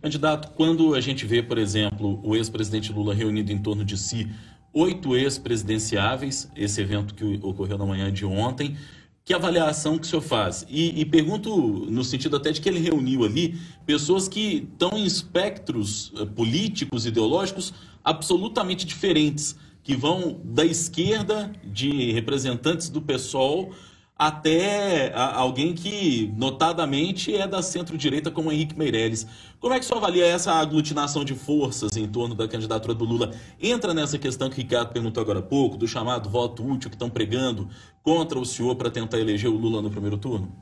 Candidato, 0.00 0.52
quando 0.54 0.94
a 0.94 1.00
gente 1.00 1.26
vê, 1.26 1.42
por 1.42 1.58
exemplo, 1.58 2.20
o 2.24 2.34
ex-presidente 2.34 2.90
Lula 2.90 3.14
reunido 3.14 3.52
em 3.52 3.58
torno 3.58 3.84
de 3.84 3.98
si 3.98 4.30
oito 4.72 5.14
ex-presidenciáveis, 5.14 6.50
esse 6.56 6.80
evento 6.80 7.14
que 7.14 7.38
ocorreu 7.42 7.76
na 7.76 7.84
manhã 7.84 8.10
de 8.10 8.24
ontem, 8.24 8.76
que 9.24 9.34
avaliação 9.34 9.98
que 9.98 10.06
o 10.06 10.08
senhor 10.08 10.22
faz? 10.22 10.66
E, 10.68 11.00
e, 11.00 11.04
pergunto 11.04 11.50
no 11.90 12.02
sentido 12.02 12.36
até 12.36 12.50
de 12.50 12.60
que 12.60 12.68
ele 12.68 12.80
reuniu 12.80 13.24
ali 13.24 13.58
pessoas 13.86 14.26
que 14.28 14.68
estão 14.72 14.98
em 14.98 15.04
espectros 15.04 16.12
eh, 16.16 16.24
políticos, 16.24 17.06
ideológicos 17.06 17.72
absolutamente 18.04 18.86
diferentes, 18.86 19.56
que 19.82 19.94
vão 19.94 20.40
da 20.44 20.64
esquerda, 20.64 21.52
de 21.64 22.12
representantes 22.12 22.88
do 22.88 23.00
PSOL, 23.00 23.72
até 24.20 25.14
alguém 25.14 25.74
que 25.74 26.30
notadamente 26.36 27.34
é 27.34 27.48
da 27.48 27.62
centro-direita, 27.62 28.30
como 28.30 28.52
Henrique 28.52 28.78
Meirelles. 28.78 29.26
Como 29.58 29.72
é 29.72 29.78
que 29.78 29.84
senhor 29.86 29.96
avalia 29.96 30.26
essa 30.26 30.52
aglutinação 30.52 31.24
de 31.24 31.34
forças 31.34 31.96
em 31.96 32.06
torno 32.06 32.34
da 32.34 32.46
candidatura 32.46 32.92
do 32.92 33.06
Lula? 33.06 33.32
Entra 33.58 33.94
nessa 33.94 34.18
questão 34.18 34.50
que 34.50 34.56
o 34.56 34.62
Ricardo 34.62 34.92
perguntou 34.92 35.22
agora 35.22 35.38
há 35.38 35.42
pouco, 35.42 35.78
do 35.78 35.88
chamado 35.88 36.28
voto 36.28 36.62
útil 36.62 36.90
que 36.90 36.96
estão 36.96 37.08
pregando 37.08 37.66
contra 38.02 38.38
o 38.38 38.44
senhor 38.44 38.76
para 38.76 38.90
tentar 38.90 39.18
eleger 39.18 39.50
o 39.50 39.56
Lula 39.56 39.80
no 39.80 39.90
primeiro 39.90 40.18
turno? 40.18 40.54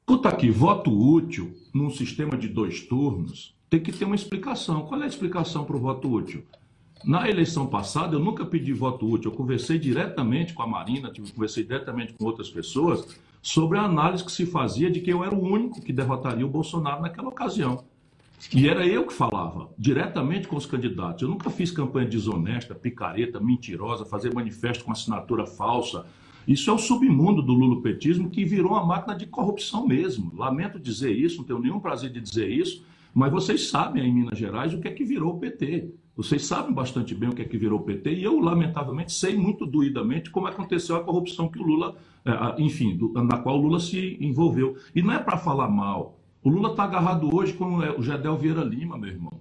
Escuta 0.00 0.30
aqui, 0.30 0.50
voto 0.50 0.90
útil 0.90 1.54
num 1.74 1.90
sistema 1.90 2.38
de 2.38 2.48
dois 2.48 2.80
turnos 2.86 3.54
tem 3.68 3.80
que 3.80 3.92
ter 3.92 4.06
uma 4.06 4.16
explicação. 4.16 4.86
Qual 4.86 5.00
é 5.00 5.04
a 5.04 5.08
explicação 5.08 5.64
para 5.66 5.76
o 5.76 5.80
voto 5.80 6.10
útil? 6.10 6.42
Na 7.04 7.28
eleição 7.28 7.66
passada, 7.66 8.14
eu 8.14 8.20
nunca 8.20 8.44
pedi 8.44 8.72
voto 8.72 9.08
útil. 9.08 9.30
Eu 9.30 9.36
conversei 9.36 9.78
diretamente 9.78 10.52
com 10.52 10.62
a 10.62 10.66
Marina, 10.66 11.12
conversei 11.34 11.64
diretamente 11.64 12.12
com 12.12 12.24
outras 12.24 12.50
pessoas 12.50 13.18
sobre 13.42 13.78
a 13.78 13.82
análise 13.82 14.22
que 14.22 14.32
se 14.32 14.44
fazia 14.44 14.90
de 14.90 15.00
que 15.00 15.10
eu 15.10 15.24
era 15.24 15.34
o 15.34 15.42
único 15.42 15.80
que 15.80 15.92
derrotaria 15.92 16.44
o 16.44 16.50
Bolsonaro 16.50 17.00
naquela 17.00 17.28
ocasião. 17.28 17.84
E 18.54 18.68
era 18.68 18.86
eu 18.86 19.06
que 19.06 19.12
falava, 19.12 19.68
diretamente 19.78 20.48
com 20.48 20.56
os 20.56 20.66
candidatos. 20.66 21.22
Eu 21.22 21.28
nunca 21.28 21.50
fiz 21.50 21.70
campanha 21.70 22.08
desonesta, 22.08 22.74
picareta, 22.74 23.38
mentirosa, 23.40 24.04
fazer 24.04 24.32
manifesto 24.32 24.84
com 24.84 24.92
assinatura 24.92 25.46
falsa. 25.46 26.06
Isso 26.48 26.70
é 26.70 26.72
o 26.72 26.78
submundo 26.78 27.42
do 27.42 27.52
lulopetismo 27.52 28.30
que 28.30 28.44
virou 28.44 28.72
uma 28.72 28.84
máquina 28.84 29.14
de 29.14 29.26
corrupção 29.26 29.86
mesmo. 29.86 30.32
Lamento 30.34 30.78
dizer 30.78 31.12
isso, 31.12 31.38
não 31.38 31.44
tenho 31.44 31.58
nenhum 31.60 31.80
prazer 31.80 32.10
de 32.10 32.20
dizer 32.20 32.48
isso, 32.48 32.84
mas 33.14 33.30
vocês 33.30 33.68
sabem 33.68 34.02
aí 34.02 34.08
em 34.08 34.14
Minas 34.14 34.38
Gerais 34.38 34.72
o 34.72 34.80
que 34.80 34.88
é 34.88 34.92
que 34.92 35.04
virou 35.04 35.34
o 35.34 35.38
PT. 35.38 35.92
Vocês 36.16 36.44
sabem 36.44 36.72
bastante 36.72 37.14
bem 37.14 37.28
o 37.28 37.32
que 37.32 37.42
é 37.42 37.44
que 37.44 37.56
virou 37.56 37.80
o 37.80 37.82
PT 37.82 38.12
e 38.12 38.24
eu, 38.24 38.38
lamentavelmente, 38.40 39.12
sei 39.12 39.36
muito 39.36 39.64
doidamente 39.64 40.30
como 40.30 40.46
aconteceu 40.46 40.96
a 40.96 41.04
corrupção 41.04 41.48
que 41.48 41.58
o 41.58 41.62
Lula, 41.62 41.96
é, 42.24 42.62
enfim, 42.62 42.98
na 43.14 43.38
qual 43.38 43.58
o 43.58 43.62
Lula 43.62 43.80
se 43.80 44.18
envolveu. 44.20 44.76
E 44.94 45.02
não 45.02 45.14
é 45.14 45.18
para 45.18 45.38
falar 45.38 45.68
mal. 45.68 46.18
O 46.42 46.50
Lula 46.50 46.70
está 46.70 46.84
agarrado 46.84 47.34
hoje 47.34 47.52
com 47.52 47.82
é, 47.82 47.90
o 47.90 48.02
Gedel 48.02 48.36
Vieira 48.36 48.62
Lima, 48.62 48.98
meu 48.98 49.10
irmão, 49.10 49.32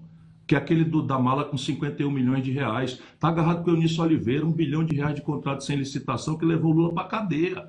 que 0.46 0.56
é 0.56 0.58
aquele 0.58 0.86
do, 0.86 1.02
da 1.02 1.18
mala 1.18 1.44
com 1.44 1.58
51 1.58 2.10
milhões 2.10 2.44
de 2.44 2.52
reais. 2.52 3.02
Está 3.14 3.30
agarrado 3.30 3.64
com 3.64 3.72
o 3.72 3.74
Eunício 3.74 4.04
Oliveira, 4.04 4.46
um 4.46 4.52
bilhão 4.52 4.84
de 4.84 4.96
reais 4.96 5.16
de 5.16 5.22
contrato 5.22 5.64
sem 5.64 5.76
licitação 5.76 6.38
que 6.38 6.46
levou 6.46 6.72
Lula 6.72 6.94
para 6.94 7.08
cadeia. 7.08 7.68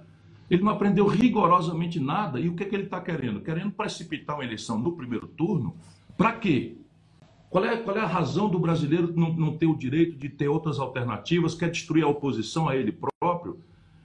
Ele 0.51 0.63
não 0.63 0.73
aprendeu 0.73 1.07
rigorosamente 1.07 1.99
nada. 2.01 2.39
E 2.41 2.49
o 2.49 2.55
que, 2.55 2.65
é 2.65 2.67
que 2.67 2.75
ele 2.75 2.85
está 2.85 3.01
querendo? 3.01 3.41
Querendo 3.41 3.71
precipitar 3.71 4.37
uma 4.37 4.45
eleição 4.45 4.79
no 4.79 4.93
primeiro 4.93 5.29
turno. 5.29 5.77
Para 6.17 6.33
quê? 6.33 6.77
Qual 7.51 7.65
é, 7.65 7.77
qual 7.79 7.97
é 7.97 8.01
a 8.01 8.07
razão 8.07 8.49
do 8.49 8.61
brasileiro 8.61 9.13
não, 9.15 9.35
não 9.35 9.57
ter 9.57 9.67
o 9.67 9.77
direito 9.77 10.17
de 10.17 10.29
ter 10.29 10.49
outras 10.49 10.79
alternativas? 10.79 11.53
Quer 11.53 11.69
destruir 11.69 12.05
a 12.05 12.09
oposição 12.09 12.69
a 12.69 12.77
ele 12.77 12.93
próprio? 12.93 13.59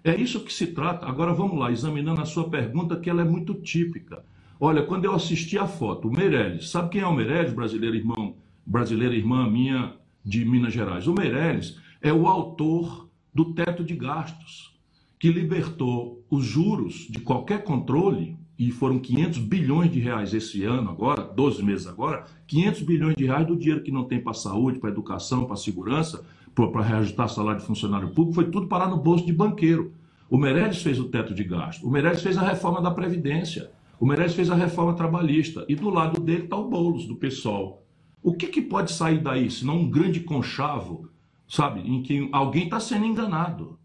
É 0.04 0.16
isso 0.16 0.44
que 0.44 0.52
se 0.52 0.68
trata. 0.68 1.06
Agora 1.06 1.32
vamos 1.32 1.60
lá, 1.60 1.72
examinando 1.72 2.22
a 2.22 2.26
sua 2.26 2.50
pergunta, 2.50 3.00
que 3.00 3.08
ela 3.08 3.22
é 3.22 3.26
muito 3.26 3.54
típica. 3.54 4.26
Olha, 4.60 4.82
quando 4.82 5.06
eu 5.06 5.14
assisti 5.14 5.60
a 5.60 5.68
foto, 5.68 6.08
o 6.08 6.12
Meirelles, 6.12 6.70
sabe 6.70 6.90
quem 6.90 7.02
é 7.02 7.08
o 7.08 7.14
Meirelles, 7.14 7.54
brasileiro 7.54 7.96
irmão, 7.96 8.36
brasileira 8.66 9.14
irmã 9.14 9.48
minha 9.48 9.94
de 10.24 10.44
Minas 10.44 10.74
Gerais? 10.74 11.06
O 11.06 11.14
Meirelles 11.14 11.78
é 12.02 12.12
o 12.12 12.26
autor 12.28 13.08
do 13.32 13.54
teto 13.54 13.84
de 13.84 13.96
gastos 13.96 14.76
que 15.20 15.32
libertou 15.32 16.24
os 16.32 16.44
juros 16.44 17.08
de 17.10 17.20
qualquer 17.20 17.64
controle, 17.64 18.38
e 18.58 18.72
foram 18.72 19.00
500 19.00 19.40
bilhões 19.40 19.92
de 19.92 20.00
reais 20.00 20.34
esse 20.34 20.64
ano, 20.64 20.90
agora, 20.90 21.22
12 21.22 21.62
meses 21.64 21.88
agora, 21.88 22.26
500 22.48 22.82
bilhões 22.84 23.16
de 23.16 23.26
reais 23.26 23.46
do 23.46 23.56
dinheiro 23.56 23.84
que 23.84 23.92
não 23.92 24.06
tem 24.06 24.20
para 24.20 24.34
saúde, 24.34 24.80
para 24.80 24.90
educação, 24.90 25.46
para 25.46 25.58
segurança, 25.58 26.24
para 26.54 26.82
reajustar 26.82 27.28
salário 27.28 27.60
de 27.60 27.68
funcionário 27.68 28.10
público, 28.10 28.36
foi 28.36 28.50
tudo 28.50 28.68
parar 28.68 28.88
no 28.88 28.98
bolso 28.98 29.26
de 29.26 29.34
banqueiro. 29.34 29.94
O 30.30 30.38
Meirelles 30.38 30.82
fez 30.82 31.00
o 31.00 31.10
teto 31.10 31.34
de 31.34 31.44
gasto, 31.44 31.86
o 31.86 31.92
Meirelles 31.92 32.24
fez 32.24 32.38
a 32.38 32.42
reforma 32.42 32.82
da 32.82 32.92
Previdência, 32.92 33.70
o 34.00 34.06
Meirelles 34.06 34.34
fez 34.34 34.50
a 34.50 34.56
reforma 34.56 34.94
trabalhista, 34.94 35.66
e 35.68 35.76
do 35.76 35.90
lado 35.90 36.20
dele 36.22 36.46
está 36.46 36.56
o 36.56 36.70
Boulos, 36.70 37.06
do 37.06 37.16
PSOL. 37.16 37.84
O 38.24 38.34
que, 38.34 38.48
que 38.48 38.62
pode 38.62 38.92
sair 38.92 39.20
daí, 39.20 39.52
senão 39.52 39.78
um 39.78 39.90
grande 39.90 40.22
conchavo, 40.22 41.10
sabe, 41.48 41.82
em 41.82 42.02
que 42.02 42.28
alguém 42.32 42.64
está 42.64 42.80
sendo 42.80 43.06
enganado? 43.06 43.78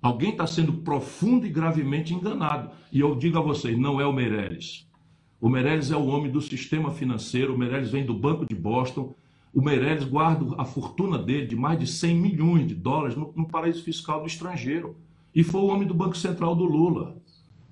Alguém 0.00 0.30
está 0.30 0.46
sendo 0.46 0.72
profundo 0.74 1.46
e 1.46 1.50
gravemente 1.50 2.14
enganado. 2.14 2.70
E 2.92 3.00
eu 3.00 3.14
digo 3.14 3.38
a 3.38 3.42
vocês, 3.42 3.76
não 3.76 4.00
é 4.00 4.06
o 4.06 4.12
Meirelles. 4.12 4.88
O 5.40 5.48
Meirelles 5.48 5.90
é 5.90 5.96
o 5.96 6.06
homem 6.06 6.30
do 6.30 6.40
sistema 6.40 6.90
financeiro, 6.90 7.54
o 7.54 7.58
Meirelles 7.58 7.90
vem 7.90 8.04
do 8.04 8.14
Banco 8.14 8.46
de 8.46 8.54
Boston. 8.54 9.14
O 9.52 9.62
Meirelles 9.62 10.04
guarda 10.04 10.54
a 10.56 10.64
fortuna 10.64 11.18
dele 11.18 11.46
de 11.46 11.56
mais 11.56 11.78
de 11.78 11.86
100 11.86 12.14
milhões 12.14 12.66
de 12.66 12.74
dólares 12.74 13.16
no, 13.16 13.32
no 13.34 13.48
paraíso 13.48 13.82
fiscal 13.82 14.20
do 14.20 14.26
estrangeiro. 14.26 14.96
E 15.34 15.42
foi 15.42 15.60
o 15.60 15.66
homem 15.66 15.86
do 15.86 15.94
Banco 15.94 16.16
Central 16.16 16.54
do 16.54 16.64
Lula. 16.64 17.16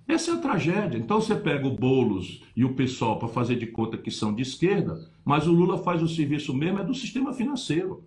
Essa 0.08 0.32
é 0.32 0.34
a 0.34 0.38
tragédia. 0.38 0.98
Então 0.98 1.20
você 1.20 1.34
pega 1.34 1.66
o 1.66 1.74
Boulos 1.74 2.42
e 2.54 2.64
o 2.64 2.74
pessoal 2.74 3.18
para 3.18 3.28
fazer 3.28 3.56
de 3.56 3.66
conta 3.66 3.96
que 3.96 4.10
são 4.10 4.32
de 4.32 4.42
esquerda, 4.42 5.04
mas 5.24 5.46
o 5.46 5.52
Lula 5.52 5.78
faz 5.78 6.02
o 6.02 6.08
serviço 6.08 6.54
mesmo 6.54 6.78
é 6.78 6.84
do 6.84 6.94
sistema 6.94 7.32
financeiro. 7.32 8.04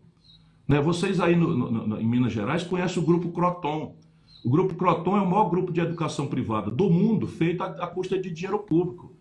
Né? 0.66 0.80
Vocês 0.80 1.20
aí 1.20 1.36
no, 1.36 1.54
no, 1.56 2.00
em 2.00 2.08
Minas 2.08 2.32
Gerais 2.32 2.64
conhecem 2.64 3.04
o 3.04 3.06
Grupo 3.06 3.30
Croton. 3.32 3.96
O 4.44 4.50
Grupo 4.50 4.74
Croton 4.76 5.18
é 5.18 5.22
o 5.22 5.30
maior 5.30 5.50
grupo 5.50 5.72
de 5.72 5.82
educação 5.82 6.28
privada 6.28 6.72
do 6.72 6.90
mundo, 6.90 7.28
feito 7.28 7.62
à, 7.62 7.88
custa 7.88 8.18
de 8.18 8.32
dinheiro 8.32 8.60
público. 8.60 9.14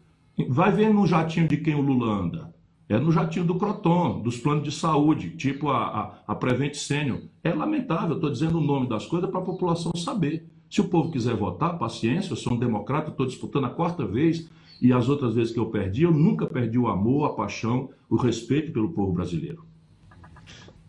Vai 0.49 0.71
ver 0.71 0.95
no 0.95 1.07
jatinho 1.09 1.49
de 1.49 1.57
quem 1.57 1.75
o 1.75 1.81
Lula 1.81 2.07
anda. 2.07 2.55
É 2.89 2.99
no 2.99 3.11
jatinho 3.11 3.45
do 3.45 3.57
Croton, 3.57 4.21
dos 4.21 4.39
planos 4.39 4.63
de 4.63 4.71
saúde, 4.71 5.31
tipo 5.31 5.69
a, 5.71 5.79
a, 5.79 6.33
a 6.33 6.35
Prevent 6.37 6.75
Senior. 6.75 7.21
É 7.43 7.53
lamentável, 7.53 8.15
estou 8.15 8.31
dizendo 8.31 8.59
o 8.59 8.65
nome 8.65 8.89
das 8.89 9.07
coisas 9.07 9.29
para 9.29 9.41
a 9.41 9.45
população 9.45 9.91
saber. 9.97 10.49
Se 10.71 10.81
o 10.81 10.89
povo 10.89 11.11
quiser 11.11 11.35
votar, 11.35 11.79
paciência, 11.79 12.33
eu 12.33 12.37
sou 12.37 12.53
um 12.53 12.59
democrata, 12.59 13.11
estou 13.11 13.27
disputando 13.27 13.65
a 13.65 13.71
quarta 13.71 14.07
vez 14.07 14.49
e 14.81 14.93
as 14.93 15.09
outras 15.09 15.35
vezes 15.35 15.53
que 15.53 15.59
eu 15.59 15.67
perdi, 15.67 16.05
eu 16.05 16.13
nunca 16.13 16.47
perdi 16.47 16.79
o 16.79 16.87
amor, 16.87 17.27
a 17.27 17.35
paixão, 17.35 17.91
o 18.09 18.15
respeito 18.17 18.73
pelo 18.73 18.93
povo 18.93 19.13
brasileiro. 19.13 19.68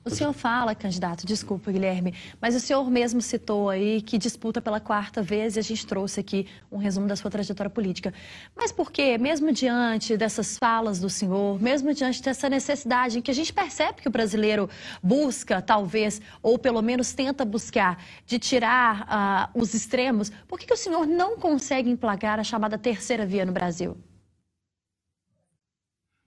O 0.10 0.16
senhor 0.16 0.34
fala, 0.34 0.74
candidato, 0.74 1.24
desculpa, 1.24 1.72
Guilherme, 1.72 2.16
mas 2.42 2.56
o 2.56 2.60
senhor 2.60 2.90
mesmo 2.90 3.22
citou 3.22 3.70
aí 3.70 4.02
que 4.02 4.18
disputa 4.18 4.60
pela 4.60 4.80
quarta 4.80 5.22
vez 5.22 5.56
e 5.56 5.60
a 5.60 5.62
gente 5.62 5.86
trouxe 5.86 6.20
aqui 6.20 6.48
um 6.72 6.78
resumo 6.78 7.08
da 7.08 7.16
sua 7.16 7.30
trajetória 7.30 7.70
política. 7.70 8.12
Mas 8.56 8.72
por 8.72 8.92
que, 8.92 9.20
mesmo 9.20 9.52
diante 9.52 10.18
dessas 10.18 10.58
falas 10.58 11.00
do 11.00 11.12
senhor, 11.12 11.62
mesmo 11.62 11.94
diante 11.94 12.24
dessa 12.24 12.50
necessidade 12.50 13.20
em 13.20 13.22
que 13.22 13.30
a 13.30 13.34
gente 13.36 13.54
percebe 13.54 14.02
que 14.02 14.08
o 14.08 14.12
brasileiro 14.12 14.68
busca, 15.02 15.62
talvez, 15.62 16.20
ou 16.42 16.58
pelo 16.58 16.82
menos 16.82 17.14
tenta 17.14 17.46
buscar, 17.46 18.04
de 18.26 18.40
tirar 18.40 19.52
uh, 19.54 19.62
os 19.62 19.76
extremos, 19.76 20.32
por 20.48 20.58
que, 20.58 20.66
que 20.66 20.74
o 20.74 20.78
senhor 20.78 21.06
não 21.06 21.38
consegue 21.38 21.88
emplagar 21.88 22.40
a 22.40 22.44
chamada 22.44 22.80
terceira 22.80 23.28
via 23.28 23.46
no 23.46 23.52
Brasil? 23.52 23.96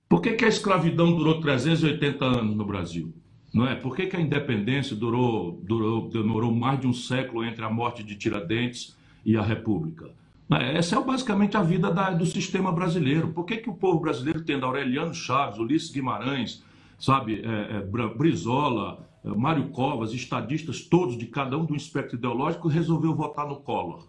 Por 0.08 0.20
que, 0.20 0.34
que 0.34 0.44
a 0.44 0.48
escravidão 0.48 1.16
durou 1.16 1.40
380 1.40 2.24
anos 2.24 2.54
no 2.54 2.64
Brasil? 2.64 3.12
Não 3.52 3.66
é? 3.66 3.74
Por 3.74 3.94
que, 3.94 4.06
que 4.06 4.16
a 4.16 4.20
independência 4.20 4.96
durou, 4.96 5.60
durou, 5.62 6.08
demorou 6.08 6.54
mais 6.54 6.80
de 6.80 6.86
um 6.86 6.92
século 6.92 7.44
entre 7.44 7.62
a 7.64 7.70
morte 7.70 8.02
de 8.02 8.16
Tiradentes 8.16 8.96
e 9.24 9.36
a 9.36 9.42
República? 9.42 10.10
É? 10.50 10.78
Essa 10.78 10.96
é 10.96 11.04
basicamente 11.04 11.56
a 11.56 11.62
vida 11.62 11.90
da, 11.90 12.10
do 12.10 12.24
sistema 12.24 12.72
brasileiro. 12.72 13.28
Por 13.28 13.44
que, 13.44 13.58
que 13.58 13.70
o 13.70 13.74
povo 13.74 14.00
brasileiro, 14.00 14.42
tendo 14.42 14.64
Aureliano 14.64 15.14
Chaves, 15.14 15.58
Ulisses 15.58 15.90
Guimarães, 15.90 16.62
sabe, 16.98 17.42
é, 17.44 17.78
é, 17.78 18.08
Brizola, 18.08 19.06
é, 19.24 19.28
Mário 19.28 19.68
Covas, 19.68 20.14
estadistas 20.14 20.80
todos 20.80 21.18
de 21.18 21.26
cada 21.26 21.56
um 21.58 21.64
do 21.64 21.76
espectro 21.76 22.16
ideológico, 22.16 22.68
resolveu 22.68 23.14
votar 23.14 23.46
no 23.46 23.56
Collor? 23.56 24.06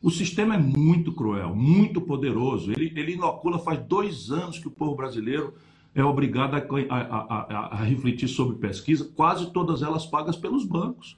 O 0.00 0.10
sistema 0.10 0.54
é 0.54 0.58
muito 0.58 1.12
cruel, 1.12 1.54
muito 1.54 2.00
poderoso. 2.00 2.70
Ele, 2.70 2.92
ele 2.94 3.14
inocula 3.14 3.58
faz 3.58 3.80
dois 3.80 4.30
anos 4.30 4.58
que 4.58 4.68
o 4.68 4.70
povo 4.70 4.94
brasileiro 4.94 5.54
é 5.94 6.04
obrigada 6.04 6.56
a, 6.56 6.96
a, 6.96 6.98
a, 6.98 7.66
a, 7.78 7.84
refletir 7.84 8.28
sobre 8.28 8.56
pesquisa, 8.56 9.08
quase 9.14 9.50
todas 9.52 9.82
elas 9.82 10.04
pagas 10.04 10.36
pelos 10.36 10.64
bancos. 10.64 11.16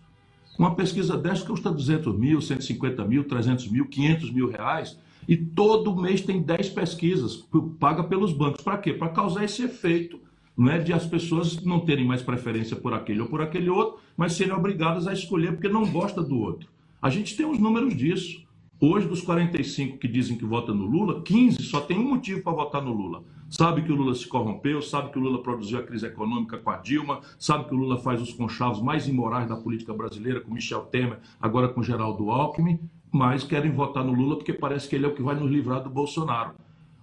Uma 0.59 0.75
pesquisa 0.75 1.17
dessa 1.17 1.47
custa 1.47 1.71
200 1.71 2.17
mil, 2.17 2.41
150 2.41 3.05
mil, 3.05 3.25
300 3.25 3.69
mil, 3.71 3.87
500 3.87 4.33
mil 4.33 4.51
reais, 4.51 4.99
e 5.27 5.37
todo 5.37 5.97
mês 5.97 6.21
tem 6.21 6.43
10 6.43 6.71
pesquisas 6.71 7.45
paga 7.81 8.05
pelos 8.05 8.33
bancos. 8.33 8.63
Para 8.63 8.79
quê? 8.79 8.93
Para 8.93 9.09
causar 9.09 9.45
esse 9.45 9.63
efeito 9.63 10.21
não 10.57 10.71
é 10.71 10.79
de 10.79 10.93
as 10.93 11.07
pessoas 11.07 11.63
não 11.63 11.81
terem 11.81 12.07
mais 12.07 12.23
preferência 12.23 12.77
por 12.77 12.95
aquele 12.95 13.21
ou 13.21 13.27
por 13.27 13.43
aquele 13.43 13.69
outro, 13.69 14.01
mas 14.17 14.33
serem 14.33 14.55
obrigadas 14.55 15.07
a 15.07 15.13
escolher 15.13 15.53
porque 15.53 15.69
não 15.69 15.85
gosta 15.91 16.23
do 16.23 16.39
outro. 16.39 16.69
A 17.01 17.11
gente 17.11 17.37
tem 17.37 17.45
os 17.45 17.59
números 17.59 17.95
disso. 17.95 18.45
Hoje, 18.81 19.07
dos 19.07 19.23
45 19.23 19.99
que 19.99 20.09
dizem 20.09 20.37
que 20.37 20.45
votam 20.45 20.75
no 20.75 20.87
Lula, 20.87 21.23
15 21.23 21.63
só 21.63 21.81
tem 21.81 21.99
um 21.99 22.11
motivo 22.11 22.43
para 22.43 22.53
votar 22.53 22.83
no 22.83 22.93
Lula. 22.93 23.23
Sabe 23.49 23.83
que 23.83 23.93
o 23.93 23.95
Lula 23.95 24.15
se 24.15 24.27
corrompeu, 24.27 24.83
sabe 24.83 25.11
que 25.11 25.19
o 25.19 25.23
Lula 25.23 25.43
produziu 25.43 25.79
a 25.79 25.83
crise 25.83 26.07
econômica 26.07 26.59
com 26.59 26.71
a 26.71 26.77
Dilma, 26.79 27.21
sabe 27.39 27.65
que 27.65 27.75
o 27.75 27.79
Lula 27.79 27.97
faz 27.97 28.21
os 28.21 28.33
conchavos 28.33 28.83
mais 28.83 29.07
imorais 29.07 29.49
da 29.49 29.57
política 29.57 29.95
brasileira 29.95 30.41
com 30.41 30.53
Michel 30.53 30.83
Temer, 30.87 31.19
agora 31.41 31.69
com 31.69 31.83
Geraldo 31.83 32.31
Alckmin, 32.31 32.81
mas 33.11 33.45
querem 33.45 33.71
votar 33.71 34.05
no 34.05 34.13
Lula 34.13 34.37
porque 34.37 34.53
parece 34.53 34.89
que 34.89 34.97
ele 34.97 35.07
é 35.07 35.09
o 35.09 35.15
que 35.15 35.23
vai 35.23 35.37
nos 35.37 35.51
livrar 35.51 35.83
do 35.83 35.89
Bolsonaro. 35.89 36.55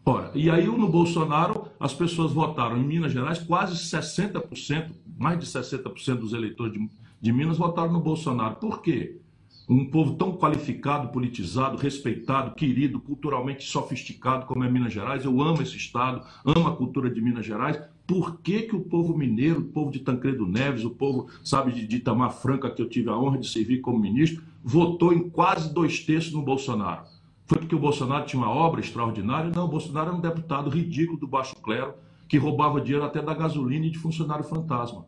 Ora, 0.06 0.32
e 0.36 0.50
aí 0.50 0.68
no 0.68 0.90
Bolsonaro 0.90 1.70
as 1.80 1.94
pessoas 1.94 2.34
votaram 2.34 2.78
em 2.78 2.84
Minas 2.84 3.14
Gerais, 3.14 3.40
quase 3.40 3.76
60%, 3.76 4.92
mais 5.18 5.40
de 5.40 5.46
60% 5.46 6.16
dos 6.16 6.34
eleitores 6.34 6.74
de, 6.74 6.90
de 7.22 7.32
Minas 7.32 7.58
votaram 7.58 7.94
no 7.94 8.02
Bolsonaro. 8.02 8.56
Por 8.56 8.82
quê? 8.82 9.22
Um 9.68 9.86
povo 9.86 10.16
tão 10.16 10.36
qualificado, 10.36 11.10
politizado, 11.10 11.78
respeitado, 11.78 12.54
querido, 12.56 13.00
culturalmente 13.00 13.64
sofisticado 13.64 14.46
como 14.46 14.64
é 14.64 14.70
Minas 14.70 14.94
Gerais. 14.94 15.24
Eu 15.24 15.42
amo 15.42 15.62
esse 15.62 15.78
estado, 15.78 16.26
amo 16.46 16.68
a 16.68 16.76
cultura 16.76 17.10
de 17.10 17.22
Minas 17.22 17.46
Gerais. 17.46 17.80
Por 18.06 18.42
que, 18.42 18.64
que 18.64 18.76
o 18.76 18.82
povo 18.82 19.18
mineiro, 19.18 19.62
o 19.62 19.66
povo 19.66 19.90
de 19.90 20.00
Tancredo 20.00 20.46
Neves, 20.46 20.84
o 20.84 20.90
povo, 20.90 21.30
sabe, 21.44 21.72
de, 21.72 21.88
de 21.88 21.98
Itamar 21.98 22.34
Franca, 22.34 22.70
que 22.70 22.82
eu 22.82 22.90
tive 22.90 23.10
a 23.10 23.18
honra 23.18 23.38
de 23.38 23.48
servir 23.48 23.80
como 23.80 23.98
ministro, 23.98 24.44
votou 24.62 25.14
em 25.14 25.30
quase 25.30 25.74
dois 25.74 26.00
terços 26.02 26.34
no 26.34 26.42
Bolsonaro? 26.42 27.04
Foi 27.46 27.60
porque 27.60 27.76
o 27.76 27.80
Bolsonaro 27.80 28.26
tinha 28.26 28.42
uma 28.42 28.52
obra 28.52 28.82
extraordinária? 28.82 29.52
Não, 29.56 29.66
o 29.66 29.70
Bolsonaro 29.70 30.10
era 30.10 30.18
um 30.18 30.22
deputado 30.22 30.70
ridículo 30.70 31.18
do 31.18 31.28
baixo 31.28 31.56
clero, 31.58 31.94
que 32.28 32.38
roubava 32.38 32.82
dinheiro 32.82 33.06
até 33.06 33.22
da 33.22 33.34
gasolina 33.34 33.86
e 33.86 33.92
de 33.92 33.98
funcionário 33.98 34.44
fantasma. 34.44 35.06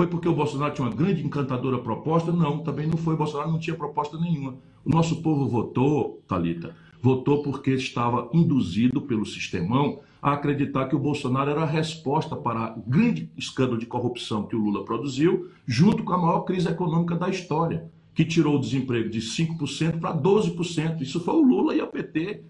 Foi 0.00 0.06
porque 0.06 0.26
o 0.26 0.34
Bolsonaro 0.34 0.72
tinha 0.72 0.88
uma 0.88 0.96
grande 0.96 1.22
encantadora 1.22 1.76
proposta? 1.76 2.32
Não, 2.32 2.60
também 2.60 2.86
não 2.86 2.96
foi. 2.96 3.12
O 3.12 3.18
Bolsonaro 3.18 3.50
não 3.50 3.58
tinha 3.58 3.76
proposta 3.76 4.18
nenhuma. 4.18 4.56
O 4.82 4.88
nosso 4.88 5.20
povo 5.20 5.46
votou, 5.46 6.22
Talita, 6.26 6.74
votou 7.02 7.42
porque 7.42 7.72
estava 7.72 8.30
induzido 8.32 9.02
pelo 9.02 9.26
sistemão 9.26 10.00
a 10.22 10.32
acreditar 10.32 10.86
que 10.86 10.96
o 10.96 10.98
Bolsonaro 10.98 11.50
era 11.50 11.64
a 11.64 11.66
resposta 11.66 12.34
para 12.34 12.78
o 12.78 12.80
grande 12.80 13.30
escândalo 13.36 13.76
de 13.76 13.84
corrupção 13.84 14.44
que 14.44 14.56
o 14.56 14.58
Lula 14.58 14.86
produziu, 14.86 15.50
junto 15.66 16.02
com 16.02 16.14
a 16.14 16.18
maior 16.18 16.44
crise 16.44 16.66
econômica 16.66 17.14
da 17.14 17.28
história, 17.28 17.92
que 18.14 18.24
tirou 18.24 18.56
o 18.56 18.58
desemprego 18.58 19.10
de 19.10 19.20
5% 19.20 20.00
para 20.00 20.16
12%. 20.16 21.02
Isso 21.02 21.20
foi 21.20 21.34
o 21.34 21.42
Lula 21.42 21.74
e 21.74 21.80
a 21.82 21.86
PT 21.86 22.42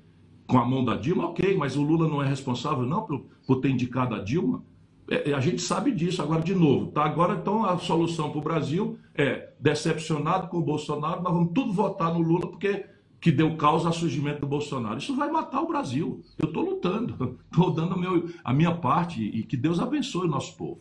com 0.46 0.56
a 0.56 0.64
mão 0.64 0.84
da 0.84 0.94
Dilma, 0.94 1.26
ok, 1.26 1.56
mas 1.56 1.76
o 1.76 1.82
Lula 1.82 2.06
não 2.06 2.22
é 2.22 2.28
responsável 2.28 2.86
não 2.86 3.04
por 3.44 3.56
ter 3.56 3.70
indicado 3.70 4.14
a 4.14 4.20
Dilma. 4.20 4.62
É, 5.11 5.33
a 5.35 5.40
gente 5.40 5.61
sabe 5.61 5.90
disso. 5.90 6.23
Agora, 6.23 6.40
de 6.40 6.55
novo, 6.55 6.92
tá? 6.92 7.05
Agora, 7.05 7.35
então, 7.35 7.64
a 7.64 7.77
solução 7.79 8.31
para 8.31 8.38
o 8.38 8.42
Brasil 8.42 8.96
é 9.12 9.51
decepcionado 9.59 10.46
com 10.46 10.59
o 10.59 10.62
Bolsonaro, 10.62 11.20
nós 11.20 11.35
vamos 11.35 11.53
tudo 11.53 11.73
votar 11.73 12.14
no 12.14 12.20
Lula 12.20 12.49
porque 12.49 12.87
que 13.20 13.31
deu 13.31 13.55
causa 13.57 13.88
ao 13.88 13.92
surgimento 13.92 14.40
do 14.40 14.46
Bolsonaro. 14.46 14.99
Isso 14.99 15.14
vai 15.14 15.31
matar 15.31 15.61
o 15.61 15.66
Brasil. 15.66 16.23
Eu 16.38 16.49
estou 16.49 16.62
lutando, 16.62 17.38
estou 17.53 17.70
dando 17.70 17.99
meu, 17.99 18.31
a 18.42 18.55
minha 18.55 18.75
parte 18.75 19.23
e 19.23 19.42
que 19.42 19.57
Deus 19.57 19.79
abençoe 19.81 20.27
o 20.27 20.31
nosso 20.31 20.57
povo. 20.57 20.81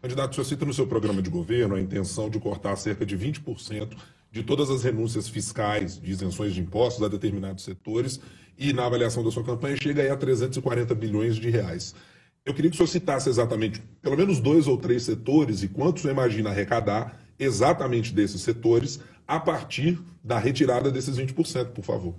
Candidato, 0.00 0.30
o 0.30 0.34
senhor 0.34 0.44
cita 0.44 0.64
no 0.64 0.72
seu 0.72 0.86
programa 0.86 1.20
de 1.20 1.28
governo 1.28 1.74
a 1.74 1.80
intenção 1.80 2.30
de 2.30 2.38
cortar 2.38 2.76
cerca 2.76 3.04
de 3.04 3.18
20% 3.18 3.96
de 4.30 4.42
todas 4.44 4.70
as 4.70 4.84
renúncias 4.84 5.26
fiscais 5.28 6.00
de 6.00 6.10
isenções 6.12 6.54
de 6.54 6.60
impostos 6.60 7.02
a 7.02 7.08
determinados 7.08 7.64
setores 7.64 8.20
e, 8.56 8.72
na 8.72 8.86
avaliação 8.86 9.24
da 9.24 9.30
sua 9.30 9.42
campanha, 9.42 9.76
chega 9.76 10.02
aí 10.02 10.10
a 10.10 10.16
340 10.16 10.94
bilhões 10.94 11.36
de 11.36 11.50
reais. 11.50 11.94
Eu 12.48 12.54
queria 12.54 12.70
que 12.70 12.76
o 12.76 12.78
senhor 12.78 12.88
citasse 12.88 13.28
exatamente 13.28 13.82
pelo 14.00 14.16
menos 14.16 14.40
dois 14.40 14.66
ou 14.66 14.78
três 14.78 15.02
setores 15.02 15.62
e 15.62 15.68
quanto 15.68 15.98
o 15.98 16.00
senhor 16.00 16.14
imagina 16.14 16.48
arrecadar 16.48 17.20
exatamente 17.38 18.10
desses 18.10 18.40
setores 18.40 18.98
a 19.26 19.38
partir 19.38 19.98
da 20.24 20.38
retirada 20.38 20.90
desses 20.90 21.18
20%, 21.18 21.72
por 21.72 21.84
favor. 21.84 22.14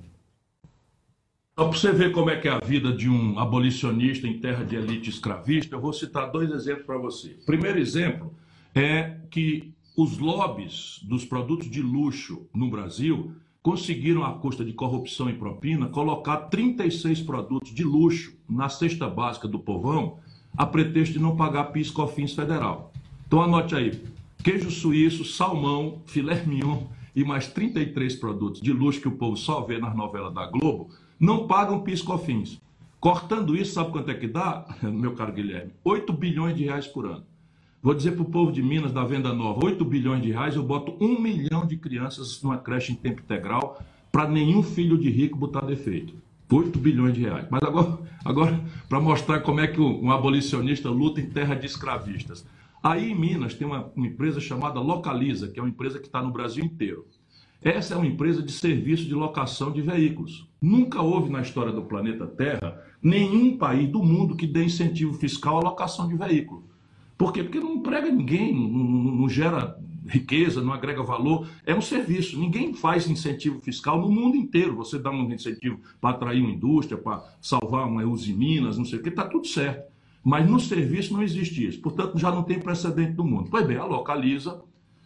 Só 1.58 1.68
para 1.68 1.78
você 1.80 1.92
ver 1.92 2.12
como 2.12 2.30
é 2.30 2.40
que 2.40 2.48
é 2.48 2.52
a 2.52 2.60
vida 2.60 2.94
de 2.94 3.10
um 3.10 3.40
abolicionista 3.40 4.28
em 4.28 4.40
terra 4.40 4.64
de 4.64 4.76
elite 4.76 5.10
escravista, 5.10 5.76
eu 5.76 5.82
vou 5.82 5.92
citar 5.92 6.32
dois 6.32 6.52
exemplos 6.52 6.86
para 6.86 7.00
você. 7.00 7.30
Primeiro 7.48 7.80
exemplo 7.80 8.32
é 8.76 9.18
que 9.32 9.74
os 9.98 10.20
lobbies 10.20 11.00
dos 11.02 11.26
produtos 11.26 11.72
de 11.72 11.82
luxo 11.82 12.48
no 12.54 12.70
Brasil 12.70 13.34
conseguiram, 13.62 14.24
à 14.24 14.34
custa 14.34 14.64
de 14.64 14.74
corrupção 14.74 15.30
e 15.30 15.34
propina, 15.34 15.88
colocar 15.88 16.38
36 16.38 17.22
produtos 17.22 17.74
de 17.74 17.84
luxo 17.84 18.34
na 18.50 18.70
cesta 18.70 19.08
básica 19.08 19.48
do 19.48 19.60
povão, 19.60 20.18
a 20.58 20.66
pretexto 20.66 21.14
de 21.14 21.20
não 21.20 21.36
pagar 21.36 21.66
PIS 21.66 21.92
COFINS 21.92 22.34
federal. 22.34 22.92
Então 23.28 23.42
anote 23.42 23.76
aí, 23.76 24.02
queijo 24.44 24.72
suíço, 24.72 25.26
salmão, 25.26 26.02
filé 26.08 26.44
mignon 26.46 26.84
e 27.16 27.24
mais 27.24 27.48
33 27.48 28.16
produtos 28.16 28.62
de 28.62 28.72
luxo 28.72 29.02
que 29.02 29.08
o 29.08 29.18
povo 29.18 29.36
só 29.36 29.62
vê 29.62 29.78
nas 29.78 29.96
novelas 29.96 30.34
da 30.34 30.48
Globo, 30.48 30.90
não 31.20 31.48
pagam 31.48 31.82
PIS 31.82 32.02
COFINS. 32.02 32.60
Cortando 33.00 33.56
isso, 33.56 33.74
sabe 33.74 33.92
quanto 33.92 34.12
é 34.12 34.14
que 34.14 34.28
dá, 34.28 34.66
meu 34.82 35.14
caro 35.14 35.34
Guilherme? 35.34 35.72
8 35.84 36.12
bilhões 36.14 36.56
de 36.56 36.64
reais 36.64 36.88
por 36.88 37.06
ano. 37.06 37.26
Vou 37.82 37.94
dizer 37.94 38.12
para 38.12 38.24
o 38.24 38.26
povo 38.26 38.52
de 38.52 38.62
Minas, 38.62 38.92
da 38.92 39.06
venda 39.06 39.34
nova, 39.34 39.64
8 39.64 39.86
bilhões 39.86 40.22
de 40.22 40.32
reais, 40.32 40.54
eu 40.54 40.64
boto 40.64 40.98
um 41.00 41.18
milhão 41.18 41.66
de 41.66 41.78
crianças 41.78 42.42
numa 42.44 42.58
creche 42.58 42.92
em 42.92 42.96
tempo 42.96 43.22
integral 43.22 43.82
para 44.12 44.28
nenhum 44.28 44.62
filho 44.62 44.98
de 44.98 45.10
rico 45.10 45.38
botar 45.38 45.62
defeito. 45.62 46.14
8 46.52 46.78
bilhões 46.78 47.14
de 47.14 47.22
reais. 47.22 47.48
Mas 47.50 47.64
agora, 47.64 47.98
agora 48.26 48.60
para 48.90 49.00
mostrar 49.00 49.40
como 49.40 49.62
é 49.62 49.68
que 49.68 49.80
um 49.80 50.12
abolicionista 50.12 50.90
luta 50.90 51.22
em 51.22 51.30
terra 51.30 51.56
de 51.56 51.66
escravistas. 51.66 52.46
Aí 52.84 53.12
em 53.12 53.16
Minas 53.16 53.54
tem 53.54 53.66
uma, 53.66 53.90
uma 53.96 54.08
empresa 54.08 54.42
chamada 54.42 54.82
Localiza, 54.82 55.48
que 55.48 55.58
é 55.58 55.64
uma 55.64 55.70
empresa 55.70 56.00
que 56.00 56.08
está 56.08 56.22
no 56.22 56.32
Brasil 56.32 56.66
inteiro. 56.66 57.06
Essa 57.62 57.94
é 57.94 57.98
uma 57.98 58.08
empresa 58.08 58.44
de 58.44 58.52
serviço 58.52 59.06
de 59.06 59.14
locação 59.14 59.72
de 59.72 59.82
veículos. 59.82 60.50
Nunca 60.62 61.02
houve 61.02 61.30
na 61.30 61.42
história 61.42 61.72
do 61.72 61.84
planeta 61.84 62.28
Terra 62.28 62.84
nenhum 63.02 63.58
país 63.58 63.90
do 63.90 64.04
mundo 64.04 64.36
que 64.36 64.48
dê 64.48 64.66
incentivo 64.66 65.14
fiscal 65.14 65.60
à 65.60 65.62
locação 65.62 66.10
de 66.10 66.18
veículo. 66.18 66.69
Por 67.20 67.34
quê? 67.34 67.44
Porque 67.44 67.60
não 67.60 67.74
emprega 67.74 68.10
ninguém, 68.10 68.56
não, 68.56 68.70
não, 69.12 69.28
gera 69.28 69.78
riqueza, 70.08 70.62
não 70.62 70.72
agrega 70.72 71.04
valor. 71.04 71.46
É 71.66 71.76
um 71.76 71.82
serviço. 71.82 72.40
Ninguém 72.40 72.74
faz 72.74 73.10
incentivo 73.10 73.60
fiscal 73.60 74.00
no 74.00 74.10
mundo 74.10 74.38
inteiro. 74.38 74.74
Você 74.78 74.98
dá 74.98 75.12
um 75.12 75.30
incentivo 75.30 75.82
para 76.00 76.12
atrair 76.12 76.40
uma 76.40 76.50
indústria, 76.50 76.98
para 76.98 77.22
salvar 77.42 77.86
uma 77.86 78.06
usiminas, 78.06 78.78
não 78.78 78.86
sei 78.86 79.00
o 79.00 79.04
que, 79.04 79.10
está 79.10 79.28
tudo 79.28 79.46
certo. 79.48 79.92
Mas 80.24 80.50
no 80.50 80.62
serviço 80.62 81.12
não 81.12 81.22
existe 81.22 81.68
isso. 81.68 81.82
Portanto, 81.82 82.18
já 82.18 82.32
não 82.32 82.42
tem 82.42 82.58
precedente 82.58 83.12
do 83.12 83.26
mundo. 83.26 83.50
Pois 83.52 83.68
bem, 83.68 83.76
a 83.76 83.84
Localiza, 83.84 84.62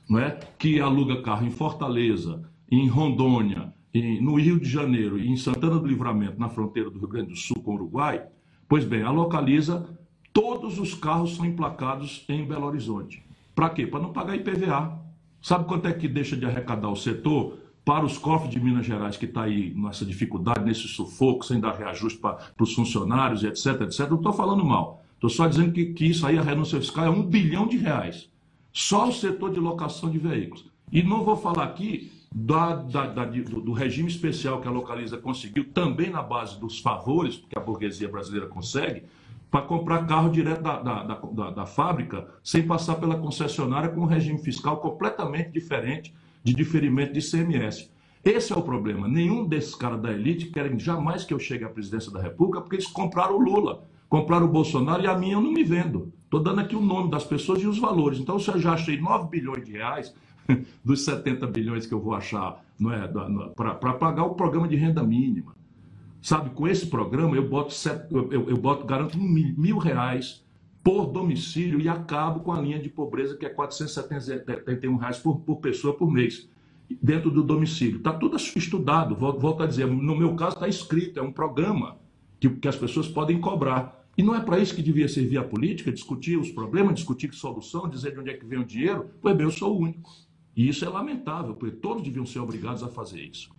não 0.07 0.19
é? 0.19 0.39
que 0.59 0.79
aluga 0.79 1.23
carro 1.23 1.47
em 1.47 1.51
Fortaleza, 1.51 2.47
em 2.69 2.87
Rondônia, 2.87 3.73
em, 3.91 4.21
no 4.21 4.35
Rio 4.35 4.59
de 4.59 4.69
Janeiro 4.69 5.17
e 5.17 5.27
em 5.27 5.35
Santana 5.35 5.79
do 5.79 5.87
Livramento, 5.87 6.39
na 6.39 6.47
fronteira 6.47 6.91
do 6.91 6.99
Rio 6.99 7.07
Grande 7.07 7.29
do 7.29 7.35
Sul 7.35 7.59
com 7.63 7.71
o 7.71 7.73
Uruguai, 7.73 8.23
pois 8.69 8.85
bem, 8.85 9.01
a 9.01 9.09
Localiza 9.09 9.97
Todos 10.33 10.79
os 10.79 10.95
carros 10.95 11.35
são 11.35 11.45
emplacados 11.45 12.25
em 12.27 12.43
Belo 12.43 12.65
Horizonte. 12.65 13.23
Para 13.53 13.69
quê? 13.69 13.85
Para 13.85 13.99
não 13.99 14.11
pagar 14.11 14.35
IPVA. 14.35 14.99
Sabe 15.41 15.65
quanto 15.65 15.87
é 15.87 15.93
que 15.93 16.07
deixa 16.07 16.35
de 16.35 16.45
arrecadar 16.45 16.89
o 16.89 16.95
setor 16.95 17.59
para 17.85 18.05
os 18.05 18.17
cofres 18.17 18.49
de 18.49 18.59
Minas 18.59 18.85
Gerais, 18.85 19.17
que 19.17 19.25
está 19.25 19.43
aí 19.43 19.73
nessa 19.75 20.05
dificuldade, 20.05 20.63
nesse 20.63 20.87
sufoco, 20.87 21.45
sem 21.45 21.59
dar 21.59 21.75
reajuste 21.75 22.17
para, 22.17 22.39
os 22.59 22.73
funcionários, 22.73 23.43
etc, 23.43 23.81
etc. 23.81 24.09
Não 24.09 24.17
estou 24.17 24.33
falando 24.33 24.65
mal. 24.65 25.03
Estou 25.15 25.29
só 25.29 25.47
dizendo 25.47 25.71
que, 25.71 25.93
que 25.93 26.05
isso 26.05 26.25
aí, 26.25 26.37
a 26.37 26.41
renúncia 26.41 26.79
fiscal, 26.79 27.05
é 27.05 27.09
um 27.09 27.23
bilhão 27.23 27.67
de 27.67 27.77
reais. 27.77 28.29
Só 28.71 29.09
o 29.09 29.13
setor 29.13 29.51
de 29.51 29.59
locação 29.59 30.09
de 30.09 30.17
veículos. 30.17 30.65
E 30.91 31.03
não 31.03 31.23
vou 31.23 31.35
falar 31.35 31.65
aqui 31.65 32.11
da, 32.33 32.75
da, 32.75 33.05
da, 33.05 33.25
do, 33.25 33.61
do, 33.61 33.73
regime 33.73 34.09
especial 34.09 34.59
que 34.59 34.67
a 34.67 34.71
Localiza 34.71 35.17
conseguiu, 35.17 35.65
também 35.71 36.09
na 36.09 36.23
base 36.23 36.59
dos 36.59 36.79
favores 36.79 37.43
que 37.47 37.57
a 37.57 37.61
burguesia 37.61 38.09
brasileira 38.09 38.47
consegue, 38.47 39.03
para 39.53 39.61
comprar 39.67 40.07
carro 40.07 40.31
direto 40.31 40.63
da, 40.63 40.79
da, 40.79 41.03
da, 41.03 41.49
da, 41.51 41.65
fábrica, 41.67 42.27
sem 42.43 42.65
passar 42.65 42.95
pela 42.95 43.19
concessionária, 43.19 43.87
com 43.87 44.01
um 44.01 44.07
regime 44.07 44.39
fiscal 44.39 44.77
completamente 44.77 45.51
diferente 45.51 46.11
de 46.43 46.55
diferimento 46.55 47.13
de 47.13 47.21
CMS. 47.21 47.87
Esse 48.25 48.51
é 48.51 48.55
o 48.57 48.63
problema. 48.63 49.07
Nenhum 49.07 49.45
desses 49.45 49.75
caras 49.75 50.01
da 50.01 50.11
elite 50.11 50.47
querem 50.47 50.79
jamais 50.79 51.23
que 51.23 51.35
eu 51.35 51.37
chegue 51.37 51.63
à 51.63 51.69
presidência 51.69 52.11
da 52.11 52.19
República, 52.19 52.61
porque 52.61 52.77
eles 52.77 52.87
compraram 52.87 53.37
o 53.37 53.41
Lula, 53.43 53.83
compraram 54.09 54.47
o 54.47 54.51
Bolsonaro 54.51 55.03
e 55.03 55.07
a 55.07 55.15
minha 55.15 55.35
eu 55.35 55.41
não 55.41 55.51
me 55.51 55.63
vendo. 55.63 56.11
Estou 56.23 56.41
dando 56.41 56.61
aqui 56.61 56.75
o 56.75 56.81
nome 56.81 57.11
das 57.11 57.23
pessoas 57.23 57.61
e 57.61 57.67
os 57.67 57.77
valores. 57.77 58.17
Então, 58.17 58.39
se 58.39 58.49
eu 58.49 58.59
já 58.59 58.73
achei 58.73 58.99
9 58.99 59.29
bilhões 59.29 59.63
de 59.63 59.73
reais, 59.73 60.15
dos 60.83 61.05
70 61.05 61.45
bilhões 61.45 61.85
que 61.85 61.93
eu 61.93 62.01
vou 62.01 62.15
achar 62.15 62.59
não 62.79 62.91
é, 62.91 63.07
para 63.55 63.93
pagar 63.93 64.23
o 64.23 64.33
programa 64.33 64.67
de 64.67 64.75
renda 64.75 65.03
mínima, 65.03 65.53
Sabe, 66.23 66.51
com 66.51 66.65
esse 66.65 66.87
programa 66.87 67.35
eu 67.35 67.49
boto, 67.49 67.75
eu, 68.09 68.31
eu, 68.31 68.49
eu 68.51 68.55
boto 68.55 68.85
garanto 68.85 69.19
mil, 69.19 69.53
mil 69.57 69.77
reais 69.77 70.41
por 70.81 71.07
domicílio 71.07 71.81
e 71.81 71.89
acabo 71.89 72.39
com 72.39 72.53
a 72.53 72.61
linha 72.61 72.79
de 72.79 72.87
pobreza 72.87 73.35
que 73.35 73.45
é 73.45 73.49
471 73.49 74.95
reais 74.95 75.19
por, 75.19 75.41
por 75.41 75.57
pessoa 75.57 75.93
por 75.93 76.09
mês 76.09 76.49
dentro 77.01 77.29
do 77.29 77.43
domicílio. 77.43 77.97
Está 77.97 78.13
tudo 78.13 78.37
estudado, 78.37 79.13
volto, 79.17 79.63
a 79.63 79.67
dizer, 79.67 79.85
no 79.85 80.15
meu 80.15 80.33
caso 80.33 80.55
está 80.55 80.65
escrito, 80.65 81.19
é 81.19 81.21
um 81.21 81.31
programa 81.31 81.97
que, 82.39 82.49
que 82.49 82.69
as 82.69 82.77
pessoas 82.77 83.09
podem 83.09 83.41
cobrar. 83.41 84.07
E 84.17 84.23
não 84.23 84.33
é 84.33 84.39
para 84.39 84.59
isso 84.59 84.73
que 84.73 84.81
devia 84.81 85.09
servir 85.09 85.39
a 85.39 85.43
política, 85.43 85.91
discutir 85.91 86.37
os 86.37 86.49
problemas, 86.49 86.95
discutir 86.95 87.33
solução, 87.33 87.89
dizer 87.89 88.13
de 88.13 88.19
onde 88.21 88.29
é 88.29 88.37
que 88.37 88.45
vem 88.45 88.59
o 88.59 88.65
dinheiro? 88.65 89.09
Pois 89.21 89.35
bem, 89.35 89.45
eu 89.45 89.51
sou 89.51 89.75
o 89.75 89.81
único. 89.81 90.09
E 90.55 90.69
isso 90.69 90.85
é 90.85 90.87
lamentável, 90.87 91.53
porque 91.53 91.75
todos 91.75 92.01
deviam 92.01 92.25
ser 92.25 92.39
obrigados 92.39 92.81
a 92.81 92.87
fazer 92.87 93.19
isso. 93.19 93.51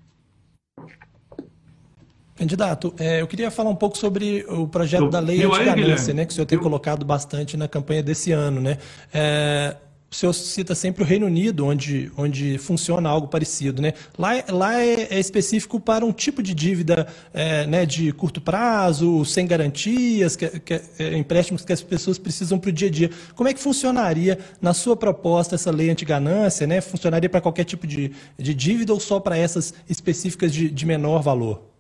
Candidato, 2.37 2.93
é, 2.99 3.21
eu 3.21 3.29
queria 3.29 3.49
falar 3.49 3.71
um 3.71 3.77
pouco 3.77 3.97
sobre 3.97 4.45
o 4.49 4.67
projeto 4.67 5.05
eu, 5.05 5.11
da 5.11 5.21
lei 5.21 5.45
anti-ganância, 5.45 6.13
né, 6.13 6.25
que 6.25 6.33
o 6.33 6.35
senhor 6.35 6.47
tem 6.47 6.59
eu... 6.59 6.63
colocado 6.63 7.05
bastante 7.05 7.57
na 7.57 7.69
campanha 7.69 8.03
desse 8.03 8.33
ano. 8.33 8.61
Né? 8.61 8.79
É, 9.13 9.77
o 10.15 10.17
senhor 10.17 10.33
cita 10.33 10.75
sempre 10.77 11.03
o 11.03 11.07
Reino 11.07 11.27
Unido, 11.27 11.67
onde, 11.67 12.11
onde 12.17 12.57
funciona 12.59 13.09
algo 13.09 13.27
parecido. 13.27 13.83
Né? 13.83 13.95
Lá, 14.17 14.31
lá 14.49 14.81
é, 14.81 15.09
é 15.11 15.19
específico 15.19 15.81
para 15.81 16.05
um 16.05 16.13
tipo 16.13 16.43
de 16.43 16.55
dívida 16.55 17.07
é, 17.33 17.67
né, 17.67 17.85
de 17.85 18.13
curto 18.13 18.41
prazo, 18.41 19.25
sem 19.25 19.47
garantias, 19.47 20.37
que, 20.37 20.49
que, 20.61 20.81
é, 20.99 21.17
empréstimos 21.17 21.65
que 21.65 21.73
as 21.73 21.83
pessoas 21.83 22.17
precisam 22.17 22.59
para 22.59 22.71
o 22.71 22.73
dia 22.73 22.89
a 22.89 22.91
dia. 22.91 23.11
Como 23.35 23.49
é 23.49 23.55
que 23.55 23.61
funcionaria, 23.61 24.39
na 24.61 24.73
sua 24.73 24.97
proposta, 24.97 25.57
essa 25.57 25.71
lei 25.71 25.91
anti-ganância? 25.91 26.67
Né? 26.67 26.81
Funcionaria 26.81 27.29
para 27.29 27.41
qualquer 27.41 27.65
tipo 27.65 27.87
de, 27.87 28.13
de 28.39 28.55
dívida 28.55 28.93
ou 28.93 28.99
só 28.99 29.19
para 29.19 29.37
essas 29.37 29.75
específicas 29.89 30.53
de, 30.53 30.71
de 30.71 30.87
menor 30.87 31.23
valor? 31.23 31.74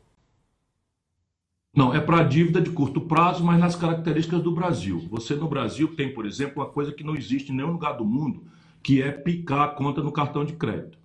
Não, 1.74 1.92
é 1.92 2.00
para 2.00 2.22
dívida 2.22 2.60
de 2.60 2.70
curto 2.70 3.00
prazo, 3.00 3.42
mas 3.42 3.58
nas 3.58 3.74
características 3.74 4.40
do 4.40 4.52
Brasil. 4.52 5.04
Você 5.10 5.34
no 5.34 5.48
Brasil 5.48 5.88
tem, 5.88 6.12
por 6.12 6.24
exemplo, 6.24 6.62
uma 6.62 6.70
coisa 6.70 6.92
que 6.92 7.02
não 7.02 7.16
existe 7.16 7.50
em 7.50 7.56
nenhum 7.56 7.72
lugar 7.72 7.96
do 7.96 8.04
mundo, 8.04 8.44
que 8.80 9.02
é 9.02 9.10
picar 9.10 9.62
a 9.62 9.68
conta 9.68 10.00
no 10.00 10.12
cartão 10.12 10.44
de 10.44 10.52
crédito. 10.52 10.96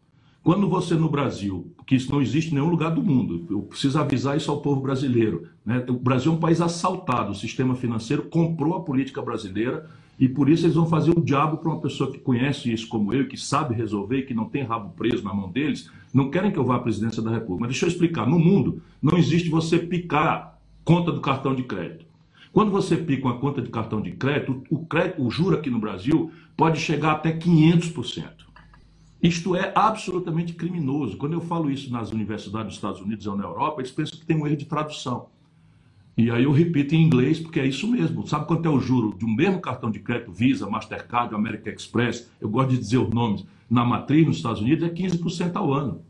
Quando 0.43 0.69
você 0.69 0.93
no 0.93 1.10
Brasil, 1.10 1.73
que 1.88 1.95
isso 1.95 2.12
não 2.12 2.21
existe 2.21 2.51
em 2.51 2.53
nenhum 2.53 2.69
lugar 2.69 2.91
do 2.91 3.03
mundo, 3.03 3.47
eu 3.49 3.62
preciso 3.63 3.99
avisar 3.99 4.38
isso 4.38 4.51
ao 4.51 4.62
povo 4.62 4.79
brasileiro. 4.79 5.47
Né? 5.65 5.84
O 5.89 5.93
Brasil 5.93 6.32
é 6.32 6.36
um 6.36 6.39
país 6.39 6.62
assaltado, 6.62 7.32
o 7.32 7.36
sistema 7.36 7.75
financeiro 7.75 8.23
comprou 8.23 8.75
a 8.75 8.82
política 8.82 9.21
brasileira 9.21 9.89
e 10.19 10.29
por 10.29 10.49
isso 10.49 10.65
eles 10.65 10.75
vão 10.75 10.86
fazer 10.86 11.12
o 11.12 11.21
diabo 11.21 11.58
para 11.58 11.69
uma 11.69 11.82
pessoa 11.82 12.12
que 12.12 12.19
conhece 12.19 12.71
isso 12.71 12.88
como 12.88 13.13
eu, 13.13 13.27
que 13.27 13.38
sabe 13.38 13.73
resolver, 13.73 14.23
que 14.23 14.34
não 14.34 14.45
tem 14.45 14.63
rabo 14.63 14.93
preso 14.95 15.23
na 15.23 15.34
mão 15.34 15.49
deles. 15.49 15.89
Não 16.13 16.29
querem 16.29 16.51
que 16.51 16.60
eu 16.60 16.65
vá 16.65 16.75
à 16.75 16.79
presidência 16.79 17.21
da 17.21 17.32
República. 17.32 17.62
Mas 17.62 17.69
deixa 17.71 17.86
eu 17.86 17.89
explicar: 17.89 18.27
no 18.27 18.38
mundo 18.38 18.82
não 19.01 19.17
existe 19.17 19.49
você 19.49 19.79
picar 19.79 20.59
conta 20.89 21.12
do 21.12 21.21
cartão 21.21 21.54
de 21.54 21.62
crédito. 21.62 22.04
Quando 22.52 22.71
você 22.71 22.97
pica 22.97 23.28
uma 23.28 23.38
conta 23.38 23.62
de 23.62 23.69
cartão 23.69 24.02
de 24.02 24.10
crédito, 24.10 24.63
o, 24.71 24.88
crédito, 24.88 25.23
o 25.23 25.30
juro 25.30 25.56
aqui 25.56 25.69
no 25.69 25.78
Brasil 25.78 26.32
pode 26.58 26.80
chegar 26.80 27.12
até 27.12 27.32
500%. 27.32 28.28
Isto 29.21 29.56
é 29.56 29.71
absolutamente 29.75 30.54
criminoso. 30.54 31.15
Quando 31.15 31.34
eu 31.34 31.41
falo 31.41 31.69
isso 31.69 31.91
nas 31.91 32.12
universidades 32.12 32.69
dos 32.69 32.75
Estados 32.78 33.02
Unidos 33.02 33.28
ou 33.28 33.38
na 33.38 33.43
Europa, 33.43 33.82
eles 33.82 33.91
pensam 33.91 34.17
que 34.17 34.25
tem 34.25 34.36
um 34.36 34.47
erro 34.47 34.58
de 34.58 34.65
tradução. 34.65 35.28
E 36.17 36.32
aí 36.32 36.45
eu 36.45 36.52
repito 36.52 36.95
em 36.95 37.04
inglês, 37.04 37.39
porque 37.39 37.60
é 37.60 37.67
isso 37.67 37.88
mesmo. 37.88 38.25
Sabe 38.25 38.47
quanto 38.47 38.67
é 38.67 38.71
o 38.71 38.80
juro 38.80 39.15
de 39.15 39.25
um 39.25 39.36
mesmo 39.36 39.62
cartão 39.62 39.91
de 39.91 39.99
crédito, 39.99 40.32
Visa, 40.32 40.67
Mastercard, 40.67 41.36
American 41.36 41.71
Express? 41.71 42.32
Eu 42.41 42.49
gosto 42.49 42.71
de 42.71 42.80
dizer 42.80 42.97
os 42.97 43.12
nomes. 43.12 43.45
Na 43.69 43.86
matriz 43.86 44.25
nos 44.25 44.38
Estados 44.38 44.60
Unidos 44.60 44.84
é 44.84 44.89
15% 44.89 45.56
ao 45.56 45.71
ano. 45.71 46.02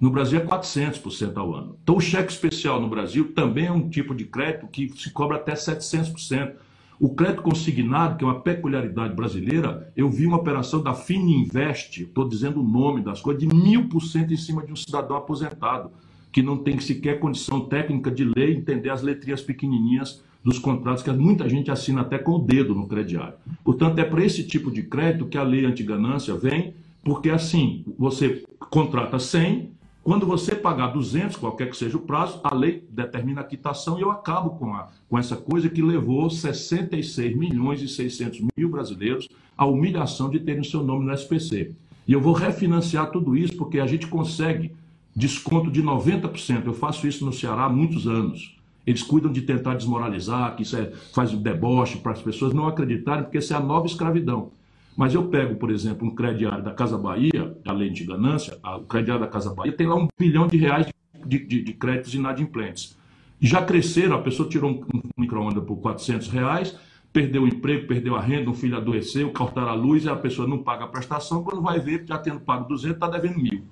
No 0.00 0.10
Brasil 0.10 0.38
é 0.38 0.44
400% 0.44 1.36
ao 1.36 1.54
ano. 1.54 1.76
Então, 1.82 1.96
o 1.96 2.00
cheque 2.00 2.30
especial 2.30 2.80
no 2.80 2.88
Brasil 2.88 3.32
também 3.32 3.66
é 3.66 3.72
um 3.72 3.88
tipo 3.88 4.14
de 4.14 4.24
crédito 4.24 4.68
que 4.68 4.88
se 4.96 5.10
cobra 5.10 5.36
até 5.36 5.54
700%. 5.54 6.52
O 7.00 7.10
crédito 7.10 7.42
consignado, 7.42 8.16
que 8.16 8.24
é 8.24 8.26
uma 8.26 8.40
peculiaridade 8.40 9.14
brasileira, 9.14 9.92
eu 9.96 10.10
vi 10.10 10.26
uma 10.26 10.36
operação 10.36 10.82
da 10.82 10.94
Fininvest, 10.94 12.02
estou 12.02 12.28
dizendo 12.28 12.60
o 12.60 12.64
nome 12.64 13.02
das 13.02 13.20
coisas, 13.20 13.40
de 13.40 13.48
mil 13.48 13.88
por 13.88 14.02
cento 14.02 14.32
em 14.32 14.36
cima 14.36 14.64
de 14.64 14.72
um 14.72 14.76
cidadão 14.76 15.16
aposentado, 15.16 15.90
que 16.32 16.42
não 16.42 16.56
tem 16.58 16.78
sequer 16.80 17.20
condição 17.20 17.60
técnica 17.60 18.10
de 18.10 18.24
ler 18.24 18.56
entender 18.56 18.90
as 18.90 19.02
letrinhas 19.02 19.42
pequenininhas 19.42 20.22
dos 20.44 20.58
contratos, 20.58 21.02
que 21.02 21.10
muita 21.10 21.48
gente 21.48 21.70
assina 21.70 22.02
até 22.02 22.18
com 22.18 22.32
o 22.32 22.38
dedo 22.38 22.74
no 22.74 22.86
crediário. 22.86 23.34
Portanto, 23.64 23.98
é 23.98 24.04
para 24.04 24.24
esse 24.24 24.44
tipo 24.44 24.70
de 24.70 24.82
crédito 24.82 25.26
que 25.26 25.38
a 25.38 25.42
lei 25.42 25.64
antiganância 25.64 26.34
vem, 26.34 26.74
porque 27.04 27.30
assim, 27.30 27.84
você 27.96 28.44
contrata 28.70 29.18
100, 29.18 29.70
quando 30.08 30.24
você 30.24 30.54
pagar 30.54 30.86
200, 30.86 31.36
qualquer 31.36 31.68
que 31.68 31.76
seja 31.76 31.98
o 31.98 32.00
prazo, 32.00 32.40
a 32.42 32.54
lei 32.54 32.82
determina 32.88 33.42
a 33.42 33.44
quitação 33.44 33.98
e 33.98 34.00
eu 34.00 34.10
acabo 34.10 34.52
com, 34.56 34.72
a, 34.72 34.88
com 35.06 35.18
essa 35.18 35.36
coisa 35.36 35.68
que 35.68 35.82
levou 35.82 36.30
66 36.30 37.36
milhões 37.36 37.82
e 37.82 37.88
600 37.88 38.40
mil 38.56 38.70
brasileiros 38.70 39.28
à 39.54 39.66
humilhação 39.66 40.30
de 40.30 40.40
terem 40.40 40.64
seu 40.64 40.82
nome 40.82 41.04
no 41.04 41.12
SPC. 41.12 41.72
E 42.06 42.12
eu 42.14 42.22
vou 42.22 42.32
refinanciar 42.32 43.10
tudo 43.10 43.36
isso 43.36 43.54
porque 43.58 43.78
a 43.78 43.86
gente 43.86 44.06
consegue 44.06 44.72
desconto 45.14 45.70
de 45.70 45.82
90%. 45.82 46.64
Eu 46.64 46.72
faço 46.72 47.06
isso 47.06 47.22
no 47.26 47.32
Ceará 47.34 47.64
há 47.64 47.68
muitos 47.68 48.06
anos. 48.06 48.56
Eles 48.86 49.02
cuidam 49.02 49.30
de 49.30 49.42
tentar 49.42 49.74
desmoralizar, 49.74 50.56
que 50.56 50.62
isso 50.62 50.74
é, 50.74 50.90
faz 51.12 51.32
deboche 51.32 51.98
para 51.98 52.12
as 52.12 52.22
pessoas 52.22 52.54
não 52.54 52.66
acreditarem, 52.66 53.24
porque 53.24 53.36
isso 53.36 53.52
é 53.52 53.56
a 53.56 53.60
nova 53.60 53.86
escravidão. 53.86 54.52
Mas 54.98 55.14
eu 55.14 55.28
pego, 55.28 55.54
por 55.54 55.70
exemplo, 55.70 56.08
um 56.08 56.12
crediário 56.12 56.64
da 56.64 56.72
Casa 56.72 56.98
Bahia, 56.98 57.56
além 57.64 57.92
de 57.92 58.02
ganância, 58.02 58.58
o 58.64 58.80
crediário 58.80 59.24
da 59.24 59.30
Casa 59.30 59.54
Bahia 59.54 59.70
tem 59.70 59.86
lá 59.86 59.94
um 59.94 60.08
bilhão 60.18 60.48
de 60.48 60.56
reais 60.56 60.88
de, 61.24 61.38
de, 61.38 61.62
de 61.62 61.72
créditos 61.72 62.14
inadimplentes. 62.14 62.98
Já 63.40 63.62
cresceram, 63.64 64.16
a 64.16 64.20
pessoa 64.20 64.48
tirou 64.48 64.72
um, 64.72 64.80
um 64.92 65.00
micro-ondas 65.16 65.62
por 65.62 65.76
400 65.76 66.26
reais, 66.26 66.76
perdeu 67.12 67.44
o 67.44 67.46
emprego, 67.46 67.86
perdeu 67.86 68.16
a 68.16 68.20
renda, 68.20 68.50
um 68.50 68.54
filho 68.54 68.76
adoeceu, 68.76 69.30
cortaram 69.30 69.68
a 69.68 69.74
luz, 69.74 70.04
e 70.04 70.08
a 70.08 70.16
pessoa 70.16 70.48
não 70.48 70.64
paga 70.64 70.86
a 70.86 70.88
prestação, 70.88 71.44
quando 71.44 71.62
vai 71.62 71.78
ver, 71.78 72.04
já 72.04 72.18
tendo 72.18 72.40
pago 72.40 72.68
200, 72.68 72.96
está 72.96 73.06
devendo 73.06 73.38
mil. 73.38 73.62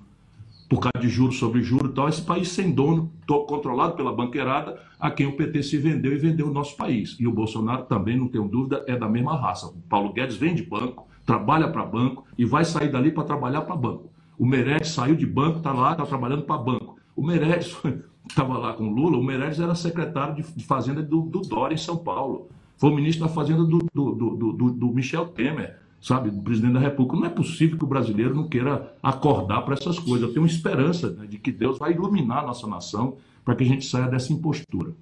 Por 0.69 0.79
causa 0.79 1.05
de 1.05 1.09
juros 1.09 1.37
sobre 1.37 1.61
juros 1.61 1.91
e 1.91 1.93
tal, 1.93 2.07
esse 2.07 2.21
país 2.21 2.47
sem 2.47 2.71
dono, 2.71 3.11
controlado 3.27 3.97
pela 3.97 4.13
banqueirada, 4.13 4.81
a 4.97 5.11
quem 5.11 5.27
o 5.27 5.35
PT 5.35 5.61
se 5.61 5.77
vendeu 5.77 6.13
e 6.13 6.17
vendeu 6.17 6.47
o 6.47 6.53
nosso 6.53 6.77
país. 6.77 7.17
E 7.19 7.27
o 7.27 7.33
Bolsonaro 7.33 7.83
também, 7.83 8.15
não 8.15 8.29
tenho 8.29 8.47
dúvida, 8.47 8.85
é 8.87 8.95
da 8.95 9.09
mesma 9.09 9.35
raça. 9.35 9.67
O 9.67 9.73
Paulo 9.89 10.13
Guedes 10.13 10.37
vem 10.37 10.55
de 10.55 10.63
banco, 10.63 11.06
trabalha 11.27 11.67
para 11.67 11.85
banco 11.85 12.25
e 12.37 12.45
vai 12.45 12.63
sair 12.63 12.89
dali 12.89 13.11
para 13.11 13.25
trabalhar 13.25 13.61
para 13.61 13.75
banco. 13.75 14.09
O 14.39 14.45
Meirelles 14.45 14.87
saiu 14.87 15.13
de 15.13 15.25
banco, 15.25 15.57
está 15.57 15.73
lá, 15.73 15.91
está 15.91 16.05
trabalhando 16.05 16.43
para 16.43 16.57
banco. 16.57 16.97
O 17.15 17.21
Meirelles 17.21 17.77
estava 18.27 18.57
lá 18.57 18.73
com 18.73 18.87
o 18.87 18.89
Lula, 18.89 19.17
o 19.17 19.23
Meirelles 19.23 19.59
era 19.59 19.75
secretário 19.75 20.35
de, 20.35 20.63
Fazenda 20.63 21.03
do, 21.03 21.21
do 21.21 21.41
Dória 21.41 21.75
em 21.75 21.77
São 21.77 21.97
Paulo. 21.97 22.47
Foi 22.77 22.95
ministro 22.95 23.27
da 23.27 23.33
Fazenda 23.33 23.63
do, 23.63 23.79
do, 23.93 24.11
do, 24.15 24.53
do, 24.53 24.71
do 24.71 24.87
Michel 24.87 25.25
Temer, 25.27 25.77
sabe, 25.99 26.29
do 26.29 26.41
presidente 26.41 26.73
da 26.73 26.79
República. 26.79 27.17
Não 27.17 27.25
é 27.25 27.29
possível 27.29 27.77
que 27.77 27.83
o 27.83 27.87
brasileiro 27.87 28.33
não 28.33 28.47
queira 28.47 28.95
acordar 29.03 29.63
para 29.63 29.73
essas 29.73 29.99
coisas. 29.99 30.29
Eu 30.29 30.33
tenho 30.33 30.45
esperança 30.45 31.09
né, 31.09 31.25
de 31.27 31.37
que 31.37 31.51
Deus 31.51 31.77
vai 31.77 31.91
iluminar 31.91 32.43
a 32.43 32.47
nossa 32.47 32.67
nação 32.67 33.17
para 33.43 33.55
que 33.55 33.63
a 33.63 33.67
gente 33.67 33.85
saia 33.85 34.07
dessa 34.07 34.31
impostura. 34.31 34.93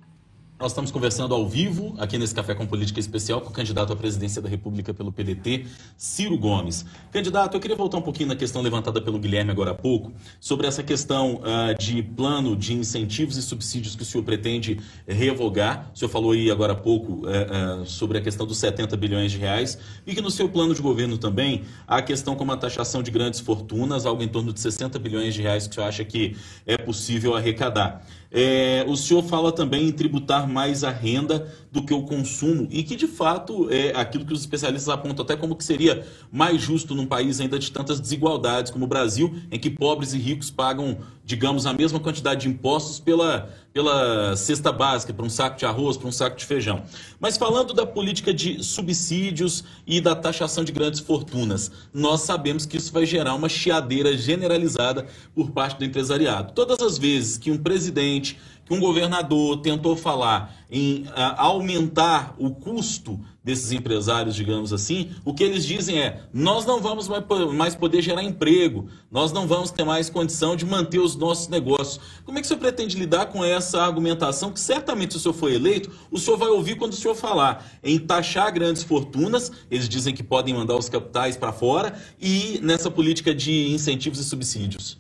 Nós 0.58 0.72
estamos 0.72 0.90
conversando 0.90 1.36
ao 1.36 1.46
vivo, 1.46 1.94
aqui 1.98 2.18
nesse 2.18 2.34
Café 2.34 2.56
com 2.56 2.66
Política 2.66 2.98
Especial, 2.98 3.42
com 3.42 3.50
o 3.50 3.52
candidato 3.52 3.92
à 3.92 3.96
presidência 3.96 4.42
da 4.42 4.48
República 4.48 4.94
pelo 4.94 5.12
PDT, 5.12 5.66
Ciro 5.98 6.38
Gomes. 6.38 6.86
Candidato, 7.12 7.58
eu 7.58 7.60
queria 7.60 7.76
voltar 7.76 7.98
um 7.98 8.02
pouquinho 8.02 8.30
na 8.30 8.38
questão 8.38 8.62
levantada 8.62 9.02
pelo 9.02 9.20
Guilherme 9.20 9.52
agora 9.52 9.72
há 9.72 9.76
pouco, 9.76 10.14
sobre 10.40 10.66
essa 10.66 10.82
questão 10.82 11.42
uh, 11.42 11.78
de 11.78 12.02
plano 12.02 12.56
de 12.56 12.74
incentivos 12.74 13.36
e 13.36 13.42
subsídios 13.42 13.98
que 13.98 14.04
o 14.04 14.06
senhor 14.06 14.24
pretende 14.24 14.80
revogar. 15.06 15.92
O 15.94 16.00
senhor 16.00 16.10
falou 16.10 16.32
aí 16.32 16.50
agora 16.50 16.72
há 16.72 16.78
pouco 16.78 17.26
uh, 17.26 17.82
uh, 17.82 17.86
sobre 17.86 18.18
a 18.18 18.22
questão 18.22 18.48
dos 18.48 18.58
70 18.58 18.96
bilhões 18.96 19.34
de 19.34 19.38
reais, 19.38 19.78
e 20.08 20.16
que 20.16 20.22
no 20.22 20.32
seu 20.32 20.48
plano 20.48 20.74
de 20.74 20.82
governo 20.82 21.18
também 21.18 21.64
há 21.86 21.98
a 21.98 22.02
questão 22.02 22.34
como 22.34 22.54
a 22.54 22.58
taxação 22.58 23.04
de 23.04 23.12
grandes 23.12 23.42
fortunas, 23.42 24.06
algo 24.06 24.24
em 24.24 24.28
torno 24.30 24.54
de 24.54 24.62
60 24.62 24.98
bilhões 25.00 25.34
de 25.34 25.42
reais 25.42 25.68
que 25.68 25.72
o 25.72 25.76
senhor 25.76 25.88
acha 25.88 26.06
que 26.06 26.38
é 26.66 26.78
possível 26.78 27.36
arrecadar. 27.36 28.06
É, 28.32 28.84
o 28.88 28.96
senhor 28.96 29.24
fala 29.24 29.52
também 29.52 29.88
em 29.88 29.92
tributar 29.92 30.48
mais 30.48 30.84
a 30.84 30.90
renda 30.90 31.54
do 31.72 31.84
que 31.84 31.94
o 31.94 32.04
consumo 32.04 32.68
e 32.70 32.84
que 32.84 32.96
de 32.96 33.08
fato 33.08 33.70
é 33.70 33.92
aquilo 33.96 34.26
que 34.26 34.34
os 34.34 34.42
especialistas 34.42 34.90
apontam 34.90 35.24
até 35.24 35.36
como 35.36 35.56
que 35.56 35.64
seria 35.64 36.06
mais 36.32 36.62
justo 36.62 36.96
num 36.96 37.06
país 37.06 37.40
ainda 37.40 37.58
de 37.58 37.72
tantas 37.72 38.00
desigualdades 38.00 38.72
como 38.72 38.86
o 38.86 38.88
Brasil, 38.88 39.36
em 39.52 39.60
que 39.60 39.70
pobres 39.70 40.14
e 40.14 40.18
ricos 40.18 40.50
pagam, 40.50 40.98
digamos, 41.24 41.66
a 41.66 41.74
mesma 41.74 42.00
quantidade 42.00 42.42
de 42.42 42.50
impostos 42.50 43.00
pela, 43.00 43.50
pela 43.76 44.38
cesta 44.38 44.72
básica, 44.72 45.14
para 45.14 45.26
um 45.26 45.30
saco 45.30 45.58
de 45.58 45.66
arroz, 45.66 45.98
para 45.98 46.08
um 46.08 46.12
saco 46.12 46.38
de 46.38 46.46
feijão. 46.46 46.84
Mas 47.20 47.36
falando 47.36 47.74
da 47.74 47.86
política 47.86 48.34
de 48.34 48.64
subsídios 48.64 49.66
e 49.86 50.00
da 50.00 50.16
taxação 50.16 50.64
de 50.64 50.72
grandes 50.72 51.02
fortunas, 51.02 51.70
nós 51.94 52.22
sabemos 52.22 52.66
que 52.66 52.78
isso 52.78 52.94
vai 52.94 53.06
gerar 53.06 53.36
uma 53.36 53.50
chiadeira 53.50 54.18
generalizada 54.18 55.06
por 55.36 55.52
parte 55.52 55.78
do 55.78 55.84
empresariado. 55.84 56.54
Todas 56.54 56.80
as 56.80 56.98
vezes 56.98 57.38
que 57.38 57.52
um 57.52 57.58
presidente 57.58 58.40
que 58.66 58.74
um 58.74 58.80
governador 58.80 59.62
tentou 59.62 59.96
falar 59.96 60.56
em 60.70 61.04
uh, 61.04 61.36
aumentar 61.38 62.36
o 62.38 62.50
custo 62.50 63.20
desses 63.44 63.72
empresários, 63.72 64.36
digamos 64.36 64.74
assim, 64.74 65.12
o 65.24 65.32
que 65.32 65.44
eles 65.44 65.64
dizem 65.64 66.00
é: 66.00 66.24
nós 66.34 66.66
não 66.66 66.82
vamos 66.82 67.08
mais 67.54 67.76
poder 67.76 68.02
gerar 68.02 68.24
emprego, 68.24 68.90
nós 69.12 69.32
não 69.32 69.48
vamos 69.48 69.70
ter 69.70 69.84
mais 69.84 70.10
condição 70.10 70.56
de 70.56 70.66
manter 70.66 70.98
os 70.98 71.16
nossos 71.16 71.48
negócios. 71.48 72.00
Como 72.26 72.40
é 72.40 72.42
que 72.42 72.46
o 72.46 72.48
senhor 72.48 72.60
pretende 72.60 72.98
lidar 72.98 73.28
com 73.28 73.46
essa 73.46 73.84
argumentação 73.84 74.52
que 74.52 74.60
certamente, 74.60 75.12
se 75.12 75.18
o 75.18 75.22
senhor 75.22 75.34
for 75.36 75.52
eleito, 75.52 75.92
o 76.10 76.18
senhor 76.18 76.38
vai 76.38 76.50
ouvir 76.50 76.76
quando 76.76 76.94
o 76.94 76.96
senhor 76.96 77.14
falar 77.14 77.64
em 77.84 78.00
taxar 78.00 78.52
grandes 78.52 78.82
fortunas, 78.82 79.52
eles 79.70 79.88
dizem 79.88 80.14
que 80.14 80.24
podem 80.24 80.56
mandar 80.56 80.76
os 80.76 80.90
capitais 80.90 81.38
para 81.38 81.54
fora, 81.54 82.00
e 82.20 82.60
nessa 82.64 82.90
política 82.90 83.34
de 83.34 83.70
incentivos 83.70 84.20
e 84.20 84.24
subsídios? 84.24 84.98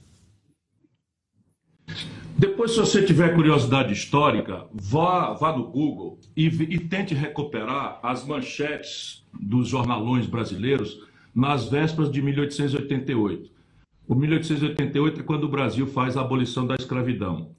Depois, 2.37 2.71
se 2.71 2.77
você 2.77 3.01
tiver 3.01 3.33
curiosidade 3.33 3.93
histórica, 3.93 4.65
vá, 4.73 5.31
vá 5.33 5.55
no 5.55 5.67
Google 5.67 6.19
e, 6.35 6.47
e 6.47 6.79
tente 6.79 7.13
recuperar 7.13 7.97
as 8.03 8.25
manchetes 8.25 9.25
dos 9.39 9.69
jornalões 9.69 10.25
brasileiros 10.25 10.99
nas 11.33 11.69
vésperas 11.69 12.11
de 12.11 12.21
1888. 12.21 13.49
O 14.05 14.15
1888 14.15 15.21
é 15.21 15.23
quando 15.23 15.45
o 15.45 15.49
Brasil 15.49 15.87
faz 15.87 16.17
a 16.17 16.21
abolição 16.21 16.67
da 16.67 16.75
escravidão. 16.75 17.51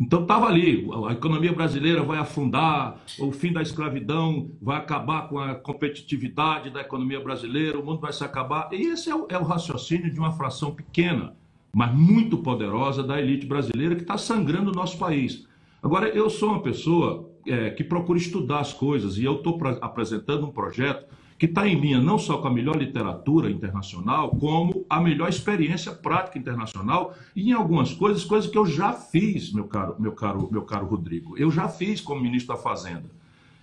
Então 0.00 0.22
estava 0.22 0.46
ali, 0.46 0.88
a 1.08 1.12
economia 1.12 1.52
brasileira 1.52 2.04
vai 2.04 2.18
afundar, 2.18 3.00
o 3.18 3.32
fim 3.32 3.52
da 3.52 3.60
escravidão 3.60 4.52
vai 4.62 4.78
acabar 4.78 5.28
com 5.28 5.40
a 5.40 5.56
competitividade 5.56 6.70
da 6.70 6.82
economia 6.82 7.20
brasileira, 7.20 7.78
o 7.80 7.84
mundo 7.84 8.00
vai 8.00 8.12
se 8.12 8.22
acabar. 8.22 8.68
E 8.72 8.76
esse 8.76 9.10
é 9.10 9.14
o, 9.14 9.26
é 9.28 9.36
o 9.36 9.42
raciocínio 9.42 10.10
de 10.10 10.20
uma 10.20 10.32
fração 10.32 10.72
pequena 10.72 11.34
mas 11.72 11.94
muito 11.94 12.38
poderosa 12.38 13.02
da 13.02 13.20
elite 13.20 13.46
brasileira 13.46 13.94
que 13.94 14.02
está 14.02 14.18
sangrando 14.18 14.70
o 14.70 14.74
nosso 14.74 14.98
país. 14.98 15.46
Agora, 15.82 16.08
eu 16.08 16.28
sou 16.28 16.50
uma 16.50 16.62
pessoa 16.62 17.30
é, 17.46 17.70
que 17.70 17.84
procura 17.84 18.18
estudar 18.18 18.60
as 18.60 18.72
coisas 18.72 19.16
e 19.16 19.24
eu 19.24 19.36
estou 19.36 19.58
apresentando 19.80 20.46
um 20.46 20.50
projeto 20.50 21.06
que 21.38 21.46
está 21.46 21.66
em 21.66 21.80
linha 21.80 21.98
não 21.98 22.18
só 22.18 22.36
com 22.36 22.48
a 22.48 22.52
melhor 22.52 22.76
literatura 22.76 23.50
internacional, 23.50 24.28
como 24.28 24.84
a 24.90 25.00
melhor 25.00 25.26
experiência 25.26 25.90
prática 25.90 26.38
internacional 26.38 27.14
e 27.34 27.48
em 27.48 27.52
algumas 27.54 27.94
coisas, 27.94 28.24
coisas 28.24 28.50
que 28.50 28.58
eu 28.58 28.66
já 28.66 28.92
fiz, 28.92 29.50
meu 29.50 29.64
caro, 29.64 29.96
meu 29.98 30.12
caro, 30.12 30.48
meu 30.52 30.62
caro 30.62 30.84
Rodrigo. 30.84 31.38
Eu 31.38 31.50
já 31.50 31.66
fiz 31.66 31.98
como 31.98 32.20
ministro 32.20 32.54
da 32.54 32.60
Fazenda. 32.60 33.08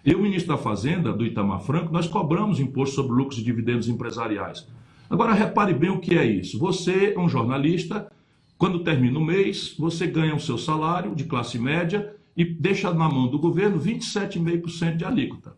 Eu, 0.03 0.19
ministro 0.19 0.55
da 0.55 0.57
Fazenda, 0.57 1.13
do 1.13 1.23
Itamar 1.23 1.59
Franco, 1.59 1.93
nós 1.93 2.07
cobramos 2.07 2.59
imposto 2.59 2.95
sobre 2.95 3.13
lucros 3.13 3.37
e 3.37 3.43
dividendos 3.43 3.87
empresariais. 3.87 4.67
Agora, 5.09 5.33
repare 5.33 5.73
bem 5.73 5.89
o 5.89 5.99
que 5.99 6.17
é 6.17 6.25
isso. 6.25 6.59
Você 6.59 7.13
é 7.15 7.19
um 7.19 7.29
jornalista, 7.29 8.11
quando 8.57 8.83
termina 8.83 9.17
o 9.17 9.23
mês, 9.23 9.75
você 9.77 10.07
ganha 10.07 10.35
o 10.35 10.39
seu 10.39 10.57
salário 10.57 11.15
de 11.15 11.23
classe 11.23 11.57
média 11.57 12.13
e 12.35 12.43
deixa 12.43 12.93
na 12.93 13.09
mão 13.09 13.27
do 13.27 13.39
governo 13.39 13.79
27,5% 13.79 14.97
de 14.97 15.05
alíquota. 15.05 15.55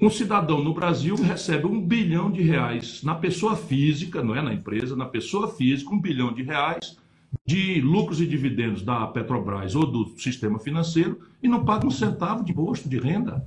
Um 0.00 0.08
cidadão 0.08 0.62
no 0.62 0.72
Brasil 0.72 1.16
recebe 1.16 1.66
um 1.66 1.80
bilhão 1.80 2.30
de 2.30 2.40
reais 2.40 3.02
na 3.02 3.16
pessoa 3.16 3.56
física, 3.56 4.22
não 4.22 4.34
é 4.34 4.40
na 4.40 4.54
empresa, 4.54 4.94
na 4.94 5.06
pessoa 5.06 5.48
física, 5.48 5.92
um 5.92 6.00
bilhão 6.00 6.32
de 6.32 6.42
reais 6.42 6.96
de 7.44 7.80
lucros 7.80 8.20
e 8.20 8.26
dividendos 8.26 8.82
da 8.82 9.06
Petrobras 9.06 9.74
ou 9.74 9.84
do 9.84 10.18
sistema 10.18 10.58
financeiro 10.58 11.18
e 11.42 11.48
não 11.48 11.64
paga 11.64 11.86
um 11.86 11.90
centavo 11.90 12.44
de 12.44 12.52
imposto 12.52 12.88
de 12.88 12.98
renda. 12.98 13.46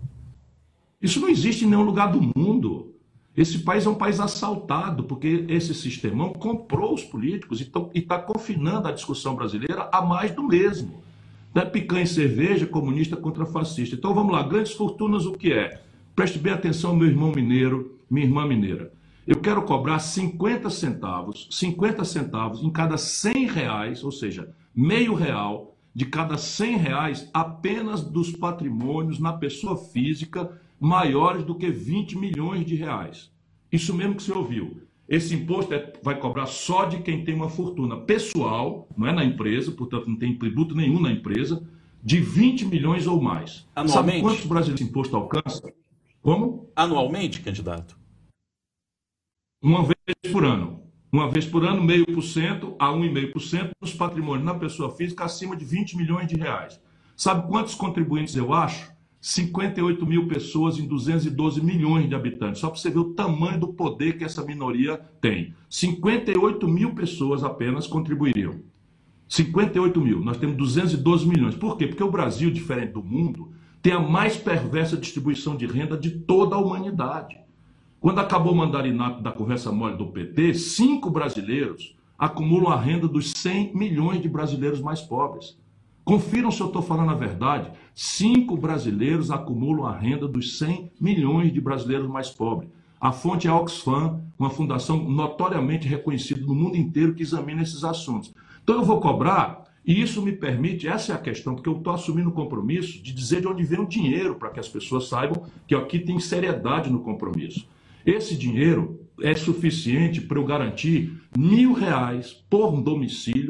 Isso 1.01 1.19
não 1.19 1.29
existe 1.29 1.65
em 1.65 1.69
nenhum 1.69 1.83
lugar 1.83 2.11
do 2.11 2.21
mundo. 2.35 2.90
Esse 3.35 3.59
país 3.59 3.85
é 3.85 3.89
um 3.89 3.95
país 3.95 4.19
assaltado, 4.19 5.03
porque 5.05 5.45
esse 5.47 5.73
sistemão 5.73 6.33
comprou 6.33 6.93
os 6.93 7.03
políticos 7.03 7.61
e 7.61 7.71
está 7.97 8.19
confinando 8.19 8.89
a 8.89 8.91
discussão 8.91 9.35
brasileira 9.35 9.89
a 9.91 10.01
mais 10.01 10.31
do 10.31 10.43
mesmo. 10.43 11.01
Da 11.53 11.65
picanha 11.65 12.03
e 12.03 12.07
cerveja, 12.07 12.65
comunista 12.65 13.15
contra 13.15 13.45
fascista. 13.45 13.95
Então 13.95 14.13
vamos 14.13 14.33
lá, 14.33 14.43
grandes 14.43 14.73
fortunas 14.73 15.25
o 15.25 15.33
que 15.33 15.53
é? 15.53 15.81
Preste 16.13 16.37
bem 16.37 16.51
atenção, 16.51 16.95
meu 16.95 17.07
irmão 17.07 17.31
mineiro, 17.31 17.97
minha 18.09 18.25
irmã 18.25 18.45
mineira. 18.45 18.91
Eu 19.25 19.39
quero 19.39 19.61
cobrar 19.61 19.99
50 19.99 20.69
centavos, 20.69 21.47
50 21.51 22.03
centavos 22.03 22.61
em 22.63 22.69
cada 22.69 22.97
100 22.97 23.47
reais, 23.47 24.03
ou 24.03 24.11
seja, 24.11 24.53
meio 24.75 25.13
real 25.13 25.75
de 25.93 26.05
cada 26.05 26.37
100 26.37 26.77
reais 26.77 27.29
apenas 27.33 28.01
dos 28.01 28.31
patrimônios 28.31 29.19
na 29.19 29.33
pessoa 29.33 29.77
física 29.77 30.51
maiores 30.81 31.43
do 31.43 31.53
que 31.53 31.69
20 31.69 32.17
milhões 32.17 32.65
de 32.65 32.73
reais. 32.73 33.31
Isso 33.71 33.93
mesmo 33.93 34.15
que 34.15 34.23
você 34.23 34.31
ouviu. 34.31 34.81
Esse 35.07 35.35
imposto 35.35 35.71
é, 35.75 35.93
vai 36.01 36.17
cobrar 36.17 36.47
só 36.47 36.85
de 36.85 37.01
quem 37.01 37.23
tem 37.23 37.35
uma 37.35 37.49
fortuna 37.49 37.97
pessoal, 37.97 38.89
não 38.97 39.05
é 39.05 39.13
na 39.13 39.23
empresa, 39.23 39.71
portanto 39.71 40.07
não 40.07 40.15
tem 40.15 40.35
tributo 40.35 40.73
nenhum 40.73 40.99
na 40.99 41.11
empresa, 41.11 41.63
de 42.03 42.19
20 42.19 42.65
milhões 42.65 43.05
ou 43.05 43.21
mais. 43.21 43.67
Anualmente? 43.75 44.11
Sabe 44.17 44.21
quantos 44.21 44.45
brasileiros 44.45 44.81
esse 44.81 44.89
imposto 44.89 45.15
alcança? 45.15 45.71
Como? 46.19 46.71
Anualmente, 46.75 47.41
candidato? 47.41 47.95
Uma 49.61 49.83
vez 49.83 50.33
por 50.33 50.43
ano. 50.43 50.81
Uma 51.11 51.29
vez 51.29 51.45
por 51.45 51.63
ano, 51.63 51.83
meio 51.83 52.05
por 52.05 52.23
cento 52.23 52.75
a 52.79 52.87
1,5% 52.87 53.71
dos 53.79 53.93
patrimônios 53.93 54.45
na 54.45 54.55
pessoa 54.55 54.95
física 54.95 55.25
acima 55.25 55.55
de 55.55 55.65
20 55.65 55.95
milhões 55.97 56.27
de 56.27 56.35
reais. 56.35 56.81
Sabe 57.15 57.47
quantos 57.47 57.75
contribuintes 57.75 58.35
eu 58.35 58.51
acho? 58.51 58.91
58 59.21 60.03
mil 60.03 60.27
pessoas 60.27 60.79
em 60.79 60.87
212 60.87 61.63
milhões 61.63 62.09
de 62.09 62.15
habitantes. 62.15 62.59
Só 62.59 62.69
para 62.69 62.79
você 62.79 62.89
ver 62.89 62.99
o 62.99 63.13
tamanho 63.13 63.59
do 63.59 63.67
poder 63.67 64.17
que 64.17 64.23
essa 64.23 64.43
minoria 64.43 64.97
tem. 65.21 65.53
58 65.69 66.67
mil 66.67 66.95
pessoas 66.95 67.43
apenas 67.43 67.85
contribuiriam. 67.85 68.59
58 69.27 70.01
mil. 70.01 70.19
Nós 70.21 70.37
temos 70.37 70.57
212 70.57 71.27
milhões. 71.27 71.55
Por 71.55 71.77
quê? 71.77 71.85
Porque 71.85 72.03
o 72.03 72.09
Brasil, 72.09 72.49
diferente 72.49 72.93
do 72.93 73.03
mundo, 73.03 73.51
tem 73.79 73.93
a 73.93 73.99
mais 73.99 74.35
perversa 74.35 74.97
distribuição 74.97 75.55
de 75.55 75.67
renda 75.67 75.95
de 75.95 76.09
toda 76.09 76.55
a 76.55 76.59
humanidade. 76.59 77.37
Quando 77.99 78.19
acabou 78.19 78.53
o 78.53 78.57
mandarinato 78.57 79.21
da 79.21 79.31
conversa 79.31 79.71
mole 79.71 79.95
do 79.95 80.07
PT, 80.07 80.55
cinco 80.55 81.11
brasileiros 81.11 81.95
acumulam 82.17 82.71
a 82.71 82.79
renda 82.79 83.07
dos 83.07 83.31
100 83.31 83.75
milhões 83.75 84.19
de 84.19 84.27
brasileiros 84.27 84.81
mais 84.81 84.99
pobres. 84.99 85.60
Confiram 86.03 86.51
se 86.51 86.61
eu 86.61 86.67
estou 86.67 86.81
falando 86.81 87.11
a 87.11 87.15
verdade. 87.15 87.71
Cinco 87.93 88.57
brasileiros 88.57 89.29
acumulam 89.29 89.85
a 89.85 89.95
renda 89.95 90.27
dos 90.27 90.57
100 90.57 90.91
milhões 90.99 91.53
de 91.53 91.61
brasileiros 91.61 92.09
mais 92.09 92.29
pobres. 92.29 92.69
A 92.99 93.11
fonte 93.11 93.47
é 93.47 93.49
a 93.49 93.55
Oxfam, 93.55 94.21
uma 94.37 94.49
fundação 94.49 95.09
notoriamente 95.09 95.87
reconhecida 95.87 96.45
no 96.45 96.53
mundo 96.53 96.77
inteiro 96.77 97.15
que 97.15 97.23
examina 97.23 97.63
esses 97.63 97.83
assuntos. 97.83 98.33
Então 98.63 98.75
eu 98.75 98.83
vou 98.83 98.99
cobrar, 98.99 99.63
e 99.83 99.99
isso 99.99 100.21
me 100.21 100.31
permite, 100.31 100.87
essa 100.87 101.11
é 101.11 101.15
a 101.15 101.19
questão, 101.19 101.55
porque 101.55 101.67
eu 101.67 101.77
estou 101.77 101.93
assumindo 101.93 102.29
o 102.29 102.33
compromisso 102.33 103.01
de 103.01 103.11
dizer 103.11 103.41
de 103.41 103.47
onde 103.47 103.63
vem 103.63 103.79
o 103.79 103.87
dinheiro, 103.87 104.35
para 104.35 104.51
que 104.51 104.59
as 104.59 104.69
pessoas 104.69 105.07
saibam 105.07 105.43
que 105.65 105.73
aqui 105.73 105.97
tem 105.97 106.19
seriedade 106.19 106.91
no 106.91 106.99
compromisso. 106.99 107.67
Esse 108.05 108.37
dinheiro 108.37 108.99
é 109.19 109.33
suficiente 109.33 110.21
para 110.21 110.37
eu 110.37 110.45
garantir 110.45 111.19
mil 111.35 111.73
reais 111.73 112.33
por 112.49 112.79
domicílio 112.81 113.40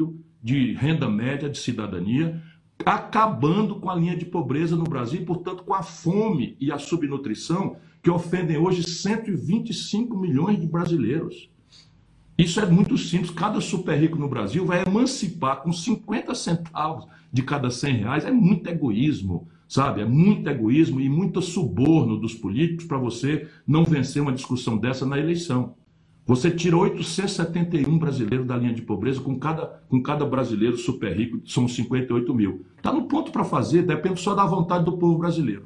de 0.42 0.72
renda 0.72 1.08
média 1.08 1.48
de 1.48 1.58
cidadania, 1.58 2.42
acabando 2.84 3.76
com 3.76 3.88
a 3.88 3.94
linha 3.94 4.16
de 4.16 4.24
pobreza 4.24 4.76
no 4.76 4.84
Brasil 4.84 5.24
portanto, 5.24 5.62
com 5.62 5.72
a 5.72 5.82
fome 5.82 6.56
e 6.60 6.72
a 6.72 6.78
subnutrição 6.78 7.76
que 8.02 8.10
ofendem 8.10 8.56
hoje 8.56 8.82
125 8.82 10.16
milhões 10.16 10.60
de 10.60 10.66
brasileiros. 10.66 11.48
Isso 12.36 12.58
é 12.58 12.66
muito 12.66 12.98
simples. 12.98 13.30
Cada 13.30 13.60
super 13.60 13.96
rico 13.96 14.18
no 14.18 14.28
Brasil 14.28 14.66
vai 14.66 14.82
emancipar 14.84 15.62
com 15.62 15.72
50 15.72 16.34
centavos 16.34 17.06
de 17.32 17.42
cada 17.42 17.70
100 17.70 17.96
reais. 17.98 18.24
É 18.24 18.32
muito 18.32 18.68
egoísmo, 18.68 19.46
sabe? 19.68 20.00
É 20.00 20.04
muito 20.04 20.48
egoísmo 20.48 21.00
e 21.00 21.08
muito 21.08 21.40
suborno 21.40 22.18
dos 22.18 22.34
políticos 22.34 22.84
para 22.84 22.98
você 22.98 23.48
não 23.66 23.84
vencer 23.84 24.20
uma 24.20 24.32
discussão 24.32 24.76
dessa 24.76 25.06
na 25.06 25.18
eleição. 25.18 25.74
Você 26.24 26.50
tira 26.50 26.76
871 26.76 27.98
brasileiros 27.98 28.46
da 28.46 28.56
linha 28.56 28.72
de 28.72 28.82
pobreza, 28.82 29.20
com 29.20 29.36
cada, 29.38 29.66
com 29.88 30.00
cada 30.00 30.24
brasileiro 30.24 30.78
super 30.78 31.16
rico, 31.16 31.40
são 31.44 31.66
58 31.66 32.32
mil. 32.32 32.64
Está 32.76 32.92
no 32.92 33.08
ponto 33.08 33.32
para 33.32 33.42
fazer, 33.42 33.82
depende 33.82 34.20
só 34.20 34.34
da 34.34 34.44
vontade 34.44 34.84
do 34.84 34.96
povo 34.96 35.18
brasileiro. 35.18 35.64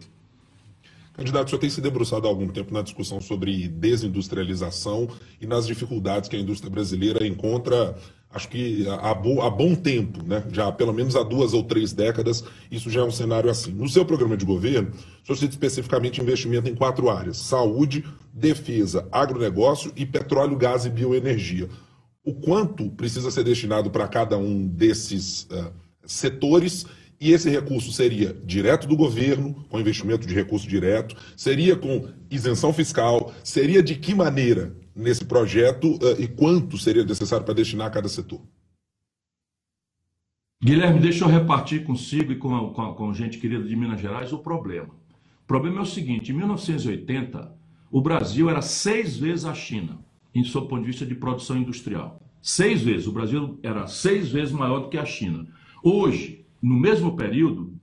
Candidato, 1.12 1.46
o 1.46 1.50
senhor 1.50 1.60
tem 1.60 1.70
se 1.70 1.80
debruçado 1.80 2.26
há 2.26 2.30
algum 2.30 2.48
tempo 2.48 2.74
na 2.74 2.82
discussão 2.82 3.22
sobre 3.22 3.68
desindustrialização 3.68 5.08
e 5.40 5.46
nas 5.46 5.66
dificuldades 5.66 6.28
que 6.28 6.36
a 6.36 6.38
indústria 6.38 6.70
brasileira 6.70 7.26
encontra, 7.26 7.96
acho 8.36 8.48
que 8.48 8.86
há, 8.88 9.10
há 9.10 9.50
bom 9.50 9.74
tempo, 9.74 10.22
né? 10.22 10.44
já 10.52 10.70
pelo 10.70 10.92
menos 10.92 11.16
há 11.16 11.22
duas 11.22 11.54
ou 11.54 11.64
três 11.64 11.92
décadas, 11.92 12.44
isso 12.70 12.90
já 12.90 13.00
é 13.00 13.04
um 13.04 13.10
cenário 13.10 13.50
assim. 13.50 13.72
No 13.72 13.88
seu 13.88 14.04
programa 14.04 14.36
de 14.36 14.44
governo, 14.44 14.90
o 14.90 15.26
senhor 15.26 15.36
cita 15.36 15.52
especificamente 15.52 16.20
investimento 16.20 16.68
em 16.68 16.74
quatro 16.74 17.10
áreas: 17.10 17.38
saúde, 17.38 18.04
defesa, 18.32 19.08
agronegócio 19.10 19.90
e 19.96 20.04
petróleo, 20.06 20.56
gás 20.56 20.84
e 20.84 20.90
bioenergia. 20.90 21.68
O 22.22 22.34
quanto 22.34 22.90
precisa 22.90 23.30
ser 23.30 23.44
destinado 23.44 23.90
para 23.90 24.06
cada 24.06 24.36
um 24.36 24.66
desses 24.66 25.44
uh, 25.44 25.72
setores 26.04 26.86
e 27.20 27.32
esse 27.32 27.48
recurso 27.48 27.92
seria 27.92 28.36
direto 28.44 28.86
do 28.86 28.96
governo, 28.96 29.64
com 29.70 29.80
investimento 29.80 30.26
de 30.26 30.34
recurso 30.34 30.68
direto, 30.68 31.16
seria 31.36 31.74
com 31.74 32.08
isenção 32.30 32.72
fiscal, 32.72 33.32
seria 33.42 33.82
de 33.82 33.94
que 33.94 34.14
maneira 34.14 34.76
nesse 34.96 35.24
projeto 35.24 35.96
uh, 35.96 36.18
e 36.18 36.26
quanto 36.26 36.78
seria 36.78 37.04
necessário 37.04 37.44
para 37.44 37.54
destinar 37.54 37.86
a 37.88 37.90
cada 37.90 38.08
setor? 38.08 38.40
Guilherme, 40.62 40.98
deixa 40.98 41.24
eu 41.24 41.28
repartir 41.28 41.84
consigo 41.84 42.32
e 42.32 42.36
com, 42.36 42.56
a, 42.56 42.72
com, 42.72 42.94
com 42.94 43.12
gente 43.12 43.38
querida 43.38 43.62
de 43.62 43.76
Minas 43.76 44.00
Gerais 44.00 44.32
o 44.32 44.38
problema. 44.38 44.88
O 44.88 45.46
problema 45.46 45.78
é 45.78 45.82
o 45.82 45.86
seguinte: 45.86 46.32
em 46.32 46.34
1980, 46.34 47.54
o 47.90 48.00
Brasil 48.00 48.48
era 48.48 48.62
seis 48.62 49.16
vezes 49.18 49.44
a 49.44 49.52
China, 49.54 49.98
em 50.34 50.42
seu 50.42 50.62
ponto 50.62 50.80
de 50.80 50.86
vista 50.86 51.04
de 51.04 51.14
produção 51.14 51.58
industrial. 51.58 52.20
Seis 52.40 52.82
vezes. 52.82 53.06
O 53.06 53.12
Brasil 53.12 53.58
era 53.62 53.86
seis 53.86 54.30
vezes 54.30 54.52
maior 54.52 54.80
do 54.80 54.88
que 54.88 54.96
a 54.96 55.04
China. 55.04 55.46
Hoje, 55.82 56.44
no 56.62 56.74
mesmo 56.74 57.16
período, 57.16 57.75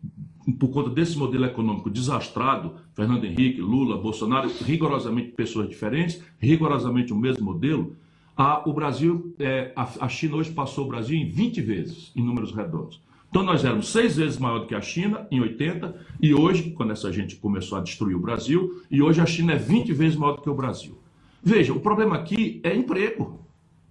por 0.59 0.69
conta 0.69 0.89
desse 0.89 1.17
modelo 1.17 1.45
econômico 1.45 1.89
desastrado, 1.89 2.75
Fernando 2.93 3.25
Henrique, 3.25 3.61
Lula, 3.61 3.97
Bolsonaro, 3.97 4.51
rigorosamente 4.65 5.31
pessoas 5.31 5.69
diferentes, 5.69 6.21
rigorosamente 6.39 7.13
o 7.13 7.15
mesmo 7.15 7.45
modelo, 7.45 7.95
a, 8.35 8.67
o 8.67 8.73
Brasil, 8.73 9.33
é, 9.39 9.71
a, 9.75 9.87
a, 10.01 10.09
China 10.09 10.37
hoje 10.37 10.51
passou 10.51 10.85
o 10.85 10.87
Brasil 10.87 11.15
em 11.15 11.29
20 11.29 11.61
vezes, 11.61 12.11
em 12.15 12.23
números 12.23 12.51
redondos. 12.51 12.99
Então 13.29 13.43
nós 13.43 13.63
éramos 13.63 13.89
seis 13.89 14.17
vezes 14.17 14.37
maior 14.37 14.59
do 14.59 14.67
que 14.67 14.75
a 14.75 14.81
China 14.81 15.27
em 15.31 15.39
80, 15.39 15.95
e 16.21 16.33
hoje, 16.33 16.71
quando 16.71 16.91
essa 16.91 17.11
gente 17.11 17.35
começou 17.35 17.77
a 17.77 17.81
destruir 17.81 18.15
o 18.15 18.19
Brasil, 18.19 18.81
e 18.89 19.01
hoje 19.01 19.21
a 19.21 19.25
China 19.25 19.53
é 19.53 19.57
20 19.57 19.93
vezes 19.93 20.17
maior 20.17 20.35
do 20.35 20.41
que 20.41 20.49
o 20.49 20.55
Brasil. 20.55 20.97
Veja, 21.41 21.73
o 21.73 21.79
problema 21.79 22.15
aqui 22.15 22.59
é 22.63 22.75
emprego. 22.75 23.39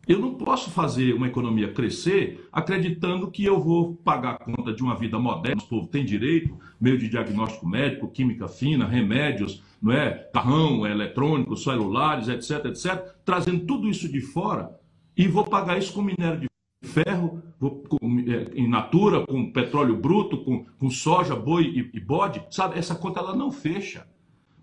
Eu 0.07 0.18
não 0.18 0.34
posso 0.34 0.70
fazer 0.70 1.14
uma 1.14 1.28
economia 1.28 1.72
crescer 1.72 2.48
acreditando 2.53 3.30
que 3.30 3.44
eu 3.44 3.61
vou 3.61 3.94
pagar 3.94 4.32
a 4.32 4.38
conta 4.38 4.72
de 4.72 4.82
uma 4.82 4.96
vida 4.96 5.16
moderna. 5.18 5.62
O 5.62 5.66
povo 5.66 5.86
tem 5.86 6.05
direito, 6.05 6.59
meio 6.80 6.98
de 6.98 7.09
diagnóstico 7.09 7.68
médico, 7.68 8.09
química 8.09 8.48
fina, 8.48 8.84
remédios, 8.84 9.62
não 9.80 9.92
é? 9.92 10.11
carrão 10.32 10.84
eletrônico, 10.84 11.57
celulares, 11.57 12.28
etc, 12.28 12.66
etc, 12.66 13.14
trazendo 13.24 13.64
tudo 13.64 13.88
isso 13.88 14.11
de 14.11 14.20
fora 14.20 14.76
e 15.16 15.28
vou 15.28 15.44
pagar 15.44 15.78
isso 15.78 15.92
com 15.92 16.03
minério 16.03 16.40
de 16.40 16.48
ferro, 16.82 17.40
vou, 17.61 17.82
com, 17.82 18.18
é, 18.18 18.59
in 18.59 18.68
natura, 18.68 19.24
com 19.24 19.53
petróleo 19.53 19.96
bruto, 19.96 20.38
com, 20.38 20.64
com 20.64 20.90
soja, 20.90 21.36
boi 21.36 21.64
e, 21.64 21.96
e 21.96 22.00
bode, 22.00 22.42
sabe? 22.50 22.76
Essa 22.76 22.96
conta 22.96 23.20
ela 23.20 23.36
não 23.36 23.53
fecha. 23.53 24.07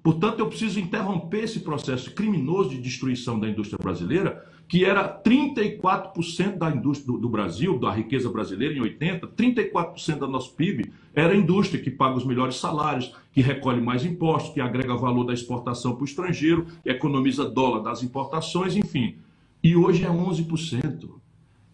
Portanto, 0.01 0.39
eu 0.39 0.47
preciso 0.47 0.79
interromper 0.79 1.43
esse 1.43 1.59
processo 1.59 2.13
criminoso 2.13 2.69
de 2.69 2.81
destruição 2.81 3.39
da 3.39 3.47
indústria 3.47 3.77
brasileira, 3.81 4.45
que 4.69 4.85
era 4.85 5.19
34% 5.23 6.59
da 6.59 6.69
indústria 6.69 7.11
do, 7.11 7.17
do, 7.17 7.27
Brasil, 7.27 7.79
da 7.79 7.91
riqueza 7.91 8.29
brasileira 8.29 8.75
em 8.75 8.79
80, 8.79 9.27
34% 9.29 10.19
do 10.19 10.27
nosso 10.27 10.53
PIB 10.53 10.91
era 11.11 11.35
indústria 11.35 11.81
que 11.81 11.89
paga 11.89 12.15
os 12.15 12.23
melhores 12.23 12.57
salários, 12.57 13.11
que 13.33 13.41
recolhe 13.41 13.81
mais 13.81 14.05
impostos, 14.05 14.53
que 14.53 14.61
agrega 14.61 14.95
valor 14.95 15.23
da 15.23 15.33
exportação 15.33 15.95
para 15.95 16.03
o 16.03 16.05
estrangeiro, 16.05 16.67
economiza 16.85 17.49
dólar 17.49 17.81
das 17.81 18.03
importações, 18.03 18.75
enfim. 18.75 19.15
E 19.63 19.75
hoje 19.75 20.05
é 20.05 20.07
11%. 20.07 21.09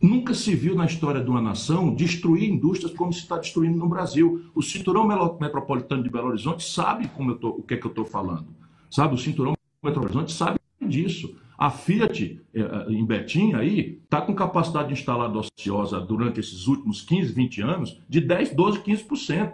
Nunca 0.02 0.34
se 0.34 0.56
viu 0.56 0.74
na 0.74 0.86
história 0.86 1.22
de 1.22 1.30
uma 1.30 1.42
nação 1.42 1.94
destruir 1.94 2.50
indústrias 2.50 2.94
como 2.94 3.12
se 3.12 3.20
está 3.20 3.38
destruindo 3.38 3.78
no 3.78 3.90
Brasil. 3.90 4.46
O 4.56 4.62
cinturão 4.62 5.06
metropolitano 5.38 6.02
de 6.02 6.10
Belo 6.10 6.30
Horizonte 6.30 6.64
sabe 6.64 7.10
como 7.10 7.32
eu 7.32 7.36
tô, 7.36 7.50
o 7.50 7.62
que 7.62 7.74
é 7.74 7.78
que 7.78 7.86
eu 7.86 7.90
estou 7.90 8.06
falando. 8.06 8.48
Sabe, 8.90 9.16
o 9.16 9.18
cinturão 9.18 9.54
metropolitano 9.84 10.30
sabe 10.30 10.58
disso. 10.82 11.36
A 11.58 11.70
Fiat, 11.70 12.42
eh, 12.54 12.60
eh, 12.60 12.86
em 12.92 13.06
Betim, 13.06 13.54
aí, 13.54 14.00
está 14.04 14.22
com 14.22 14.34
capacidade 14.36 14.92
instalada 14.92 15.40
ociosa 15.40 16.00
durante 16.00 16.40
esses 16.40 16.68
últimos 16.68 17.02
15, 17.02 17.32
20 17.32 17.62
anos 17.62 18.02
de 18.10 18.20
10, 18.20 18.54
12, 18.54 18.80
15%. 18.80 19.54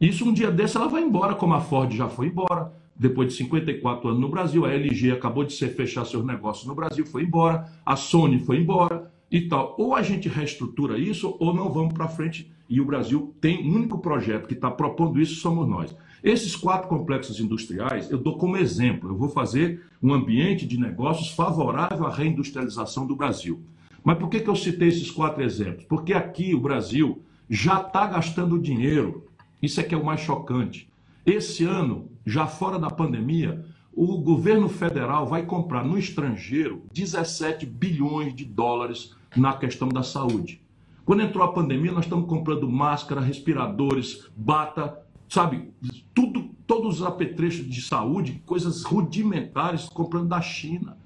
Isso 0.00 0.28
um 0.28 0.32
dia 0.32 0.50
desse 0.50 0.76
ela 0.76 0.88
vai 0.88 1.02
embora, 1.02 1.34
como 1.34 1.54
a 1.54 1.60
Ford 1.60 1.92
já 1.92 2.08
foi 2.08 2.28
embora, 2.28 2.72
depois 2.94 3.28
de 3.28 3.34
54 3.34 4.08
anos 4.08 4.20
no 4.20 4.28
Brasil. 4.28 4.64
A 4.64 4.72
LG 4.72 5.12
acabou 5.12 5.44
de 5.44 5.52
ser 5.52 5.68
fechar 5.68 6.04
seus 6.04 6.24
negócios 6.24 6.66
no 6.66 6.74
Brasil, 6.74 7.04
foi 7.06 7.22
embora. 7.22 7.66
A 7.84 7.96
Sony 7.96 8.38
foi 8.38 8.58
embora 8.58 9.10
e 9.30 9.42
tal. 9.42 9.74
Ou 9.78 9.94
a 9.94 10.02
gente 10.02 10.28
reestrutura 10.28 10.98
isso, 10.98 11.36
ou 11.38 11.54
não 11.54 11.70
vamos 11.70 11.94
para 11.94 12.08
frente. 12.08 12.50
E 12.68 12.80
o 12.80 12.84
Brasil 12.84 13.34
tem 13.40 13.66
um 13.70 13.76
único 13.76 13.98
projeto 13.98 14.46
que 14.46 14.54
está 14.54 14.70
propondo 14.70 15.20
isso, 15.20 15.36
somos 15.36 15.68
nós. 15.68 15.94
Esses 16.26 16.56
quatro 16.56 16.88
complexos 16.88 17.38
industriais, 17.38 18.10
eu 18.10 18.18
dou 18.18 18.36
como 18.36 18.56
exemplo. 18.56 19.10
Eu 19.10 19.16
vou 19.16 19.28
fazer 19.28 19.86
um 20.02 20.12
ambiente 20.12 20.66
de 20.66 20.76
negócios 20.76 21.30
favorável 21.30 22.04
à 22.04 22.10
reindustrialização 22.10 23.06
do 23.06 23.14
Brasil. 23.14 23.62
Mas 24.02 24.18
por 24.18 24.28
que, 24.28 24.40
que 24.40 24.50
eu 24.50 24.56
citei 24.56 24.88
esses 24.88 25.08
quatro 25.08 25.40
exemplos? 25.40 25.84
Porque 25.84 26.12
aqui 26.12 26.52
o 26.52 26.60
Brasil 26.60 27.22
já 27.48 27.80
está 27.80 28.08
gastando 28.08 28.58
dinheiro. 28.58 29.28
Isso 29.62 29.78
é 29.78 29.84
que 29.84 29.94
é 29.94 29.96
o 29.96 30.04
mais 30.04 30.18
chocante. 30.18 30.90
Esse 31.24 31.62
ano, 31.62 32.10
já 32.26 32.48
fora 32.48 32.76
da 32.76 32.90
pandemia, 32.90 33.64
o 33.94 34.18
governo 34.18 34.68
federal 34.68 35.28
vai 35.28 35.46
comprar 35.46 35.84
no 35.84 35.96
estrangeiro 35.96 36.82
17 36.92 37.64
bilhões 37.64 38.34
de 38.34 38.44
dólares 38.44 39.14
na 39.36 39.52
questão 39.52 39.88
da 39.88 40.02
saúde. 40.02 40.60
Quando 41.04 41.22
entrou 41.22 41.44
a 41.44 41.52
pandemia, 41.52 41.92
nós 41.92 42.04
estamos 42.04 42.28
comprando 42.28 42.68
máscara, 42.68 43.20
respiradores, 43.20 44.26
bata, 44.36 45.05
sabe, 45.28 45.70
tudo, 46.14 46.50
todos 46.66 47.00
os 47.00 47.06
apetrechos 47.06 47.68
de 47.68 47.82
saúde, 47.82 48.42
coisas 48.46 48.82
rudimentares, 48.82 49.88
comprando 49.88 50.28
da 50.28 50.40
China. 50.40 50.96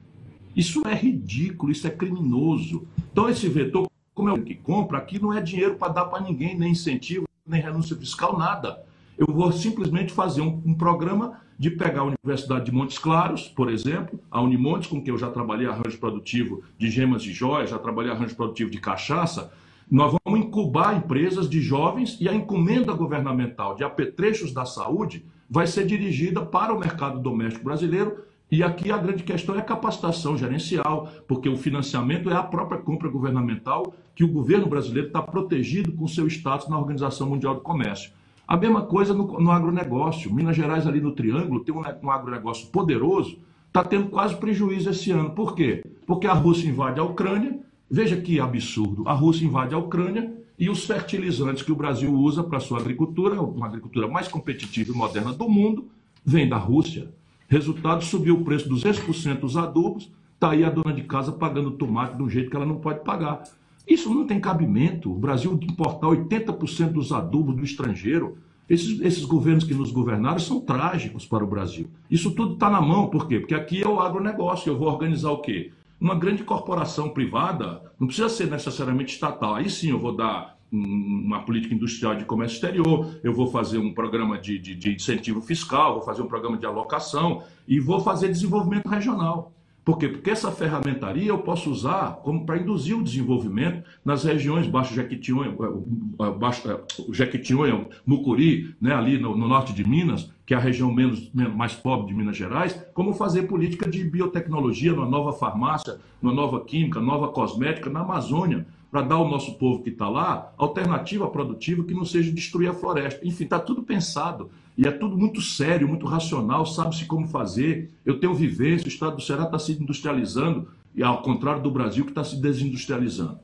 Isso 0.55 0.83
é 0.87 0.95
ridículo, 0.95 1.71
isso 1.71 1.87
é 1.87 1.91
criminoso. 1.91 2.87
Então, 3.13 3.29
esse 3.29 3.49
vetor, 3.49 3.89
como 4.15 4.29
é 4.29 4.33
o 4.33 4.43
que 4.43 4.55
compra, 4.55 4.99
aqui 4.99 5.21
não 5.21 5.33
é 5.33 5.41
dinheiro 5.41 5.77
para 5.77 5.93
dar 5.93 6.05
para 6.07 6.23
ninguém, 6.23 6.59
nem 6.59 6.73
incentivo, 6.73 7.27
nem 7.47 7.61
renúncia 7.61 7.97
fiscal, 7.97 8.37
nada. 8.37 8.85
Eu 9.17 9.27
vou 9.27 9.53
simplesmente 9.53 10.13
fazer 10.13 10.41
um, 10.41 10.63
um, 10.65 10.75
programa 10.75 11.41
de 11.59 11.71
pegar 11.71 12.01
a 12.01 12.05
Universidade 12.05 12.65
de 12.65 12.73
Montes 12.73 12.99
Claros, 12.99 13.49
por 13.49 13.71
exemplo, 13.71 14.19
a 14.31 14.41
Unimontes, 14.41 14.89
com 14.89 15.01
quem 15.03 15.13
eu 15.13 15.19
já 15.19 15.31
trabalhei 15.31 15.67
arranjo 15.67 15.99
produtivo 15.99 16.63
de 16.79 16.91
gemas 16.91 17.23
de 17.23 17.33
joias, 17.33 17.71
já 17.71 17.79
trabalhei 17.79 18.11
arranjo 18.11 18.35
produtivo 18.35 18.71
de 18.71 18.81
cachaça. 18.81 19.53
Nós 19.91 20.15
vamos 20.25 20.39
incubar 20.39 20.97
empresas 20.97 21.51
de 21.51 21.61
jovens 21.61 22.17
e 22.21 22.29
a 22.29 22.35
encomenda 22.35 22.93
governamental 22.93 23.75
de 23.75 23.83
apetrechos 23.83 24.53
da 24.53 24.65
saúde 24.65 25.27
vai 25.51 25.67
ser 25.67 25.85
dirigida 25.85 26.47
para 26.47 26.73
o 26.73 26.79
mercado 26.79 27.19
doméstico 27.19 27.65
brasileiro 27.65 28.23
E 28.53 28.63
aqui 28.63 28.93
a 28.93 28.99
grande 28.99 29.25
questão 29.25 29.55
é 29.57 29.59
a 29.59 29.63
capacitação 29.63 30.37
gerencial, 30.37 31.09
porque 31.27 31.49
o 31.49 31.57
financiamento 31.57 32.31
é 32.31 32.35
a 32.35 32.43
própria 32.43 32.81
compra 32.81 33.09
governamental 33.09 33.93
que 34.15 34.25
o 34.25 34.29
governo 34.29 34.67
brasileiro 34.67 35.09
está 35.09 35.23
protegido 35.23 35.93
com 35.93 36.07
seu 36.07 36.27
status 36.29 36.69
na 36.69 36.79
Organização 36.79 37.29
Mundial 37.29 37.55
do 37.55 37.61
Comércio. 37.61 38.13
A 38.47 38.57
mesma 38.57 38.83
coisa 38.83 39.15
no, 39.15 39.41
no 39.41 39.51
agronegócio. 39.53 40.35
Minas 40.35 40.57
Gerais, 40.57 40.87
ali 40.87 41.01
no 41.01 41.13
Triângulo, 41.13 41.65
tem 41.65 41.75
um, 41.75 41.83
um 42.03 42.11
agronegócio 42.11 42.69
poderoso, 42.69 43.39
está 43.69 43.85
tendo 43.85 44.09
quase 44.09 44.37
prejuízo 44.37 44.91
esse 44.91 45.13
ano. 45.13 45.31
Por 45.31 45.55
quê? 45.55 45.85
Porque 46.05 46.27
a 46.27 46.33
Rússia 46.33 46.69
invade 46.69 46.99
a 46.99 47.05
Ucrânia. 47.05 47.61
Veja 47.91 48.17
que 48.17 48.39
absurdo. 48.39 49.03
A 49.09 49.13
Rússia 49.13 49.45
invade 49.45 49.75
a 49.75 49.79
Ucrânia 49.79 50.33
e 50.57 50.71
os 50.71 50.85
fertilizantes 50.85 51.63
que 51.63 51.73
o 51.73 51.77
Brasil 51.77 52.15
usa 52.15 52.45
para 52.45 52.61
sua 52.61 52.79
agricultura, 52.79 53.41
uma 53.43 53.67
agricultura 53.67 54.07
mais 54.07 54.29
competitiva 54.29 54.93
e 54.93 54.95
moderna 54.95 55.33
do 55.33 55.49
mundo, 55.49 55.89
vem 56.25 56.49
da 56.49 56.57
Rússia. 56.57 57.13
Resultado, 57.49 58.05
subiu 58.05 58.37
o 58.37 58.45
preço 58.45 58.69
200% 58.69 59.41
dos 59.41 59.57
adubos, 59.57 60.09
está 60.35 60.51
aí 60.51 60.63
a 60.63 60.71
dona 60.71 60.93
de 60.93 61.03
casa 61.03 61.33
pagando 61.33 61.73
tomate 61.73 62.17
de 62.17 62.23
um 62.23 62.31
jeito 62.31 62.49
que 62.49 62.55
ela 62.55 62.65
não 62.67 62.77
pode 62.77 63.03
pagar. 63.03 63.43
Isso 63.89 64.13
não 64.15 64.25
tem 64.25 64.39
cabimento. 64.39 65.11
O 65.11 65.19
Brasil 65.19 65.59
importar 65.61 66.07
80% 66.07 66.93
dos 66.93 67.11
adubos 67.11 67.57
do 67.57 67.65
estrangeiro. 67.65 68.39
Esses, 68.69 69.01
esses, 69.01 69.25
governos 69.25 69.65
que 69.65 69.75
nos 69.75 69.91
governaram 69.91 70.39
são 70.39 70.61
trágicos 70.61 71.27
para 71.27 71.43
o 71.43 71.47
Brasil. 71.47 71.89
Isso 72.09 72.31
tudo 72.31 72.55
está 72.55 72.71
na 72.71 72.81
mão, 72.81 73.09
por 73.09 73.27
quê? 73.27 73.41
Porque 73.41 73.55
aqui 73.55 73.83
é 73.83 73.89
o 73.89 73.99
agronegócio. 73.99 74.71
Eu 74.71 74.79
vou 74.79 74.87
organizar 74.87 75.33
o 75.33 75.39
quê? 75.39 75.73
Uma 76.01 76.15
grande 76.15 76.43
corporação 76.43 77.11
privada, 77.11 77.93
não 77.99 78.07
precisa 78.07 78.29
ser 78.29 78.51
necessariamente 78.51 79.15
estatal. 79.15 79.55
Aí 79.55 79.69
sim 79.69 79.91
eu 79.91 79.99
vou 79.99 80.17
dar 80.17 80.59
uma 80.73 81.43
política 81.43 81.75
industrial 81.75 82.15
de 82.15 82.25
comércio 82.25 82.55
exterior, 82.55 83.19
eu 83.25 83.35
vou 83.35 83.49
fazer 83.49 83.79
um 83.79 83.93
programa 83.93 84.39
de, 84.39 84.59
de, 84.59 84.75
de, 84.75 84.95
incentivo 84.95 85.41
fiscal, 85.43 85.95
vou 85.95 86.03
fazer 86.03 86.23
um 86.23 86.29
programa 86.29 86.57
de 86.57 86.65
alocação 86.65 87.43
e 87.67 87.81
vou 87.81 88.01
fazer 88.01 88.29
desenvolvimento 88.29 88.89
regional. 88.89 89.53
Por 89.91 89.99
quê? 89.99 90.09
Porque 90.09 90.31
essa 90.31 90.53
ferramentaria 90.53 91.31
eu 91.31 91.39
posso 91.39 91.69
usar 91.69 92.21
como 92.23 92.47
para 92.47 92.59
induzir 92.59 92.97
o 92.97 93.03
desenvolvimento 93.03 93.83
nas 94.05 94.23
regiões 94.23 94.69
Baixo 94.69 94.95
Jequitinhonha, 94.95 95.51
eh, 95.51 96.27
eh, 96.27 96.31
Baixo, 96.31 96.71
eh, 96.71 96.81
Jequitinhonha 97.13 97.89
Mucuri, 98.07 98.77
né, 98.81 98.95
ali 98.95 99.19
no, 99.19 99.37
no, 99.37 99.49
norte 99.49 99.73
de 99.73 99.83
Minas, 99.83 100.31
que 100.47 100.55
é 100.55 100.57
a 100.57 100.61
região 100.61 100.95
menos, 100.95 101.29
mais 101.35 101.75
pobre 101.75 102.07
de 102.07 102.15
Minas 102.15 102.37
Gerais, 102.37 102.81
como 102.95 103.15
fazer 103.15 103.49
política 103.49 103.91
de 103.91 104.05
biotecnologia 104.05 104.93
numa 104.93 105.09
nova 105.09 105.33
farmácia, 105.33 105.99
numa 106.23 106.33
nova 106.33 106.65
química, 106.65 107.01
nova 107.01 107.27
cosmética 107.27 107.91
na 107.91 108.03
Amazônia, 108.03 108.69
para 108.91 109.03
dar 109.03 109.17
ao 109.17 109.29
nosso 109.29 109.55
povo 109.55 109.83
que 109.83 109.91
está 109.91 110.09
lá 110.09 110.53
alternativa 110.57 111.29
produtiva 111.29 111.85
que 111.85 111.95
não 111.95 112.05
seja 112.05 112.33
destruir 112.33 112.69
a 112.69 112.75
floresta. 112.75 113.27
Enfim, 113.27 113.45
está 113.45 113.59
tudo 113.59 113.83
pensado 113.83 114.51
e 114.77 114.87
é 114.87 114.91
tudo 114.91 115.17
muito 115.17 115.41
sério, 115.41 115.87
muito 115.87 116.07
racional, 116.07 116.67
sabe-se 116.67 117.05
como 117.05 117.29
fazer. 117.29 117.91
Eu 118.05 118.19
tenho 118.19 118.35
vivência, 118.35 118.87
o 118.87 118.89
estado 118.89 119.17
do 119.17 119.23
Ceará 119.23 119.45
está 119.45 119.59
se 119.59 119.73
industrializando, 119.73 120.69
e 120.95 121.03
ao 121.03 121.23
contrário 121.23 121.63
do 121.63 121.71
Brasil 121.71 122.05
que 122.05 122.11
está 122.11 122.25
se 122.25 122.37
desindustrializando. 122.37 123.39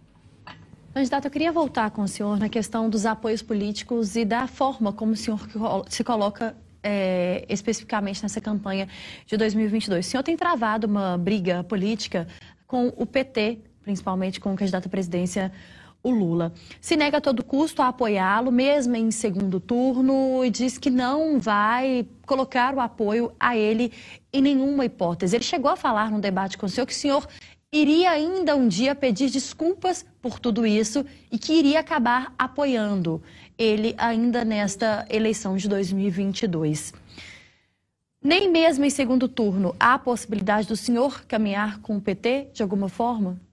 Candidato, 0.92 1.26
eu 1.26 1.30
queria 1.30 1.52
voltar 1.52 1.90
com 1.90 2.02
o 2.02 2.08
senhor 2.08 2.38
na 2.38 2.48
questão 2.48 2.88
dos 2.88 3.04
apoios 3.04 3.42
políticos 3.42 4.16
e 4.16 4.24
da 4.24 4.46
forma 4.46 4.92
como 4.92 5.12
o 5.12 5.16
senhor 5.16 5.38
se 5.88 6.02
coloca 6.02 6.56
é, 6.82 7.44
especificamente 7.50 8.22
nessa 8.22 8.40
campanha 8.40 8.88
de 9.26 9.36
2022. 9.36 10.06
O 10.06 10.08
senhor 10.08 10.22
tem 10.22 10.36
travado 10.36 10.86
uma 10.86 11.18
briga 11.18 11.62
política 11.62 12.26
com 12.66 12.88
o 12.96 13.04
PT 13.04 13.58
principalmente 13.86 14.40
com 14.40 14.52
o 14.52 14.56
candidato 14.56 14.86
à 14.86 14.88
presidência, 14.88 15.52
o 16.02 16.10
Lula. 16.10 16.52
Se 16.80 16.96
nega 16.96 17.18
a 17.18 17.20
todo 17.20 17.44
custo 17.44 17.80
a 17.80 17.86
apoiá-lo, 17.86 18.50
mesmo 18.50 18.96
em 18.96 19.12
segundo 19.12 19.60
turno, 19.60 20.44
e 20.44 20.50
diz 20.50 20.76
que 20.76 20.90
não 20.90 21.38
vai 21.38 22.04
colocar 22.26 22.74
o 22.74 22.80
apoio 22.80 23.32
a 23.38 23.56
ele 23.56 23.92
em 24.32 24.42
nenhuma 24.42 24.84
hipótese. 24.84 25.36
Ele 25.36 25.44
chegou 25.44 25.70
a 25.70 25.76
falar 25.76 26.10
num 26.10 26.18
debate 26.18 26.58
com 26.58 26.66
o 26.66 26.68
senhor 26.68 26.84
que 26.84 26.92
o 26.92 26.96
senhor 26.96 27.28
iria 27.72 28.10
ainda 28.10 28.56
um 28.56 28.66
dia 28.66 28.92
pedir 28.92 29.30
desculpas 29.30 30.04
por 30.20 30.40
tudo 30.40 30.66
isso 30.66 31.06
e 31.30 31.38
que 31.38 31.52
iria 31.52 31.78
acabar 31.78 32.34
apoiando 32.36 33.22
ele 33.56 33.94
ainda 33.98 34.44
nesta 34.44 35.06
eleição 35.08 35.56
de 35.56 35.68
2022. 35.68 36.92
Nem 38.20 38.50
mesmo 38.50 38.84
em 38.84 38.90
segundo 38.90 39.28
turno 39.28 39.76
há 39.78 39.94
a 39.94 39.98
possibilidade 39.98 40.66
do 40.66 40.74
senhor 40.74 41.24
caminhar 41.26 41.78
com 41.78 41.96
o 41.96 42.00
PT 42.00 42.48
de 42.52 42.64
alguma 42.64 42.88
forma? 42.88 43.45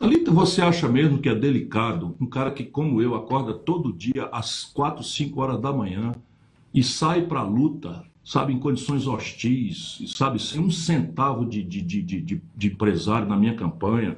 Alita, 0.00 0.30
você 0.30 0.62
acha 0.62 0.88
mesmo 0.88 1.18
que 1.18 1.28
é 1.28 1.34
delicado 1.34 2.16
um 2.18 2.24
cara 2.24 2.50
que, 2.50 2.64
como 2.64 3.02
eu, 3.02 3.14
acorda 3.14 3.52
todo 3.52 3.92
dia 3.92 4.30
às 4.32 4.64
4, 4.64 5.04
5 5.04 5.38
horas 5.38 5.60
da 5.60 5.70
manhã 5.70 6.12
e 6.72 6.82
sai 6.82 7.26
para 7.26 7.40
a 7.40 7.44
luta, 7.44 8.02
sabe, 8.24 8.50
em 8.54 8.58
condições 8.58 9.06
hostis, 9.06 10.10
sabe, 10.16 10.40
sem 10.40 10.58
um 10.58 10.70
centavo 10.70 11.44
de, 11.44 11.62
de, 11.62 11.82
de, 11.82 12.00
de, 12.00 12.42
de 12.56 12.66
empresário 12.68 13.28
na 13.28 13.36
minha 13.36 13.54
campanha, 13.54 14.16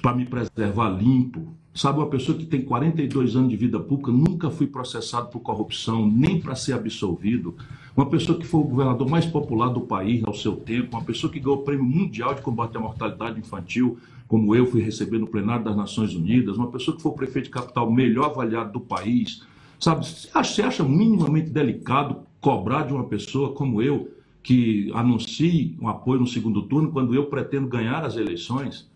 para 0.00 0.14
me 0.14 0.24
preservar 0.24 0.88
limpo, 0.88 1.46
Sabe, 1.74 2.00
uma 2.00 2.06
pessoa 2.06 2.36
que 2.36 2.44
tem 2.44 2.60
42 2.60 3.34
anos 3.34 3.48
de 3.48 3.56
vida 3.56 3.80
pública, 3.80 4.12
nunca 4.12 4.50
fui 4.50 4.66
processado 4.66 5.28
por 5.28 5.40
corrupção, 5.40 6.06
nem 6.06 6.38
para 6.38 6.54
ser 6.54 6.74
absolvido. 6.74 7.56
Uma 7.96 8.04
pessoa 8.04 8.38
que 8.38 8.46
foi 8.46 8.60
o 8.60 8.64
governador 8.64 9.08
mais 9.08 9.24
popular 9.24 9.68
do 9.70 9.80
país 9.80 10.22
ao 10.24 10.34
seu 10.34 10.54
tempo, 10.54 10.94
uma 10.94 11.04
pessoa 11.04 11.32
que 11.32 11.40
ganhou 11.40 11.56
o 11.56 11.62
prêmio 11.62 11.84
mundial 11.84 12.34
de 12.34 12.42
combate 12.42 12.76
à 12.76 12.80
mortalidade 12.80 13.40
infantil, 13.40 13.98
como 14.32 14.56
eu 14.56 14.64
fui 14.64 14.80
receber 14.80 15.18
no 15.18 15.26
plenário 15.26 15.62
das 15.62 15.76
Nações 15.76 16.14
Unidas, 16.14 16.56
uma 16.56 16.70
pessoa 16.70 16.96
que 16.96 17.02
foi 17.02 17.12
prefeito 17.12 17.44
de 17.44 17.50
capital 17.50 17.92
melhor 17.92 18.30
avaliado 18.30 18.72
do 18.72 18.80
país. 18.80 19.42
Sabe, 19.78 20.06
você 20.06 20.62
acha 20.62 20.82
minimamente 20.82 21.50
delicado 21.50 22.22
cobrar 22.40 22.86
de 22.86 22.94
uma 22.94 23.04
pessoa 23.04 23.52
como 23.52 23.82
eu, 23.82 24.10
que 24.42 24.90
anuncie 24.94 25.76
um 25.78 25.86
apoio 25.86 26.20
no 26.20 26.26
segundo 26.26 26.62
turno, 26.62 26.90
quando 26.90 27.14
eu 27.14 27.26
pretendo 27.26 27.68
ganhar 27.68 28.06
as 28.06 28.16
eleições? 28.16 28.90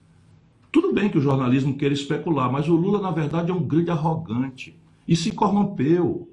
Tudo 0.72 0.90
bem 0.90 1.10
que 1.10 1.18
o 1.18 1.20
jornalismo 1.20 1.76
queira 1.76 1.92
especular, 1.92 2.50
mas 2.50 2.66
o 2.66 2.74
Lula, 2.74 2.98
na 2.98 3.10
verdade, 3.10 3.50
é 3.50 3.54
um 3.54 3.62
grande 3.62 3.90
arrogante 3.90 4.74
e 5.06 5.14
se 5.14 5.32
corrompeu. 5.32 6.30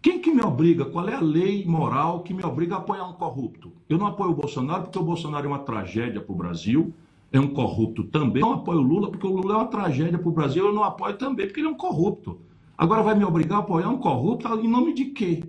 Quem 0.00 0.22
que 0.22 0.32
me 0.32 0.40
obriga? 0.40 0.86
Qual 0.86 1.06
é 1.06 1.14
a 1.14 1.20
lei 1.20 1.66
moral 1.66 2.22
que 2.22 2.32
me 2.32 2.42
obriga 2.42 2.76
a 2.76 2.78
apoiar 2.78 3.06
um 3.06 3.12
corrupto? 3.12 3.70
Eu 3.90 3.98
não 3.98 4.06
apoio 4.06 4.30
o 4.30 4.34
Bolsonaro 4.34 4.84
porque 4.84 4.98
o 4.98 5.04
Bolsonaro 5.04 5.44
é 5.44 5.48
uma 5.48 5.58
tragédia 5.58 6.18
para 6.18 6.32
o 6.32 6.38
Brasil, 6.38 6.94
é 7.32 7.38
um 7.38 7.48
corrupto 7.48 8.04
também. 8.04 8.42
Eu 8.42 8.48
não 8.48 8.54
apoio 8.54 8.78
o 8.78 8.82
Lula 8.82 9.10
porque 9.10 9.26
o 9.26 9.30
Lula 9.30 9.54
é 9.54 9.56
uma 9.58 9.66
tragédia 9.66 10.18
para 10.18 10.28
o 10.28 10.32
Brasil, 10.32 10.66
eu 10.66 10.74
não 10.74 10.84
apoio 10.84 11.16
também 11.16 11.46
porque 11.46 11.60
ele 11.60 11.68
é 11.68 11.70
um 11.70 11.76
corrupto. 11.76 12.40
Agora 12.76 13.02
vai 13.02 13.14
me 13.14 13.24
obrigar 13.24 13.58
a 13.58 13.60
apoiar 13.60 13.88
um 13.88 13.98
corrupto 13.98 14.48
em 14.60 14.68
nome 14.68 14.94
de 14.94 15.06
quê? 15.06 15.42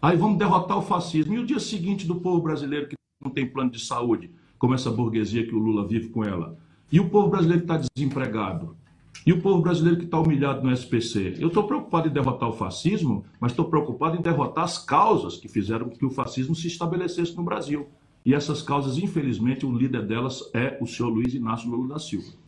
Aí 0.00 0.16
vamos 0.16 0.38
derrotar 0.38 0.78
o 0.78 0.82
fascismo. 0.82 1.34
E 1.34 1.38
o 1.38 1.46
dia 1.46 1.58
seguinte 1.58 2.06
do 2.06 2.16
povo 2.16 2.40
brasileiro 2.40 2.88
que 2.88 2.96
não 3.22 3.30
tem 3.30 3.46
plano 3.46 3.70
de 3.70 3.80
saúde, 3.80 4.30
como 4.58 4.74
essa 4.74 4.90
burguesia 4.90 5.46
que 5.46 5.54
o 5.54 5.58
Lula 5.58 5.86
vive 5.86 6.08
com 6.08 6.24
ela? 6.24 6.56
E 6.92 7.00
o 7.00 7.08
povo 7.08 7.28
brasileiro 7.28 7.64
que 7.64 7.72
está 7.72 7.88
desempregado? 7.94 8.76
E 9.26 9.32
o 9.32 9.40
povo 9.40 9.60
brasileiro 9.60 9.98
que 9.98 10.04
está 10.04 10.18
humilhado 10.18 10.62
no 10.62 10.72
SPC? 10.72 11.36
Eu 11.38 11.48
estou 11.48 11.64
preocupado 11.64 12.08
em 12.08 12.12
derrotar 12.12 12.48
o 12.48 12.54
fascismo, 12.54 13.24
mas 13.38 13.52
estou 13.52 13.66
preocupado 13.66 14.16
em 14.16 14.22
derrotar 14.22 14.64
as 14.64 14.78
causas 14.78 15.36
que 15.36 15.48
fizeram 15.48 15.90
que 15.90 16.04
o 16.04 16.10
fascismo 16.10 16.54
se 16.54 16.68
estabelecesse 16.68 17.36
no 17.36 17.42
Brasil. 17.42 17.88
E 18.24 18.34
essas 18.34 18.62
causas, 18.62 18.98
infelizmente, 18.98 19.64
o 19.64 19.72
líder 19.72 20.06
delas 20.06 20.50
é 20.52 20.76
o 20.80 20.86
senhor 20.86 21.08
Luiz 21.08 21.32
Inácio 21.32 21.70
Lula 21.70 21.94
da 21.94 21.98
Silva. 21.98 22.40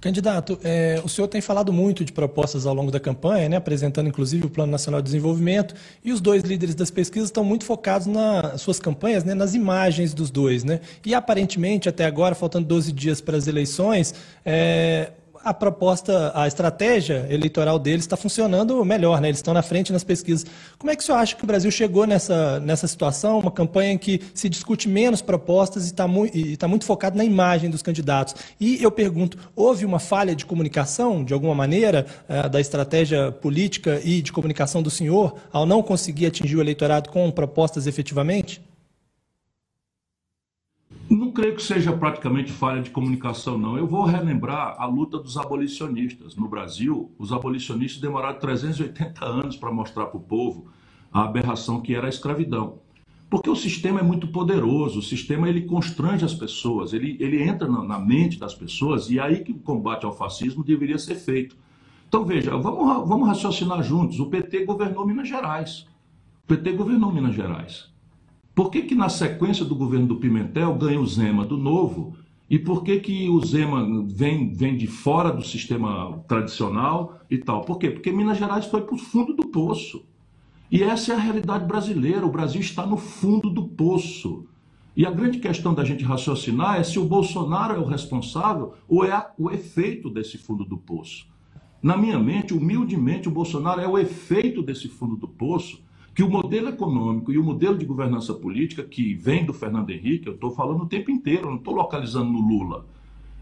Candidato, 0.00 0.60
é, 0.62 1.00
o 1.04 1.08
senhor 1.08 1.26
tem 1.26 1.40
falado 1.40 1.72
muito 1.72 2.04
de 2.04 2.12
propostas 2.12 2.66
ao 2.66 2.74
longo 2.74 2.88
da 2.88 3.00
campanha, 3.00 3.48
né, 3.48 3.56
apresentando 3.56 4.08
inclusive 4.08 4.46
o 4.46 4.50
Plano 4.50 4.70
Nacional 4.70 5.00
de 5.00 5.06
Desenvolvimento, 5.06 5.74
e 6.04 6.12
os 6.12 6.20
dois 6.20 6.44
líderes 6.44 6.76
das 6.76 6.88
pesquisas 6.88 7.30
estão 7.30 7.42
muito 7.42 7.64
focados 7.64 8.06
nas 8.06 8.60
suas 8.60 8.78
campanhas, 8.78 9.24
né, 9.24 9.34
nas 9.34 9.54
imagens 9.54 10.14
dos 10.14 10.30
dois. 10.30 10.62
Né? 10.62 10.80
E 11.04 11.14
aparentemente, 11.14 11.88
até 11.88 12.04
agora, 12.04 12.36
faltando 12.36 12.68
12 12.68 12.92
dias 12.92 13.20
para 13.20 13.36
as 13.36 13.48
eleições, 13.48 14.14
é, 14.44 15.10
a 15.44 15.54
proposta, 15.54 16.32
a 16.34 16.46
estratégia 16.46 17.26
eleitoral 17.30 17.78
deles 17.78 18.04
está 18.04 18.16
funcionando 18.16 18.84
melhor, 18.84 19.20
né? 19.20 19.28
Eles 19.28 19.38
estão 19.38 19.54
na 19.54 19.62
frente 19.62 19.92
nas 19.92 20.04
pesquisas. 20.04 20.46
Como 20.78 20.90
é 20.90 20.96
que 20.96 21.02
o 21.02 21.06
senhor 21.06 21.18
acha 21.18 21.36
que 21.36 21.44
o 21.44 21.46
Brasil 21.46 21.70
chegou 21.70 22.06
nessa, 22.06 22.60
nessa 22.60 22.86
situação, 22.86 23.38
uma 23.38 23.50
campanha 23.50 23.92
em 23.92 23.98
que 23.98 24.20
se 24.34 24.48
discute 24.48 24.88
menos 24.88 25.22
propostas 25.22 25.84
e 25.84 25.86
está 25.86 26.06
mu 26.06 26.26
tá 26.58 26.68
muito 26.68 26.84
focado 26.84 27.16
na 27.16 27.24
imagem 27.24 27.70
dos 27.70 27.82
candidatos? 27.82 28.34
E 28.60 28.82
eu 28.82 28.90
pergunto, 28.90 29.38
houve 29.54 29.84
uma 29.84 29.98
falha 29.98 30.34
de 30.34 30.44
comunicação, 30.44 31.24
de 31.24 31.32
alguma 31.32 31.54
maneira, 31.54 32.06
eh, 32.28 32.48
da 32.48 32.60
estratégia 32.60 33.32
política 33.32 34.00
e 34.04 34.22
de 34.22 34.32
comunicação 34.32 34.82
do 34.82 34.90
senhor, 34.90 35.36
ao 35.52 35.64
não 35.64 35.82
conseguir 35.82 36.26
atingir 36.26 36.56
o 36.56 36.60
eleitorado 36.60 37.10
com 37.10 37.30
propostas 37.30 37.86
efetivamente? 37.86 38.67
Não 41.10 41.32
creio 41.32 41.56
que 41.56 41.62
seja 41.62 41.90
praticamente 41.90 42.52
falha 42.52 42.82
de 42.82 42.90
comunicação, 42.90 43.56
não. 43.56 43.78
Eu 43.78 43.86
vou 43.86 44.04
relembrar 44.04 44.76
a 44.78 44.84
luta 44.84 45.18
dos 45.18 45.38
abolicionistas. 45.38 46.36
No 46.36 46.48
Brasil, 46.48 47.10
os 47.18 47.32
abolicionistas 47.32 48.00
demoraram 48.00 48.38
380 48.38 49.24
anos 49.24 49.56
para 49.56 49.72
mostrar 49.72 50.06
para 50.06 50.18
o 50.18 50.22
povo 50.22 50.68
a 51.10 51.22
aberração 51.22 51.80
que 51.80 51.94
era 51.94 52.06
a 52.06 52.10
escravidão. 52.10 52.80
Porque 53.30 53.48
o 53.48 53.56
sistema 53.56 54.00
é 54.00 54.02
muito 54.02 54.28
poderoso, 54.28 55.00
o 55.00 55.02
sistema 55.02 55.48
ele 55.48 55.62
constrange 55.62 56.24
as 56.24 56.34
pessoas, 56.34 56.92
ele, 56.92 57.16
ele 57.20 57.42
entra 57.42 57.68
na, 57.68 57.82
na 57.82 57.98
mente 57.98 58.38
das 58.38 58.54
pessoas 58.54 59.10
e 59.10 59.18
é 59.18 59.22
aí 59.22 59.44
que 59.44 59.52
o 59.52 59.58
combate 59.58 60.06
ao 60.06 60.16
fascismo 60.16 60.64
deveria 60.64 60.98
ser 60.98 61.14
feito. 61.14 61.56
Então 62.08 62.24
veja, 62.24 62.56
vamos, 62.56 63.08
vamos 63.08 63.28
raciocinar 63.28 63.82
juntos. 63.82 64.18
O 64.18 64.26
PT 64.26 64.64
governou 64.64 65.06
Minas 65.06 65.28
Gerais. 65.28 65.86
O 66.44 66.48
PT 66.48 66.72
governou 66.72 67.12
Minas 67.12 67.34
Gerais. 67.34 67.90
Por 68.58 68.72
que, 68.72 68.82
que 68.82 68.94
na 68.96 69.08
sequência 69.08 69.64
do 69.64 69.76
governo 69.76 70.08
do 70.08 70.16
Pimentel 70.16 70.74
ganha 70.74 71.00
o 71.00 71.06
Zema 71.06 71.46
do 71.46 71.56
Novo? 71.56 72.16
E 72.50 72.58
por 72.58 72.82
que, 72.82 72.98
que 72.98 73.28
o 73.28 73.40
Zema 73.46 74.04
vem, 74.04 74.52
vem 74.52 74.76
de 74.76 74.88
fora 74.88 75.30
do 75.30 75.46
sistema 75.46 76.18
tradicional 76.26 77.20
e 77.30 77.38
tal? 77.38 77.60
Por 77.60 77.78
quê? 77.78 77.88
Porque 77.88 78.10
Minas 78.10 78.36
Gerais 78.36 78.66
foi 78.66 78.80
para 78.82 78.96
o 78.96 78.98
fundo 78.98 79.32
do 79.32 79.46
poço. 79.46 80.04
E 80.72 80.82
essa 80.82 81.12
é 81.12 81.14
a 81.14 81.20
realidade 81.20 81.66
brasileira. 81.66 82.26
O 82.26 82.32
Brasil 82.32 82.60
está 82.60 82.84
no 82.84 82.96
fundo 82.96 83.48
do 83.48 83.62
poço. 83.62 84.48
E 84.96 85.06
a 85.06 85.10
grande 85.12 85.38
questão 85.38 85.72
da 85.72 85.84
gente 85.84 86.02
raciocinar 86.02 86.80
é 86.80 86.82
se 86.82 86.98
o 86.98 87.04
Bolsonaro 87.04 87.76
é 87.76 87.78
o 87.78 87.86
responsável 87.86 88.74
ou 88.88 89.04
é 89.04 89.24
o 89.38 89.52
efeito 89.52 90.10
desse 90.10 90.36
fundo 90.36 90.64
do 90.64 90.76
poço. 90.76 91.28
Na 91.80 91.96
minha 91.96 92.18
mente, 92.18 92.52
humildemente, 92.52 93.28
o 93.28 93.32
Bolsonaro 93.32 93.80
é 93.80 93.86
o 93.86 93.96
efeito 93.96 94.64
desse 94.64 94.88
fundo 94.88 95.14
do 95.14 95.28
poço, 95.28 95.80
que 96.18 96.22
o 96.24 96.28
modelo 96.28 96.68
econômico 96.68 97.30
e 97.30 97.38
o 97.38 97.44
modelo 97.44 97.78
de 97.78 97.86
governança 97.86 98.34
política 98.34 98.82
que 98.82 99.14
vem 99.14 99.46
do 99.46 99.54
Fernando 99.54 99.90
Henrique, 99.90 100.26
eu 100.26 100.34
estou 100.34 100.50
falando 100.50 100.82
o 100.82 100.88
tempo 100.88 101.12
inteiro, 101.12 101.48
não 101.48 101.58
estou 101.58 101.72
localizando 101.72 102.32
no 102.32 102.40
Lula. 102.40 102.86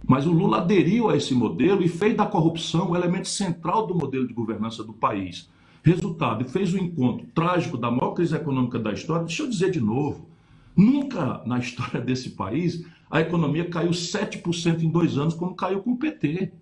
Mas 0.07 0.27
o 0.27 0.31
Lula 0.31 0.59
aderiu 0.59 1.09
a 1.09 1.17
esse 1.17 1.35
modelo 1.35 1.83
e 1.83 1.89
fez 1.89 2.15
da 2.15 2.27
corrupção 2.27 2.91
o 2.91 2.95
elemento 2.95 3.29
central 3.29 3.87
do 3.87 3.95
modelo 3.95 4.29
de 4.29 4.35
governança 4.35 4.85
do 4.85 4.93
país. 4.93 5.49
Resultado, 5.83 6.45
fez 6.51 6.75
o 6.75 6.77
um 6.77 6.81
encontro 6.81 7.27
trágico 7.35 7.79
da 7.79 7.91
maior 7.91 8.13
crise 8.13 8.37
econômica 8.37 8.79
da 8.79 8.93
história. 8.93 9.25
Deixa 9.25 9.45
eu 9.45 9.49
dizer 9.49 9.71
de 9.71 9.81
novo: 9.81 10.29
nunca 10.77 11.43
na 11.47 11.57
história 11.59 11.99
desse 11.99 12.33
país 12.33 12.85
a 13.11 13.23
economia 13.23 13.71
caiu 13.71 13.93
7% 13.93 14.83
em 14.83 14.91
dois 14.91 15.17
anos, 15.17 15.33
como 15.33 15.55
caiu 15.55 15.81
com 15.81 15.93
o 15.93 15.97
PT. 15.97 16.53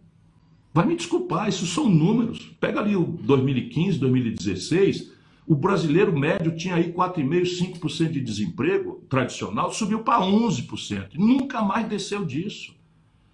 Vai 0.73 0.87
me 0.87 0.95
desculpar, 0.95 1.49
isso 1.49 1.67
são 1.67 1.89
números. 1.89 2.55
Pega 2.61 2.79
ali 2.79 2.95
o 2.95 3.03
2015, 3.03 3.99
2016, 3.99 5.14
o 5.47 5.55
brasileiro 5.55 6.19
médio 6.19 6.57
tinha 6.57 6.77
aí 6.77 6.93
4,5%, 6.93 7.79
5% 7.79 8.11
de 8.11 8.21
desemprego 8.21 9.05
tradicional, 9.09 9.73
subiu 9.73 10.01
para 10.01 10.25
11%. 10.25 11.11
Nunca 11.15 11.61
mais 11.61 11.87
desceu 11.87 12.25
disso. 12.25 12.75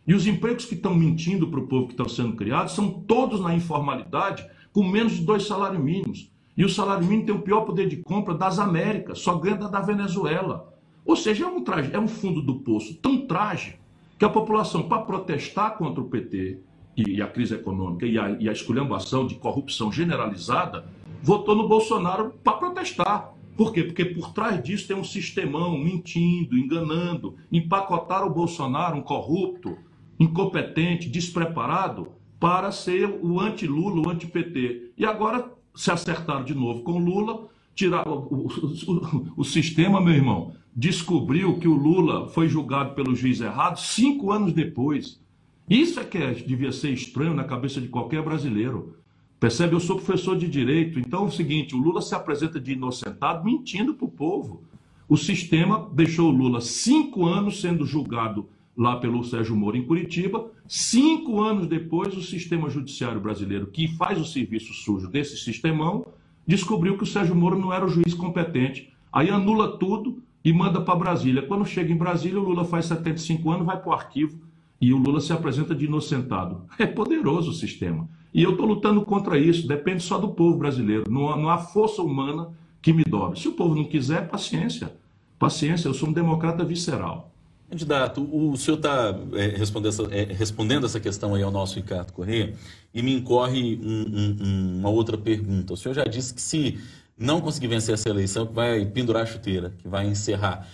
E 0.06 0.12
os 0.12 0.26
empregos 0.26 0.64
que 0.64 0.74
estão 0.74 0.94
mentindo 0.94 1.48
para 1.48 1.60
o 1.60 1.68
povo 1.68 1.86
que 1.86 1.92
estão 1.92 2.08
sendo 2.08 2.34
criados 2.34 2.74
são 2.74 2.90
todos 2.90 3.40
na 3.40 3.54
informalidade 3.54 4.44
com 4.72 4.82
menos 4.82 5.12
de 5.12 5.24
dois 5.24 5.46
salários 5.46 5.82
mínimos. 5.82 6.32
E 6.56 6.64
o 6.64 6.68
salário 6.68 7.06
mínimo 7.06 7.26
tem 7.26 7.34
o 7.34 7.42
pior 7.42 7.60
poder 7.60 7.88
de 7.88 7.98
compra 7.98 8.34
das 8.34 8.58
Américas, 8.58 9.20
só 9.20 9.36
ganha 9.36 9.56
da 9.56 9.80
Venezuela. 9.80 10.74
Ou 11.04 11.14
seja, 11.14 11.44
é 11.44 11.46
um, 11.46 11.62
traje, 11.62 11.90
é 11.92 11.98
um 11.98 12.08
fundo 12.08 12.42
do 12.42 12.56
poço 12.56 12.94
tão 12.96 13.26
trágico 13.26 13.78
que 14.18 14.24
a 14.24 14.28
população, 14.28 14.82
para 14.82 15.02
protestar 15.02 15.78
contra 15.78 16.02
o 16.02 16.08
PT 16.08 16.58
e, 16.96 17.22
a 17.22 17.26
crise 17.26 17.54
econômica 17.54 18.04
e 18.04 18.18
a, 18.18 18.30
e 18.38 18.48
a 18.48 18.52
esculhambação 18.52 19.26
de 19.26 19.36
corrupção 19.36 19.90
generalizada, 19.90 20.84
votou 21.22 21.54
no 21.54 21.68
Bolsonaro 21.68 22.34
para 22.42 22.54
protestar. 22.54 23.34
Por 23.56 23.72
quê? 23.72 23.84
Porque 23.84 24.04
por 24.04 24.32
trás 24.32 24.62
disso 24.62 24.88
tem 24.88 24.96
um 24.96 25.04
sistemão 25.04 25.76
mentindo, 25.76 26.56
enganando, 26.56 27.36
empacotar 27.52 28.26
o 28.26 28.32
Bolsonaro, 28.32 28.96
um 28.96 29.02
corrupto, 29.02 29.76
incompetente, 30.18 31.08
despreparado, 31.08 32.08
para 32.38 32.72
ser 32.72 33.06
o 33.22 33.38
anti-Lula, 33.38 34.06
o 34.06 34.10
anti-PT. 34.10 34.92
E 34.96 35.04
agora 35.04 35.52
se 35.74 35.90
acertaram 35.90 36.42
de 36.42 36.54
novo 36.54 36.82
com 36.82 36.92
o 36.92 36.98
Lula, 36.98 37.48
tiraram 37.74 38.26
o, 38.30 38.46
o, 38.46 39.32
o, 39.36 39.44
sistema, 39.44 40.00
meu 40.00 40.14
irmão, 40.14 40.54
descobriu 40.74 41.58
que 41.58 41.68
o 41.68 41.74
Lula 41.74 42.28
foi 42.28 42.48
julgado 42.48 42.94
pelo 42.94 43.14
juiz 43.14 43.40
errado 43.40 43.78
cinco 43.78 44.32
anos 44.32 44.54
depois. 44.54 45.20
Isso 45.68 46.00
é 46.00 46.04
que 46.04 46.18
é, 46.18 46.32
devia 46.32 46.72
ser 46.72 46.90
estranho 46.90 47.34
na 47.34 47.44
cabeça 47.44 47.80
de 47.80 47.88
qualquer 47.88 48.22
brasileiro. 48.22 48.96
Percebe? 49.40 49.74
Eu 49.74 49.80
sou 49.80 49.96
professor 49.96 50.36
de 50.36 50.46
direito, 50.46 51.00
então 51.00 51.24
é 51.24 51.28
o 51.28 51.30
seguinte: 51.30 51.74
o 51.74 51.78
Lula 51.78 52.02
se 52.02 52.14
apresenta 52.14 52.60
de 52.60 52.72
inocentado 52.72 53.42
mentindo 53.42 53.94
para 53.94 54.04
o 54.04 54.10
povo. 54.10 54.62
O 55.08 55.16
sistema 55.16 55.88
deixou 55.92 56.28
o 56.28 56.36
Lula 56.36 56.60
cinco 56.60 57.26
anos 57.26 57.60
sendo 57.62 57.86
julgado 57.86 58.46
lá 58.76 58.96
pelo 58.96 59.24
Sérgio 59.24 59.56
Moro 59.56 59.78
em 59.78 59.84
Curitiba. 59.84 60.50
Cinco 60.68 61.40
anos 61.40 61.66
depois, 61.66 62.14
o 62.14 62.22
sistema 62.22 62.68
judiciário 62.68 63.20
brasileiro, 63.20 63.66
que 63.66 63.88
faz 63.96 64.20
o 64.20 64.26
serviço 64.26 64.74
sujo 64.74 65.08
desse 65.08 65.38
sistemão, 65.38 66.06
descobriu 66.46 66.96
que 66.98 67.02
o 67.02 67.06
Sérgio 67.06 67.34
Moro 67.34 67.58
não 67.58 67.72
era 67.72 67.84
o 67.84 67.88
juiz 67.88 68.12
competente. 68.12 68.92
Aí 69.10 69.30
anula 69.30 69.78
tudo 69.78 70.22
e 70.44 70.52
manda 70.52 70.82
para 70.82 70.96
Brasília. 70.96 71.42
Quando 71.42 71.64
chega 71.64 71.90
em 71.90 71.96
Brasília, 71.96 72.38
o 72.38 72.44
Lula 72.44 72.64
faz 72.66 72.84
75 72.86 73.50
anos, 73.50 73.66
vai 73.66 73.80
para 73.80 73.90
o 73.90 73.94
arquivo 73.94 74.38
e 74.80 74.92
o 74.92 74.98
Lula 74.98 75.20
se 75.20 75.32
apresenta 75.32 75.74
de 75.74 75.86
inocentado. 75.86 76.66
É 76.78 76.86
poderoso 76.86 77.50
o 77.50 77.54
sistema. 77.54 78.08
E 78.32 78.42
eu 78.42 78.52
estou 78.52 78.66
lutando 78.66 79.02
contra 79.02 79.38
isso, 79.38 79.66
depende 79.66 80.02
só 80.02 80.18
do 80.18 80.28
povo 80.28 80.56
brasileiro. 80.56 81.04
Não, 81.10 81.36
não 81.36 81.48
há 81.48 81.58
força 81.58 82.00
humana 82.02 82.48
que 82.80 82.92
me 82.92 83.04
dobre. 83.04 83.38
Se 83.38 83.48
o 83.48 83.52
povo 83.52 83.74
não 83.74 83.84
quiser, 83.84 84.28
paciência. 84.28 84.92
Paciência, 85.38 85.88
eu 85.88 85.94
sou 85.94 86.08
um 86.08 86.12
democrata 86.12 86.64
visceral. 86.64 87.30
Candidato, 87.70 88.28
o 88.32 88.56
senhor 88.56 88.78
está 88.78 89.16
é, 89.34 89.46
respondendo, 89.56 90.12
é, 90.12 90.24
respondendo 90.24 90.86
essa 90.86 90.98
questão 90.98 91.34
aí 91.36 91.42
ao 91.42 91.52
nosso 91.52 91.76
Ricardo 91.76 92.12
Corrêa 92.12 92.54
e 92.92 93.00
me 93.00 93.14
incorre 93.14 93.78
um, 93.80 94.42
um, 94.42 94.78
uma 94.80 94.90
outra 94.90 95.16
pergunta. 95.16 95.74
O 95.74 95.76
senhor 95.76 95.94
já 95.94 96.04
disse 96.04 96.34
que 96.34 96.42
se 96.42 96.80
não 97.16 97.40
conseguir 97.40 97.68
vencer 97.68 97.94
essa 97.94 98.08
eleição, 98.08 98.46
que 98.46 98.52
vai 98.52 98.84
pendurar 98.86 99.22
a 99.22 99.26
chuteira, 99.26 99.72
que 99.78 99.86
vai 99.86 100.06
encerrar. 100.06 100.66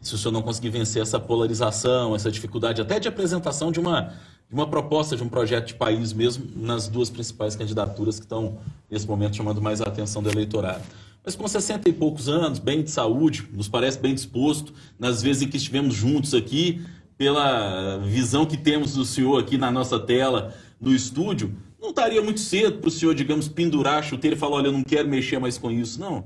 Se 0.00 0.14
o 0.14 0.18
senhor 0.18 0.32
não 0.32 0.42
conseguir 0.42 0.70
vencer 0.70 1.00
essa 1.02 1.20
polarização, 1.20 2.16
essa 2.16 2.32
dificuldade 2.32 2.80
até 2.80 2.98
de 2.98 3.06
apresentação 3.06 3.70
de 3.70 3.78
uma, 3.78 4.12
de 4.50 4.54
uma 4.54 4.66
proposta, 4.66 5.16
de 5.16 5.22
um 5.22 5.28
projeto 5.28 5.68
de 5.68 5.74
país 5.74 6.12
mesmo, 6.12 6.44
nas 6.56 6.88
duas 6.88 7.08
principais 7.08 7.56
candidaturas 7.56 8.18
que 8.18 8.26
estão, 8.26 8.58
nesse 8.90 9.06
momento, 9.06 9.36
chamando 9.36 9.62
mais 9.62 9.80
a 9.80 9.84
atenção 9.84 10.22
do 10.22 10.28
eleitorado 10.28 10.82
mas 11.24 11.36
com 11.36 11.46
60 11.46 11.88
e 11.88 11.92
poucos 11.92 12.28
anos, 12.28 12.58
bem 12.58 12.82
de 12.82 12.90
saúde, 12.90 13.46
nos 13.52 13.68
parece 13.68 13.98
bem 13.98 14.14
disposto, 14.14 14.72
nas 14.98 15.22
vezes 15.22 15.42
em 15.42 15.48
que 15.48 15.56
estivemos 15.56 15.94
juntos 15.94 16.34
aqui, 16.34 16.80
pela 17.16 17.98
visão 17.98 18.46
que 18.46 18.56
temos 18.56 18.94
do 18.94 19.04
senhor 19.04 19.38
aqui 19.38 19.58
na 19.58 19.70
nossa 19.70 19.98
tela, 19.98 20.54
no 20.80 20.94
estúdio, 20.94 21.54
não 21.78 21.90
estaria 21.90 22.22
muito 22.22 22.40
cedo 22.40 22.78
para 22.78 22.88
o 22.88 22.90
senhor, 22.90 23.14
digamos, 23.14 23.48
pendurar 23.48 23.98
a 23.98 24.02
chuteira 24.02 24.34
e 24.34 24.38
falar, 24.38 24.56
olha, 24.56 24.68
eu 24.68 24.72
não 24.72 24.82
quero 24.82 25.08
mexer 25.08 25.38
mais 25.38 25.58
com 25.58 25.70
isso, 25.70 26.00
não? 26.00 26.24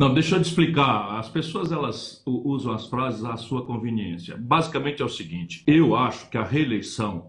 Não, 0.00 0.14
deixa 0.14 0.36
eu 0.36 0.40
te 0.40 0.46
explicar. 0.46 1.18
As 1.18 1.28
pessoas 1.28 1.70
elas 1.70 2.22
usam 2.24 2.72
as 2.72 2.86
frases 2.86 3.22
à 3.22 3.36
sua 3.36 3.66
conveniência. 3.66 4.34
Basicamente 4.34 5.02
é 5.02 5.04
o 5.04 5.10
seguinte: 5.10 5.62
eu 5.66 5.94
acho 5.94 6.30
que 6.30 6.38
a 6.38 6.42
reeleição 6.42 7.26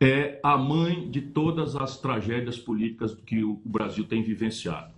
é 0.00 0.38
a 0.40 0.56
mãe 0.56 1.10
de 1.10 1.20
todas 1.20 1.74
as 1.74 1.98
tragédias 1.98 2.56
políticas 2.56 3.16
que 3.26 3.42
o 3.42 3.60
Brasil 3.64 4.04
tem 4.04 4.22
vivenciado. 4.22 4.92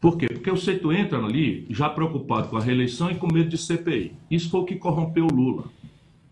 Por 0.00 0.16
quê? 0.16 0.26
Porque 0.26 0.50
o 0.50 0.56
Seito 0.56 0.90
entra 0.90 1.18
ali 1.18 1.66
já 1.68 1.90
preocupado 1.90 2.48
com 2.48 2.56
a 2.56 2.62
reeleição 2.62 3.10
e 3.10 3.16
com 3.16 3.30
medo 3.30 3.50
de 3.50 3.58
CPI. 3.58 4.14
Isso 4.30 4.48
foi 4.48 4.60
o 4.60 4.64
que 4.64 4.76
corrompeu 4.76 5.26
o 5.26 5.34
Lula. 5.34 5.64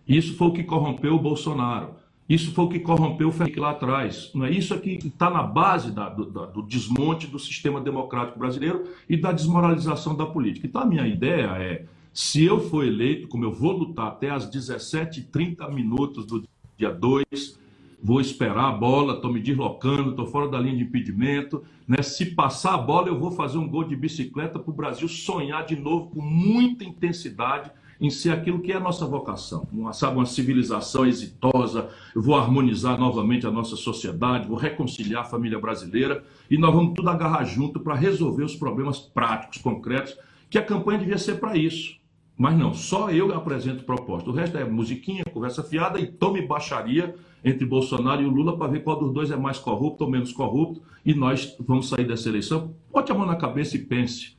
Isso 0.09 0.35
foi 0.39 0.49
o 0.49 0.53
que 0.55 0.65
corrompeu 0.65 1.15
o 1.15 1.19
Bolsonaro. 1.19 1.91
Isso 2.33 2.55
foi 2.55 2.65
o 2.65 2.69
que 2.69 2.81
corrompeu 2.81 3.29
o 3.29 3.33
Felipe 3.33 3.61
lá 3.61 3.73
atrás. 3.73 4.31
Não 4.35 4.47
é 4.47 4.51
isso 4.51 4.81
que 4.81 4.93
está 5.07 5.29
na 5.29 5.43
base 5.43 5.93
da, 5.93 6.09
do, 6.09 6.25
da, 6.25 6.47
do, 6.47 6.63
desmonte 6.63 7.27
do 7.27 7.39
sistema 7.39 7.79
democrático 7.79 8.39
brasileiro 8.39 8.85
e 9.07 9.19
da 9.19 9.33
desmoralização 9.33 10.17
da 10.17 10.25
política. 10.25 10.67
Então 10.67 10.81
a 10.81 10.87
minha 10.87 11.07
ideia 11.07 11.49
é, 11.59 11.85
se 12.11 12.43
eu 12.43 12.59
for 12.59 12.87
eleito, 12.87 13.29
como 13.29 13.45
eu 13.45 13.53
vou 13.53 13.73
lutar 13.73 14.07
até 14.07 14.31
às 14.31 14.51
17h30 14.51 15.71
minutos 15.75 16.25
do 16.25 16.43
dia 16.79 16.91
2, 16.91 17.61
vou 18.03 18.19
esperar 18.19 18.71
a 18.71 18.73
bola, 18.73 19.17
estou 19.17 19.31
me 19.31 19.39
deslocando, 19.39 20.13
estou 20.13 20.27
fora 20.27 20.49
da 20.49 20.59
linha 20.59 20.79
de 20.79 20.85
impedimento. 20.85 21.63
Né? 21.87 22.01
Se 22.01 22.35
passar 22.35 22.73
a 22.77 22.79
bola, 22.79 23.09
eu 23.09 23.19
vou 23.19 23.33
fazer 23.33 23.59
um 23.59 23.69
gol 23.69 23.85
de 23.85 23.95
bicicleta 23.95 24.59
para 24.59 24.71
o 24.71 24.75
Brasil 24.75 25.07
sonhar 25.07 25.67
de 25.67 25.77
novo 25.77 26.09
com 26.09 26.23
muita 26.23 26.83
intensidade 26.83 27.71
em 28.03 28.11
ser 28.11 28.31
aquilo 28.31 28.59
que 28.59 28.73
é 28.73 28.77
a 28.77 28.81
nossa 28.81 29.07
vocação, 29.07 29.65
uma, 29.73 29.93
sabe, 29.93 30.17
uma 30.17 30.27
civilização 30.27 31.07
exitosa. 31.07 31.89
Eu 32.13 32.21
vou 32.21 32.35
harmonizar 32.35 32.99
novamente 32.99 33.47
a 33.47 33.51
nossa 33.51 33.77
sociedade, 33.77 34.49
vou 34.49 34.57
reconciliar 34.57 35.23
a 35.23 35.25
família 35.25 35.57
brasileira 35.57 36.25
e 36.51 36.59
nós 36.59 36.75
vamos 36.75 36.95
tudo 36.95 37.09
agarrar 37.09 37.45
junto 37.45 37.79
para 37.79 37.95
resolver 37.95 38.43
os 38.43 38.57
problemas 38.57 38.99
práticos, 38.99 39.59
concretos, 39.59 40.19
que 40.51 40.59
a 40.59 40.65
campanha 40.65 40.99
devia 40.99 41.17
ser 41.17 41.39
para 41.39 41.57
isso. 41.57 41.97
Mas 42.37 42.59
não, 42.59 42.75
só 42.75 43.09
eu 43.09 43.33
apresento 43.33 43.85
proposta. 43.85 44.29
O 44.29 44.33
resto 44.33 44.59
é 44.59 44.65
musiquinha, 44.65 45.23
conversa 45.33 45.63
fiada 45.63 46.01
e 46.01 46.07
tome 46.09 46.45
baixaria 46.45 47.15
entre 47.45 47.65
Bolsonaro 47.65 48.21
e 48.21 48.25
o 48.25 48.31
Lula 48.31 48.59
para 48.59 48.67
ver 48.67 48.83
qual 48.83 48.99
dos 48.99 49.13
dois 49.13 49.31
é 49.31 49.37
mais 49.37 49.61
corrupto 49.61 50.03
ou 50.03 50.11
menos 50.11 50.33
corrupto 50.33 50.83
e 51.07 51.15
nós 51.15 51.57
vamos 51.61 51.89
sair 51.89 52.05
dessa 52.05 52.29
eleição. 52.29 52.75
Bote 52.93 53.13
a 53.13 53.15
mão 53.15 53.27
na 53.27 53.37
cabeça 53.37 53.77
e 53.77 53.79
pense. 53.79 54.37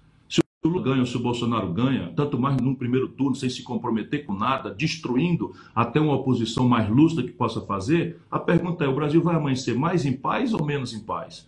Lula 0.66 0.82
ganha 0.82 1.02
ou 1.02 1.06
se 1.06 1.18
o 1.18 1.20
Bolsonaro 1.20 1.74
ganha, 1.74 2.14
tanto 2.16 2.40
mais 2.40 2.56
num 2.56 2.74
primeiro 2.74 3.10
turno, 3.10 3.36
sem 3.36 3.50
se 3.50 3.64
comprometer 3.64 4.26
com 4.26 4.34
nada, 4.34 4.74
destruindo 4.74 5.54
até 5.76 6.00
uma 6.00 6.16
oposição 6.16 6.70
mais 6.70 6.90
lúcida 6.90 7.22
que 7.22 7.34
possa 7.34 7.60
fazer, 7.60 8.18
a 8.32 8.40
pergunta 8.40 8.86
é: 8.86 8.88
o 8.88 8.96
Brasil 8.96 9.22
vai 9.22 9.36
amanhecer 9.36 9.76
mais 9.78 10.06
em 10.06 10.14
paz 10.14 10.54
ou 10.54 10.66
menos 10.66 10.94
em 10.94 11.02
paz? 11.02 11.46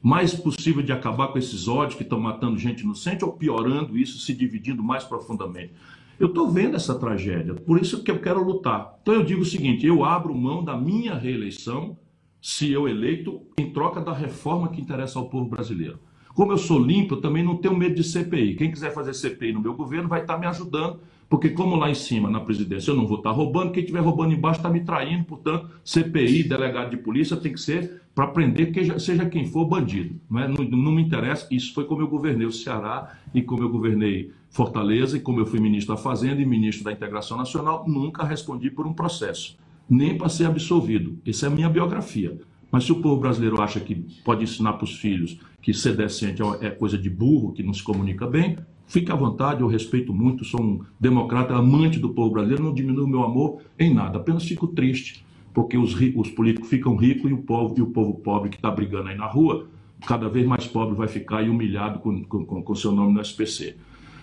Mais 0.00 0.32
possível 0.32 0.80
de 0.80 0.92
acabar 0.92 1.28
com 1.28 1.38
esses 1.38 1.66
ódios 1.66 1.96
que 1.96 2.04
estão 2.04 2.20
matando 2.20 2.56
gente 2.56 2.82
inocente 2.82 3.24
ou 3.24 3.32
piorando 3.32 3.98
isso, 3.98 4.20
se 4.20 4.32
dividindo 4.32 4.80
mais 4.80 5.02
profundamente? 5.02 5.72
Eu 6.20 6.28
estou 6.28 6.48
vendo 6.48 6.76
essa 6.76 6.94
tragédia, 6.96 7.54
por 7.54 7.80
isso 7.80 8.04
que 8.04 8.12
eu 8.12 8.20
quero 8.20 8.44
lutar. 8.44 8.96
Então 9.02 9.14
eu 9.14 9.24
digo 9.24 9.42
o 9.42 9.46
seguinte: 9.46 9.84
eu 9.84 10.04
abro 10.04 10.32
mão 10.32 10.62
da 10.62 10.76
minha 10.76 11.16
reeleição, 11.16 11.96
se 12.40 12.70
eu 12.70 12.86
eleito, 12.88 13.42
em 13.58 13.72
troca 13.72 14.00
da 14.00 14.12
reforma 14.12 14.68
que 14.68 14.80
interessa 14.80 15.18
ao 15.18 15.28
povo 15.28 15.50
brasileiro. 15.50 15.98
Como 16.34 16.52
eu 16.52 16.58
sou 16.58 16.78
limpo, 16.78 17.14
eu 17.14 17.20
também 17.20 17.42
não 17.42 17.56
tenho 17.56 17.76
medo 17.76 17.94
de 17.94 18.04
CPI. 18.04 18.54
Quem 18.54 18.70
quiser 18.70 18.92
fazer 18.92 19.12
CPI 19.12 19.52
no 19.52 19.60
meu 19.60 19.74
governo 19.74 20.08
vai 20.08 20.22
estar 20.22 20.38
me 20.38 20.46
ajudando, 20.46 21.00
porque 21.28 21.50
como 21.50 21.76
lá 21.76 21.90
em 21.90 21.94
cima, 21.94 22.30
na 22.30 22.40
presidência, 22.40 22.90
eu 22.90 22.96
não 22.96 23.06
vou 23.06 23.18
estar 23.18 23.30
roubando, 23.30 23.72
quem 23.72 23.82
estiver 23.82 24.00
roubando 24.00 24.32
embaixo 24.32 24.58
está 24.58 24.68
me 24.68 24.80
traindo, 24.80 25.24
portanto, 25.24 25.68
CPI, 25.84 26.44
delegado 26.44 26.90
de 26.90 26.96
polícia, 26.96 27.36
tem 27.36 27.52
que 27.52 27.60
ser 27.60 28.02
para 28.14 28.26
prender 28.26 28.72
que 28.72 28.98
seja 29.00 29.26
quem 29.26 29.46
for 29.46 29.64
bandido. 29.64 30.20
Não, 30.30 30.40
é? 30.40 30.48
não, 30.48 30.62
não 30.64 30.92
me 30.92 31.02
interessa, 31.02 31.46
isso 31.50 31.72
foi 31.72 31.84
como 31.84 32.02
eu 32.02 32.08
governei 32.08 32.46
o 32.46 32.52
Ceará 32.52 33.16
e 33.34 33.42
como 33.42 33.62
eu 33.62 33.68
governei 33.70 34.30
Fortaleza 34.50 35.16
e 35.16 35.20
como 35.20 35.40
eu 35.40 35.46
fui 35.46 35.58
ministro 35.58 35.94
da 35.94 36.00
Fazenda 36.00 36.42
e 36.42 36.46
ministro 36.46 36.84
da 36.84 36.92
Integração 36.92 37.38
Nacional, 37.38 37.84
nunca 37.88 38.22
respondi 38.24 38.70
por 38.70 38.86
um 38.86 38.92
processo, 38.92 39.56
nem 39.88 40.16
para 40.18 40.28
ser 40.28 40.44
absolvido. 40.44 41.18
Essa 41.26 41.46
é 41.46 41.48
a 41.48 41.52
minha 41.52 41.70
biografia. 41.70 42.38
Mas 42.72 42.84
se 42.84 42.92
o 42.92 43.02
povo 43.02 43.20
brasileiro 43.20 43.60
acha 43.60 43.78
que 43.78 43.94
pode 44.24 44.44
ensinar 44.44 44.72
para 44.72 44.84
os 44.84 44.96
filhos 44.96 45.38
que 45.60 45.74
ser 45.74 45.94
decente 45.94 46.40
é 46.62 46.70
coisa 46.70 46.96
de 46.96 47.10
burro, 47.10 47.52
que 47.52 47.62
não 47.62 47.74
se 47.74 47.82
comunica 47.82 48.26
bem, 48.26 48.56
fique 48.86 49.12
à 49.12 49.14
vontade, 49.14 49.60
eu 49.60 49.66
respeito 49.66 50.12
muito, 50.14 50.42
sou 50.42 50.60
um 50.60 50.80
democrata, 50.98 51.54
amante 51.54 51.98
do 51.98 52.08
povo 52.08 52.30
brasileiro, 52.30 52.64
não 52.64 52.72
diminuo 52.72 53.06
meu 53.06 53.22
amor 53.22 53.60
em 53.78 53.92
nada, 53.92 54.18
apenas 54.18 54.44
fico 54.44 54.66
triste, 54.66 55.22
porque 55.52 55.76
os, 55.76 55.94
os 56.16 56.30
políticos 56.30 56.70
ficam 56.70 56.96
ricos 56.96 57.30
e 57.30 57.34
o 57.34 57.42
povo, 57.42 57.74
e 57.76 57.82
o 57.82 57.86
povo 57.88 58.14
pobre 58.14 58.48
que 58.48 58.56
está 58.56 58.70
brigando 58.70 59.10
aí 59.10 59.16
na 59.18 59.26
rua, 59.26 59.66
cada 60.06 60.28
vez 60.28 60.46
mais 60.46 60.66
pobre 60.66 60.96
vai 60.96 61.08
ficar 61.08 61.42
e 61.42 61.50
humilhado 61.50 61.98
com, 61.98 62.24
com, 62.24 62.62
com 62.62 62.74
seu 62.74 62.90
nome 62.90 63.12
no 63.12 63.20
SPC. 63.20 63.76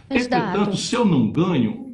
Entretanto, 0.09 0.75
se 0.75 0.95
eu 0.95 1.05
não 1.05 1.29
ganho, 1.29 1.88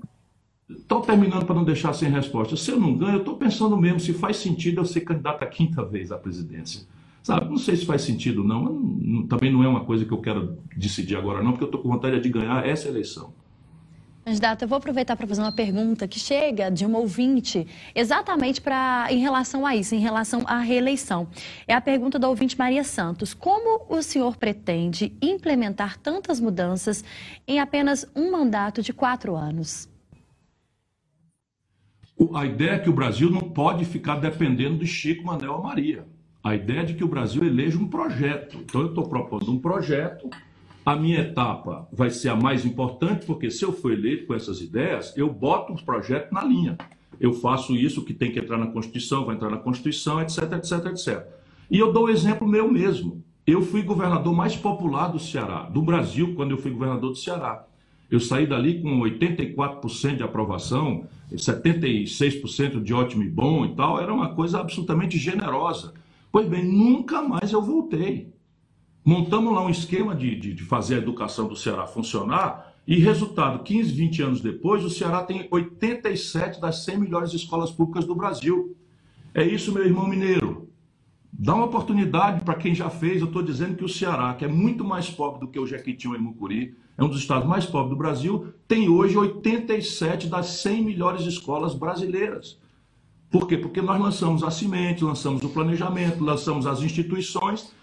estou 0.69 1.01
terminando 1.01 1.45
para 1.45 1.55
não 1.55 1.63
deixar 1.63 1.93
sem 1.93 2.09
resposta. 2.09 2.55
Se 2.55 2.71
eu 2.71 2.79
não 2.79 2.95
ganho, 2.95 3.13
eu 3.13 3.19
estou 3.19 3.37
pensando 3.37 3.77
mesmo 3.77 3.99
se 3.99 4.13
faz 4.13 4.37
sentido 4.37 4.81
eu 4.81 4.85
ser 4.85 5.01
candidato 5.01 5.43
a 5.43 5.47
quinta 5.47 5.83
vez 5.83 6.11
à 6.11 6.17
presidência. 6.17 6.81
Sabe, 7.21 7.49
não 7.49 7.57
sei 7.57 7.75
se 7.75 7.85
faz 7.85 8.03
sentido 8.03 8.43
não, 8.43 9.25
também 9.27 9.51
não 9.51 9.63
é 9.63 9.67
uma 9.67 9.83
coisa 9.83 10.05
que 10.05 10.11
eu 10.11 10.21
quero 10.21 10.59
decidir 10.75 11.15
agora 11.15 11.41
não, 11.41 11.51
porque 11.51 11.63
eu 11.63 11.67
estou 11.67 11.81
com 11.81 11.89
vontade 11.89 12.19
de 12.19 12.29
ganhar 12.29 12.67
essa 12.67 12.87
eleição. 12.87 13.33
Candidato, 14.23 14.63
eu 14.63 14.67
vou 14.67 14.77
aproveitar 14.77 15.15
para 15.15 15.27
fazer 15.27 15.41
uma 15.41 15.51
pergunta 15.51 16.07
que 16.07 16.19
chega 16.19 16.69
de 16.69 16.83
uma 16.83 16.97
ouvinte 16.97 17.67
exatamente 17.93 18.59
para 18.59 19.07
em 19.11 19.19
relação 19.19 19.65
a 19.65 19.75
isso, 19.75 19.93
em 19.93 19.99
relação 19.99 20.41
à 20.45 20.59
reeleição. 20.59 21.27
É 21.67 21.73
a 21.75 21.81
pergunta 21.81 22.17
da 22.17 22.27
ouvinte 22.27 22.57
Maria 22.57 22.83
Santos. 22.83 23.35
Como 23.35 23.85
o 23.87 24.01
senhor 24.01 24.35
pretende 24.35 25.15
implementar 25.21 25.99
tantas 25.99 26.39
mudanças 26.39 27.03
em 27.47 27.59
apenas 27.59 28.07
um 28.15 28.31
mandato 28.31 28.81
de 28.81 28.93
quatro 28.93 29.35
anos? 29.35 29.87
A 32.33 32.45
ideia 32.45 32.71
é 32.71 32.79
que 32.79 32.89
o 32.89 32.93
Brasil 32.93 33.29
não 33.29 33.41
pode 33.41 33.85
ficar 33.85 34.15
dependendo 34.15 34.77
de 34.77 34.87
Chico, 34.87 35.25
Manuel 35.25 35.61
Maria. 35.61 36.05
A 36.43 36.55
ideia 36.55 36.81
é 36.81 36.85
de 36.85 36.93
que 36.93 37.03
o 37.03 37.07
Brasil 37.07 37.43
eleja 37.43 37.77
um 37.77 37.87
projeto. 37.87 38.57
Então, 38.63 38.81
eu 38.81 38.87
estou 38.87 39.07
propondo 39.07 39.51
um 39.51 39.59
projeto 39.59 40.29
a 40.85 40.95
minha 40.95 41.19
etapa 41.19 41.87
vai 41.91 42.11
ser 42.11 42.29
a 42.29 42.35
mais 42.35 42.63
importante, 42.63 43.25
porque 43.25 43.49
se 43.49 43.65
eu 43.65 43.73
for 43.73 43.91
eleito 43.91 44.27
com 44.27 44.35
essas 44.35 44.61
ideias, 44.61 45.17
eu 45.17 45.33
boto 45.33 45.73
o 45.73 45.83
projeto 45.83 46.31
na 46.31 46.43
linha. 46.43 46.77
Eu 47.19 47.33
faço 47.33 47.75
isso 47.75 48.05
que 48.05 48.13
tem 48.13 48.31
que 48.31 48.37
entrar 48.37 48.57
na 48.57 48.67
Constituição, 48.67 49.25
vai 49.25 49.35
entrar 49.35 49.49
na 49.49 49.57
Constituição, 49.57 50.21
etc, 50.21 50.43
etc, 50.53 50.85
etc. 50.91 51.25
E 51.71 51.79
eu 51.79 51.91
dou 51.91 52.03
o 52.03 52.05
um 52.05 52.09
exemplo 52.09 52.47
meu 52.47 52.71
mesmo. 52.71 53.23
Eu 53.47 53.63
fui 53.63 53.81
governador 53.81 54.35
mais 54.35 54.55
popular 54.55 55.07
do 55.07 55.17
Ceará, 55.17 55.63
do 55.63 55.81
Brasil, 55.81 56.35
quando 56.35 56.51
eu 56.51 56.57
fui 56.57 56.69
governador 56.69 57.11
do 57.11 57.17
Ceará. 57.17 57.65
Eu 58.11 58.19
saí 58.19 58.45
dali 58.45 58.79
com 58.79 58.99
84% 58.99 60.17
de 60.17 60.23
aprovação, 60.23 61.05
76% 61.31 62.81
de 62.81 62.93
ótimo 62.93 63.23
e 63.23 63.29
bom 63.29 63.65
e 63.65 63.75
tal. 63.75 63.99
Era 63.99 64.13
uma 64.13 64.33
coisa 64.35 64.59
absolutamente 64.59 65.17
generosa. 65.17 65.93
Pois 66.31 66.47
bem, 66.47 66.63
nunca 66.63 67.21
mais 67.21 67.51
eu 67.51 67.61
voltei. 67.61 68.33
Montamos 69.03 69.53
lá 69.53 69.63
um 69.63 69.69
esquema 69.69 70.15
de, 70.15 70.35
de, 70.35 70.53
de 70.53 70.63
fazer 70.63 70.95
a 70.95 70.97
educação 70.97 71.47
do 71.47 71.55
Ceará 71.55 71.85
funcionar 71.85 72.73
e, 72.87 72.99
resultado, 72.99 73.63
15, 73.63 73.91
20 73.91 74.21
anos 74.21 74.41
depois, 74.41 74.83
o 74.83 74.89
Ceará 74.89 75.23
tem 75.23 75.47
87 75.49 76.61
das 76.61 76.83
100 76.83 76.99
melhores 76.99 77.33
escolas 77.33 77.71
públicas 77.71 78.05
do 78.05 78.15
Brasil. 78.15 78.75
É 79.33 79.43
isso, 79.43 79.71
meu 79.71 79.83
irmão 79.83 80.07
mineiro. 80.07 80.69
Dá 81.37 81.53
uma 81.53 81.65
oportunidade 81.65 82.43
para 82.43 82.55
quem 82.55 82.73
já 82.73 82.89
fez. 82.89 83.21
Eu 83.21 83.27
estou 83.27 83.43
dizendo 83.43 83.75
que 83.75 83.83
o 83.83 83.89
Ceará, 83.89 84.33
que 84.33 84.45
é 84.45 84.47
muito 84.47 84.83
mais 84.83 85.09
pobre 85.09 85.39
do 85.39 85.47
que 85.47 85.59
o 85.59 85.67
Jequitinhonha 85.67 86.19
e 86.19 86.21
Mucuri, 86.21 86.75
é 86.97 87.03
um 87.03 87.09
dos 87.09 87.19
estados 87.19 87.47
mais 87.47 87.65
pobres 87.65 87.89
do 87.89 87.97
Brasil, 87.97 88.53
tem 88.67 88.87
hoje 88.87 89.17
87 89.17 90.27
das 90.27 90.47
100 90.61 90.83
melhores 90.83 91.25
escolas 91.25 91.75
brasileiras. 91.75 92.57
Por 93.29 93.47
quê? 93.47 93.57
Porque 93.57 93.81
nós 93.81 94.01
lançamos 94.01 94.43
a 94.43 94.51
semente, 94.51 95.03
lançamos 95.03 95.43
o 95.43 95.49
planejamento, 95.49 96.23
lançamos 96.23 96.65
as 96.65 96.81
instituições 96.81 97.73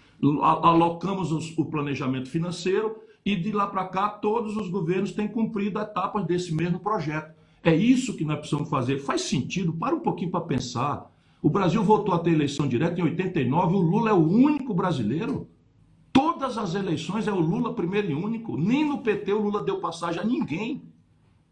alocamos 0.41 1.31
o 1.57 1.65
planejamento 1.65 2.29
financeiro 2.29 2.95
e 3.25 3.35
de 3.35 3.51
lá 3.51 3.67
para 3.67 3.85
cá 3.85 4.09
todos 4.09 4.55
os 4.55 4.69
governos 4.69 5.11
têm 5.11 5.27
cumprido 5.27 5.79
etapas 5.79 6.25
desse 6.25 6.53
mesmo 6.53 6.79
projeto. 6.79 7.33
É 7.63 7.73
isso 7.75 8.15
que 8.15 8.25
nós 8.25 8.39
precisamos 8.39 8.69
fazer. 8.69 8.99
Faz 8.99 9.21
sentido, 9.21 9.73
para 9.73 9.95
um 9.95 9.99
pouquinho 9.99 10.31
para 10.31 10.41
pensar. 10.41 11.11
O 11.43 11.49
Brasil 11.49 11.83
voltou 11.83 12.15
a 12.15 12.19
ter 12.19 12.31
eleição 12.31 12.67
direta 12.67 12.99
em 12.99 13.03
89, 13.03 13.75
o 13.75 13.81
Lula 13.81 14.09
é 14.09 14.13
o 14.13 14.27
único 14.27 14.73
brasileiro. 14.73 15.47
Todas 16.11 16.57
as 16.57 16.73
eleições 16.73 17.27
é 17.27 17.31
o 17.31 17.39
Lula 17.39 17.73
primeiro 17.75 18.09
e 18.09 18.15
único. 18.15 18.57
Nem 18.57 18.83
no 18.83 18.99
PT 18.99 19.33
o 19.33 19.41
Lula 19.41 19.61
deu 19.61 19.79
passagem 19.79 20.21
a 20.21 20.25
ninguém. 20.25 20.81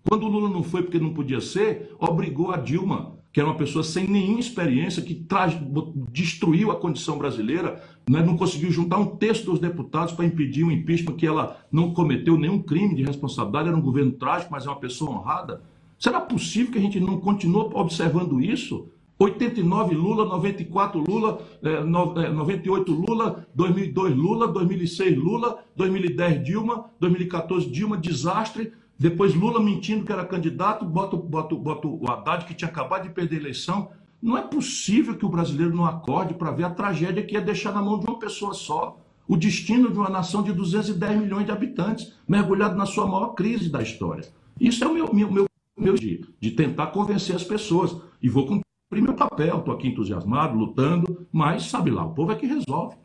Quando 0.08 0.24
o 0.24 0.30
Lula 0.30 0.50
não 0.50 0.64
foi 0.64 0.82
porque 0.82 0.98
não 0.98 1.14
podia 1.14 1.42
ser, 1.42 1.94
obrigou 2.00 2.52
a 2.52 2.58
Dilma 2.58 3.22
que 3.34 3.40
era 3.40 3.48
uma 3.48 3.56
pessoa 3.56 3.84
sem 3.84 4.08
nenhuma 4.08 4.40
experiência, 4.40 5.02
que 5.02 5.26
destruiu 6.12 6.70
a 6.70 6.76
condição 6.76 7.18
brasileira, 7.18 7.82
né? 8.10 8.22
não 8.22 8.36
conseguiu 8.36 8.70
juntar 8.72 8.98
um 8.98 9.16
terço 9.16 9.46
dos 9.46 9.60
deputados 9.60 10.14
para 10.14 10.26
impedir 10.26 10.66
o 10.66 10.72
impeachment, 10.72 11.16
que 11.16 11.26
ela 11.26 11.58
não 11.72 11.94
cometeu 11.94 12.38
nenhum 12.38 12.62
crime 12.62 12.94
de 12.94 13.04
responsabilidade, 13.04 13.70
era 13.70 13.78
um 13.78 13.82
governo 13.82 14.12
trágico, 14.12 14.52
mas 14.52 14.66
é 14.66 14.70
uma 14.70 14.80
pessoa 14.80 15.12
honrada. 15.12 15.64
Será 15.98 16.20
possível 16.20 16.74
que 16.74 16.78
a 16.78 16.82
gente 16.82 17.00
não 17.00 17.22
continue 17.22 17.70
observando 17.74 18.42
isso? 18.42 18.90
89 19.22 19.94
Lula, 19.94 20.26
94 20.26 21.00
Lula, 21.00 21.42
98 21.62 22.92
Lula, 22.92 23.48
2002 23.54 24.16
Lula, 24.16 24.48
2006 24.48 25.18
Lula, 25.18 25.64
2010 25.76 26.44
Dilma, 26.44 26.90
2014 27.00 27.70
Dilma, 27.70 27.98
desastre. 27.98 28.74
Depois 28.98 29.36
Lula 29.36 29.60
mentindo 29.60 30.04
que 30.04 30.12
era 30.12 30.26
candidato, 30.26 30.86
bota, 30.86 31.16
bota, 31.16 31.56
bota 31.56 31.88
o 31.88 32.10
Haddad 32.10 32.46
que 32.46 32.56
tinha 32.56 32.70
acabado 32.70 33.04
de 33.04 33.14
perder 33.14 33.38
a 33.38 33.40
eleição. 33.40 33.90
Não 34.20 34.36
é 34.36 34.42
possível 34.42 35.16
que 35.16 35.26
o 35.26 35.30
brasileiro 35.30 35.76
não 35.76 35.86
acorde 35.86 36.34
para 36.34 36.52
ver 36.52 36.64
a 36.64 36.70
tragédia 36.72 37.24
que 37.24 37.38
é 37.38 37.42
deixar 37.42 37.74
na 37.74 37.82
mão 37.82 38.00
de 38.00 38.08
uma 38.08 38.18
pessoa 38.18 38.54
só 38.54 39.00
o 39.28 39.38
destino 39.38 39.92
de 39.92 39.98
uma 39.98 40.10
nação 40.10 40.42
de 40.42 40.52
210 40.52 41.22
milhões 41.22 41.46
de 41.46 41.52
habitantes, 41.52 42.14
mergulhado 42.28 42.76
na 42.76 42.86
sua 42.88 43.06
maior 43.06 43.30
crise 43.30 43.70
da 43.70 43.82
história. 43.82 44.28
Isso 44.60 44.84
é 44.84 44.88
o 44.88 44.94
meu, 44.94 45.14
meu, 45.14 45.32
meu, 45.32 45.46
meu 45.80 45.94
de, 45.94 46.26
de 46.40 46.52
tentar 46.52 46.88
convencer 46.88 47.36
as 47.36 47.44
pessoas. 47.44 47.96
E 48.22 48.28
vou 48.30 48.46
cumprir 48.46 48.71
meu 49.00 49.14
papel, 49.14 49.60
estou 49.60 49.74
aqui 49.74 49.88
entusiasmado, 49.88 50.58
lutando, 50.58 51.26
mas 51.32 51.70
sabe 51.70 51.92
lá, 51.92 52.06
o 52.06 52.14
povo 52.14 52.32
é 52.32 52.36
que 52.36 52.46
resolve. 52.46 52.98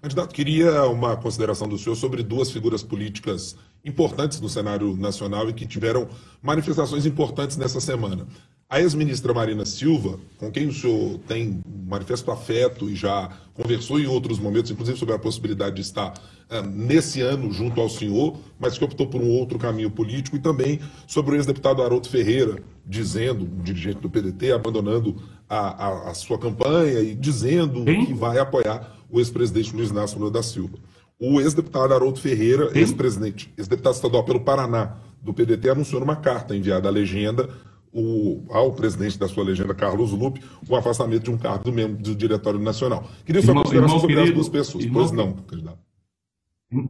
Candidato, 0.00 0.32
queria 0.32 0.84
uma 0.84 1.16
consideração 1.16 1.68
do 1.68 1.76
senhor 1.76 1.96
sobre 1.96 2.22
duas 2.22 2.50
figuras 2.50 2.82
políticas 2.82 3.58
importantes 3.84 4.40
no 4.40 4.48
cenário 4.48 4.96
nacional 4.96 5.50
e 5.50 5.52
que 5.52 5.66
tiveram 5.66 6.08
manifestações 6.40 7.04
importantes 7.04 7.56
nessa 7.56 7.80
semana. 7.80 8.26
A 8.70 8.82
ex-ministra 8.82 9.32
Marina 9.32 9.64
Silva, 9.64 10.20
com 10.36 10.50
quem 10.50 10.66
o 10.66 10.72
senhor 10.74 11.18
tem 11.26 11.62
manifesto 11.88 12.30
afeto 12.30 12.90
e 12.90 12.94
já 12.94 13.30
conversou 13.54 13.98
em 13.98 14.06
outros 14.06 14.38
momentos, 14.38 14.70
inclusive 14.70 14.98
sobre 14.98 15.14
a 15.14 15.18
possibilidade 15.18 15.76
de 15.76 15.80
estar 15.80 16.12
uh, 16.50 16.60
nesse 16.68 17.22
ano 17.22 17.50
junto 17.50 17.80
ao 17.80 17.88
senhor, 17.88 18.36
mas 18.60 18.76
que 18.76 18.84
optou 18.84 19.06
por 19.06 19.22
um 19.22 19.30
outro 19.30 19.58
caminho 19.58 19.90
político, 19.90 20.36
e 20.36 20.38
também 20.38 20.80
sobre 21.06 21.34
o 21.34 21.36
ex-deputado 21.36 21.82
Haroldo 21.82 22.10
Ferreira, 22.10 22.62
dizendo, 22.84 23.46
um 23.46 23.62
dirigente 23.62 24.00
do 24.00 24.10
PDT, 24.10 24.52
abandonando 24.52 25.16
a, 25.48 25.86
a, 25.86 26.10
a 26.10 26.14
sua 26.14 26.38
campanha 26.38 27.00
e 27.00 27.14
dizendo 27.14 27.86
que 27.86 28.12
vai 28.12 28.36
apoiar 28.38 28.98
o 29.08 29.18
ex-presidente 29.18 29.74
Luiz 29.74 29.88
Inácio 29.88 30.18
Lula 30.18 30.30
da 30.30 30.42
Silva. 30.42 30.76
O 31.18 31.40
ex-deputado 31.40 31.94
Haroldo 31.94 32.20
Ferreira, 32.20 32.70
ex-presidente, 32.74 33.50
ex-deputado 33.56 33.94
estadual 33.94 34.24
pelo 34.24 34.40
Paraná 34.40 34.98
do 35.22 35.32
PDT, 35.32 35.70
anunciou 35.70 36.00
numa 36.00 36.16
carta 36.16 36.54
enviada 36.54 36.86
à 36.86 36.92
legenda 36.92 37.48
o, 37.92 38.44
ao 38.50 38.72
presidente 38.72 39.18
da 39.18 39.28
sua 39.28 39.44
legenda, 39.44 39.74
Carlos 39.74 40.12
Lupe, 40.12 40.40
o 40.68 40.76
afastamento 40.76 41.24
de 41.24 41.30
um 41.30 41.38
cargo 41.38 41.64
do 41.64 41.72
membro 41.72 42.02
do 42.02 42.14
Diretório 42.14 42.58
Nacional. 42.58 43.08
Queria 43.24 43.42
sua 43.42 43.50
irmão, 43.50 43.62
consideração 43.62 43.96
irmão 43.96 44.00
sobre 44.00 44.16
querido, 44.16 44.30
as 44.30 44.34
duas 44.34 44.48
pessoas. 44.48 44.84
Irmão, 44.84 45.02
pois 45.02 45.12
não, 45.12 45.32
candidato. 45.32 45.78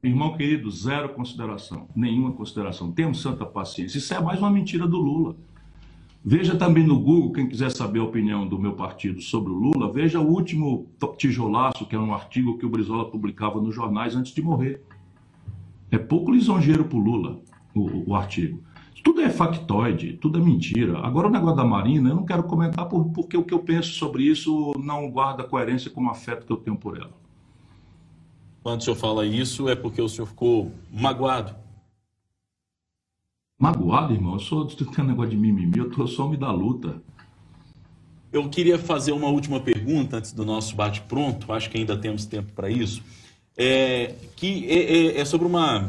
Irmão 0.02 0.36
querido, 0.36 0.70
zero 0.70 1.10
consideração, 1.10 1.88
nenhuma 1.94 2.32
consideração. 2.32 2.90
Temos 2.90 3.22
santa 3.22 3.46
paciência. 3.46 3.98
Isso 3.98 4.12
é 4.12 4.20
mais 4.20 4.40
uma 4.40 4.50
mentira 4.50 4.86
do 4.88 4.98
Lula. 4.98 5.36
Veja 6.24 6.56
também 6.56 6.84
no 6.84 6.98
Google, 6.98 7.32
quem 7.32 7.48
quiser 7.48 7.70
saber 7.70 8.00
a 8.00 8.04
opinião 8.04 8.46
do 8.46 8.58
meu 8.58 8.72
partido 8.72 9.20
sobre 9.22 9.52
o 9.52 9.54
Lula, 9.54 9.92
veja 9.92 10.20
o 10.20 10.28
último 10.28 10.90
tijolaço, 11.16 11.86
que 11.86 11.94
é 11.94 11.98
um 11.98 12.12
artigo 12.12 12.58
que 12.58 12.66
o 12.66 12.68
Brizola 12.68 13.08
publicava 13.08 13.60
nos 13.60 13.74
jornais 13.74 14.16
antes 14.16 14.34
de 14.34 14.42
morrer. 14.42 14.82
É 15.90 15.96
pouco 15.96 16.32
lisonjeiro 16.32 16.84
para 16.84 16.98
o 16.98 17.00
Lula, 17.00 17.40
o, 17.74 18.10
o 18.10 18.14
artigo. 18.14 18.60
Tudo 19.02 19.20
é 19.20 19.30
factoide, 19.30 20.14
tudo 20.14 20.38
é 20.38 20.42
mentira. 20.42 20.98
Agora, 20.98 21.28
o 21.28 21.30
negócio 21.30 21.56
da 21.56 21.64
Marina, 21.64 22.10
eu 22.10 22.16
não 22.16 22.24
quero 22.24 22.42
comentar 22.42 22.86
porque 22.86 23.36
o 23.36 23.44
que 23.44 23.54
eu 23.54 23.60
penso 23.60 23.92
sobre 23.92 24.24
isso 24.24 24.72
não 24.78 25.10
guarda 25.10 25.44
coerência 25.44 25.90
com 25.90 26.04
o 26.04 26.10
afeto 26.10 26.46
que 26.46 26.52
eu 26.52 26.56
tenho 26.56 26.76
por 26.76 26.96
ela. 26.96 27.16
Quando 28.62 28.80
o 28.80 28.84
senhor 28.84 28.96
fala 28.96 29.24
isso, 29.24 29.68
é 29.68 29.74
porque 29.74 30.02
o 30.02 30.08
senhor 30.08 30.26
ficou 30.26 30.72
magoado. 30.92 31.54
Magoado, 33.58 34.12
irmão? 34.12 34.34
Eu 34.34 34.40
sou, 34.40 34.66
tem 34.66 35.04
um 35.04 35.08
negócio 35.08 35.30
de 35.30 35.36
mimimi, 35.36 35.78
eu 35.78 35.90
tô 35.90 36.06
só 36.06 36.26
homem 36.26 36.38
da 36.38 36.52
luta. 36.52 37.02
Eu 38.30 38.46
queria 38.50 38.78
fazer 38.78 39.12
uma 39.12 39.28
última 39.28 39.58
pergunta 39.58 40.18
antes 40.18 40.32
do 40.32 40.44
nosso 40.44 40.76
bate-pronto, 40.76 41.50
acho 41.52 41.70
que 41.70 41.78
ainda 41.78 41.96
temos 41.96 42.26
tempo 42.26 42.52
para 42.52 42.68
isso, 42.68 43.02
é, 43.56 44.14
que 44.36 44.66
é, 44.68 45.16
é, 45.16 45.20
é, 45.20 45.24
sobre 45.24 45.46
uma, 45.46 45.88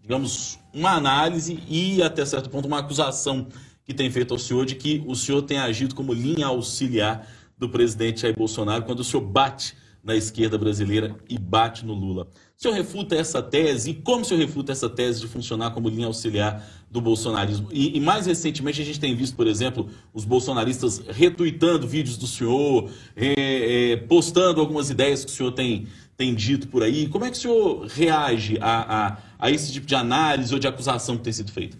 digamos, 0.00 0.59
uma 0.72 0.92
análise 0.92 1.62
e, 1.68 2.02
até 2.02 2.24
certo 2.24 2.50
ponto, 2.50 2.66
uma 2.66 2.78
acusação 2.78 3.48
que 3.84 3.94
tem 3.94 4.10
feito 4.10 4.32
ao 4.32 4.38
senhor 4.38 4.64
de 4.64 4.74
que 4.74 5.02
o 5.06 5.14
senhor 5.14 5.42
tem 5.42 5.58
agido 5.58 5.94
como 5.94 6.12
linha 6.12 6.46
auxiliar 6.46 7.26
do 7.58 7.68
presidente 7.68 8.22
Jair 8.22 8.36
Bolsonaro 8.36 8.84
quando 8.84 9.00
o 9.00 9.04
senhor 9.04 9.22
bate 9.22 9.74
na 10.02 10.16
esquerda 10.16 10.56
brasileira 10.56 11.14
e 11.28 11.38
bate 11.38 11.84
no 11.84 11.92
Lula. 11.92 12.26
O 12.58 12.62
senhor 12.62 12.74
refuta 12.74 13.14
essa 13.14 13.42
tese 13.42 13.90
e 13.90 13.94
como 13.94 14.22
o 14.22 14.24
senhor 14.24 14.40
refuta 14.40 14.72
essa 14.72 14.88
tese 14.88 15.20
de 15.20 15.26
funcionar 15.26 15.70
como 15.72 15.88
linha 15.88 16.06
auxiliar 16.06 16.66
do 16.90 17.00
bolsonarismo? 17.00 17.68
E, 17.72 17.96
e 17.96 18.00
mais 18.00 18.26
recentemente 18.26 18.80
a 18.80 18.84
gente 18.84 19.00
tem 19.00 19.14
visto, 19.14 19.36
por 19.36 19.46
exemplo, 19.46 19.88
os 20.12 20.24
bolsonaristas 20.24 21.02
retuitando 21.08 21.86
vídeos 21.86 22.16
do 22.16 22.26
senhor, 22.26 22.90
é, 23.14 23.92
é, 23.92 23.96
postando 23.96 24.60
algumas 24.60 24.90
ideias 24.90 25.24
que 25.24 25.30
o 25.30 25.34
senhor 25.34 25.52
tem, 25.52 25.86
tem 26.16 26.34
dito 26.34 26.68
por 26.68 26.82
aí. 26.82 27.08
Como 27.08 27.24
é 27.24 27.30
que 27.30 27.36
o 27.36 27.40
senhor 27.40 27.86
reage 27.86 28.58
a, 28.60 29.06
a, 29.06 29.18
a 29.40 29.50
esse 29.50 29.72
tipo 29.72 29.86
de 29.86 29.94
análise 29.94 30.52
ou 30.52 30.60
de 30.60 30.68
acusação 30.68 31.16
que 31.16 31.24
tem 31.24 31.32
sido 31.32 31.50
feita? 31.50 31.76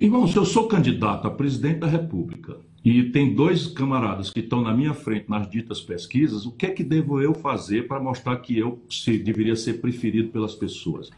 Irmão, 0.00 0.26
se 0.28 0.36
eu 0.36 0.44
sou 0.44 0.68
candidato 0.68 1.26
a 1.26 1.30
presidente 1.30 1.80
da 1.80 1.86
República 1.86 2.56
e 2.84 3.04
tem 3.04 3.34
dois 3.34 3.66
camaradas 3.66 4.30
que 4.30 4.40
estão 4.40 4.62
na 4.62 4.72
minha 4.72 4.94
frente 4.94 5.28
nas 5.28 5.50
ditas 5.50 5.80
pesquisas, 5.80 6.46
o 6.46 6.52
que 6.52 6.66
é 6.66 6.70
que 6.70 6.84
devo 6.84 7.20
eu 7.20 7.34
fazer 7.34 7.88
para 7.88 8.00
mostrar 8.00 8.36
que 8.36 8.56
eu 8.56 8.80
se, 8.88 9.18
deveria 9.18 9.56
ser 9.56 9.80
preferido 9.80 10.28
pelas 10.28 10.54
pessoas? 10.54 11.10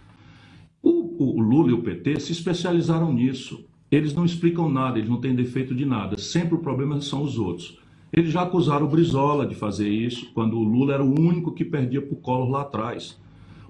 O, 0.83 1.39
o, 1.39 1.41
Lula 1.41 1.71
e 1.71 1.73
o 1.75 1.83
PT 1.83 2.21
se 2.21 2.33
especializaram 2.33 3.13
nisso. 3.13 3.65
Eles 3.91 4.15
não 4.15 4.25
explicam 4.25 4.71
nada, 4.71 4.99
eles 4.99 5.11
não 5.11 5.21
têm 5.21 5.35
defeito 5.35 5.75
de 5.75 5.85
nada. 5.85 6.17
Sempre 6.17 6.55
o 6.55 6.61
problema 6.61 7.01
são 7.03 7.23
os 7.23 7.39
outros. 7.39 7.79
Eles 8.13 8.33
já 8.33 8.43
acusaram 8.43 8.87
o 8.87 8.91
Brizola 8.91 9.47
de 9.47 9.55
fazer 9.55 9.89
isso, 9.89 10.31
quando 10.33 10.57
o 10.57 10.65
Lula 10.65 10.95
era 10.95 11.05
o 11.05 11.21
único 11.21 11.53
que 11.53 11.65
perdia 11.65 12.01
para 12.01 12.15
o 12.15 12.17
Collor 12.17 12.51
lá 12.51 12.63
atrás. 12.63 13.21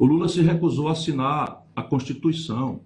O 0.01 0.07
Lula 0.07 0.29
se 0.29 0.41
recusou 0.41 0.89
a 0.89 0.93
assinar 0.93 1.63
a 1.77 1.83
Constituição. 1.83 2.81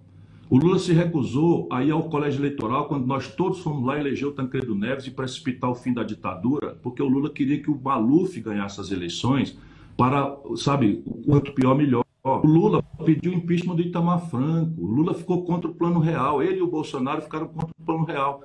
O 0.49 0.57
Lula 0.57 0.77
se 0.77 0.91
recusou 0.91 1.65
a 1.71 1.81
ir 1.81 1.89
ao 1.91 2.09
colégio 2.09 2.41
eleitoral 2.41 2.89
quando 2.89 3.07
nós 3.07 3.33
todos 3.33 3.59
fomos 3.59 3.85
lá 3.85 3.97
eleger 3.97 4.27
o 4.27 4.33
Tancredo 4.33 4.75
Neves 4.75 5.07
e 5.07 5.11
precipitar 5.11 5.69
o 5.69 5.75
fim 5.75 5.93
da 5.93 6.03
ditadura, 6.03 6.77
porque 6.83 7.01
o 7.01 7.07
Lula 7.07 7.29
queria 7.29 7.57
que 7.63 7.71
o 7.71 7.81
Maluf 7.81 8.37
ganhasse 8.41 8.81
as 8.81 8.91
eleições 8.91 9.57
para, 9.95 10.37
sabe, 10.57 11.01
o 11.05 11.23
quanto 11.23 11.53
pior, 11.53 11.73
melhor. 11.73 12.03
O 12.21 12.45
Lula 12.45 12.83
pediu 13.05 13.31
impeachment 13.31 13.77
do 13.77 13.81
Itamar 13.81 14.29
Franco. 14.29 14.73
O 14.77 14.85
Lula 14.85 15.13
ficou 15.13 15.45
contra 15.45 15.71
o 15.71 15.73
plano 15.73 15.99
real. 16.01 16.43
Ele 16.43 16.57
e 16.57 16.61
o 16.61 16.67
Bolsonaro 16.67 17.21
ficaram 17.21 17.47
contra 17.47 17.71
o 17.79 17.85
plano 17.85 18.03
real. 18.03 18.43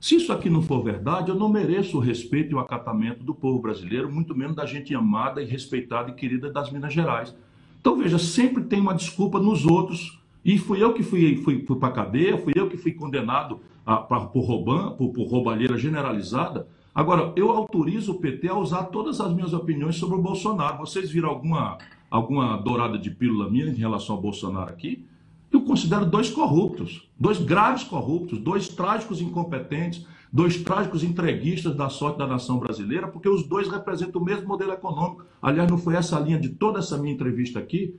Se 0.00 0.14
isso 0.14 0.32
aqui 0.32 0.48
não 0.48 0.62
for 0.62 0.80
verdade, 0.84 1.28
eu 1.28 1.34
não 1.34 1.48
mereço 1.48 1.96
o 1.96 2.00
respeito 2.00 2.52
e 2.52 2.54
o 2.54 2.60
acatamento 2.60 3.24
do 3.24 3.34
povo 3.34 3.60
brasileiro, 3.60 4.08
muito 4.08 4.32
menos 4.32 4.54
da 4.54 4.64
gente 4.64 4.94
amada 4.94 5.42
e 5.42 5.44
respeitada 5.44 6.12
e 6.12 6.14
querida 6.14 6.52
das 6.52 6.70
Minas 6.70 6.94
Gerais. 6.94 7.34
Então, 7.82 7.98
veja, 7.98 8.16
sempre 8.16 8.62
tem 8.62 8.80
uma 8.80 8.94
desculpa 8.94 9.40
nos 9.40 9.66
outros 9.66 10.20
e 10.44 10.56
fui 10.56 10.80
eu 10.80 10.94
que 10.94 11.02
fui, 11.02 11.36
fui, 11.38 11.64
fui 11.66 11.76
para 11.76 11.88
a 11.88 11.92
cadeia, 11.92 12.38
fui 12.38 12.52
eu 12.54 12.70
que 12.70 12.76
fui 12.76 12.92
condenado 12.92 13.58
a, 13.84 13.96
pra, 13.96 14.20
por, 14.20 14.44
rouban, 14.44 14.92
por, 14.92 15.08
por 15.08 15.26
roubalheira 15.26 15.76
generalizada. 15.76 16.68
Agora, 16.94 17.32
eu 17.34 17.50
autorizo 17.50 18.12
o 18.12 18.20
PT 18.20 18.48
a 18.48 18.56
usar 18.56 18.84
todas 18.84 19.20
as 19.20 19.34
minhas 19.34 19.52
opiniões 19.52 19.96
sobre 19.96 20.16
o 20.16 20.22
Bolsonaro. 20.22 20.78
Vocês 20.78 21.10
viram 21.10 21.28
alguma, 21.28 21.76
alguma 22.08 22.56
dourada 22.56 22.96
de 22.96 23.10
pílula 23.10 23.50
minha 23.50 23.66
em 23.66 23.74
relação 23.74 24.14
ao 24.14 24.22
Bolsonaro 24.22 24.70
aqui? 24.70 25.04
Eu 25.50 25.62
considero 25.62 26.06
dois 26.06 26.30
corruptos, 26.30 27.10
dois 27.18 27.38
graves 27.38 27.82
corruptos, 27.82 28.38
dois 28.38 28.68
trágicos 28.68 29.20
incompetentes, 29.20 30.06
dois 30.32 30.56
trágicos 30.56 31.04
entreguistas 31.04 31.76
da 31.76 31.90
sorte 31.90 32.18
da 32.18 32.26
nação 32.26 32.58
brasileira, 32.58 33.06
porque 33.06 33.28
os 33.28 33.46
dois 33.46 33.68
representam 33.68 34.20
o 34.20 34.24
mesmo 34.24 34.48
modelo 34.48 34.72
econômico. 34.72 35.26
Aliás, 35.42 35.70
não 35.70 35.76
foi 35.76 35.94
essa 35.94 36.16
a 36.16 36.20
linha 36.20 36.38
de 36.38 36.48
toda 36.48 36.78
essa 36.78 36.96
minha 36.96 37.12
entrevista 37.12 37.58
aqui? 37.58 37.94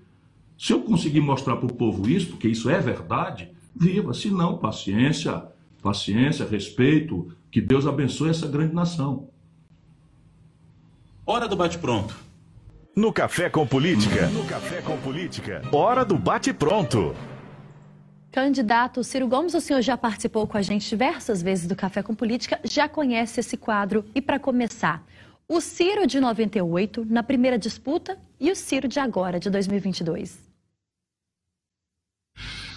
Se 0.57 0.73
eu 0.73 0.81
conseguir 0.81 1.21
mostrar 1.21 1.57
para 1.57 1.67
o 1.67 1.73
povo 1.73 2.09
isso, 2.09 2.31
porque 2.31 2.47
isso 2.47 2.69
é 2.69 2.79
verdade, 2.79 3.51
viva. 3.75 4.13
Se 4.13 4.31
não, 4.31 4.57
paciência, 4.57 5.43
paciência, 5.81 6.45
respeito. 6.45 7.31
Que 7.51 7.61
Deus 7.61 7.85
abençoe 7.85 8.29
essa 8.29 8.47
grande 8.47 8.73
nação. 8.73 9.29
Hora 11.25 11.47
do 11.47 11.55
bate-pronto. 11.55 12.15
No 12.95 13.13
Café 13.13 13.49
com 13.49 13.65
Política. 13.65 14.27
No 14.27 14.43
Café 14.45 14.81
com 14.81 14.97
Política. 14.97 15.61
Hora 15.71 16.03
do 16.03 16.17
bate-pronto. 16.17 17.15
Candidato 18.33 19.03
Ciro 19.03 19.27
Gomes, 19.27 19.53
o 19.53 19.61
senhor 19.61 19.79
já 19.83 19.95
participou 19.95 20.47
com 20.47 20.57
a 20.57 20.61
gente 20.63 20.89
diversas 20.89 21.39
vezes 21.39 21.67
do 21.67 21.75
Café 21.75 22.01
com 22.01 22.15
Política, 22.15 22.59
já 22.63 22.89
conhece 22.89 23.39
esse 23.39 23.55
quadro. 23.55 24.03
E 24.15 24.19
para 24.19 24.39
começar, 24.39 25.05
o 25.47 25.61
Ciro 25.61 26.07
de 26.07 26.19
98 26.19 27.05
na 27.07 27.21
primeira 27.21 27.59
disputa 27.59 28.17
e 28.39 28.51
o 28.51 28.55
Ciro 28.55 28.87
de 28.87 28.99
agora, 28.99 29.39
de 29.39 29.51
2022. 29.51 30.51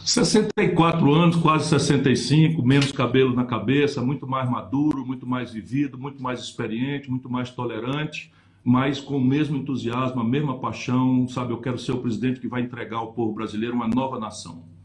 64 0.05 1.15
anos, 1.15 1.37
quase 1.37 1.71
65, 1.71 2.63
menos 2.63 2.93
cabelo 2.93 3.35
na 3.35 3.47
cabeça, 3.47 4.03
muito 4.03 4.27
mais 4.27 4.51
maduro, 4.51 5.07
muito 5.07 5.27
mais 5.27 5.55
vivido, 5.55 5.97
muito 5.97 6.23
mais 6.23 6.41
experiente, 6.41 7.11
muito 7.11 7.31
mais 7.31 7.49
tolerante, 7.49 8.31
mas 8.63 9.01
com 9.01 9.17
o 9.17 9.25
mesmo 9.25 9.57
entusiasmo, 9.57 10.21
a 10.21 10.25
mesma 10.25 10.59
paixão, 10.59 11.27
sabe? 11.27 11.55
Eu 11.55 11.63
quero 11.63 11.79
ser 11.79 11.93
o 11.93 12.03
presidente 12.03 12.41
que 12.41 12.47
vai 12.47 12.61
entregar 12.61 12.99
ao 12.99 13.15
povo 13.15 13.33
brasileiro 13.33 13.75
uma 13.75 13.89
nova 13.89 14.21
nação. 14.21 14.76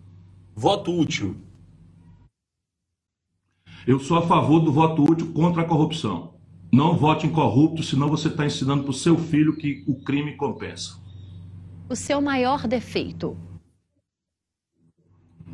Voto 0.56 0.92
útil. 0.92 1.36
Eu 3.88 4.00
sou 4.00 4.18
a 4.18 4.22
favor 4.22 4.60
do 4.60 4.72
voto 4.72 5.04
útil 5.04 5.32
contra 5.34 5.62
a 5.64 5.66
corrupção. 5.66 6.34
Não 6.72 6.96
vote 6.96 7.28
em 7.28 7.32
corrupto, 7.32 7.84
senão 7.84 8.10
você 8.10 8.28
está 8.28 8.46
ensinando 8.46 8.84
para 8.84 8.92
o 8.92 8.94
seu 8.94 9.18
filho 9.18 9.58
que 9.58 9.84
o 9.88 9.96
crime 9.96 10.36
compensa. 10.38 11.00
O 11.90 11.96
seu 11.96 12.22
maior 12.22 12.68
defeito 12.68 13.36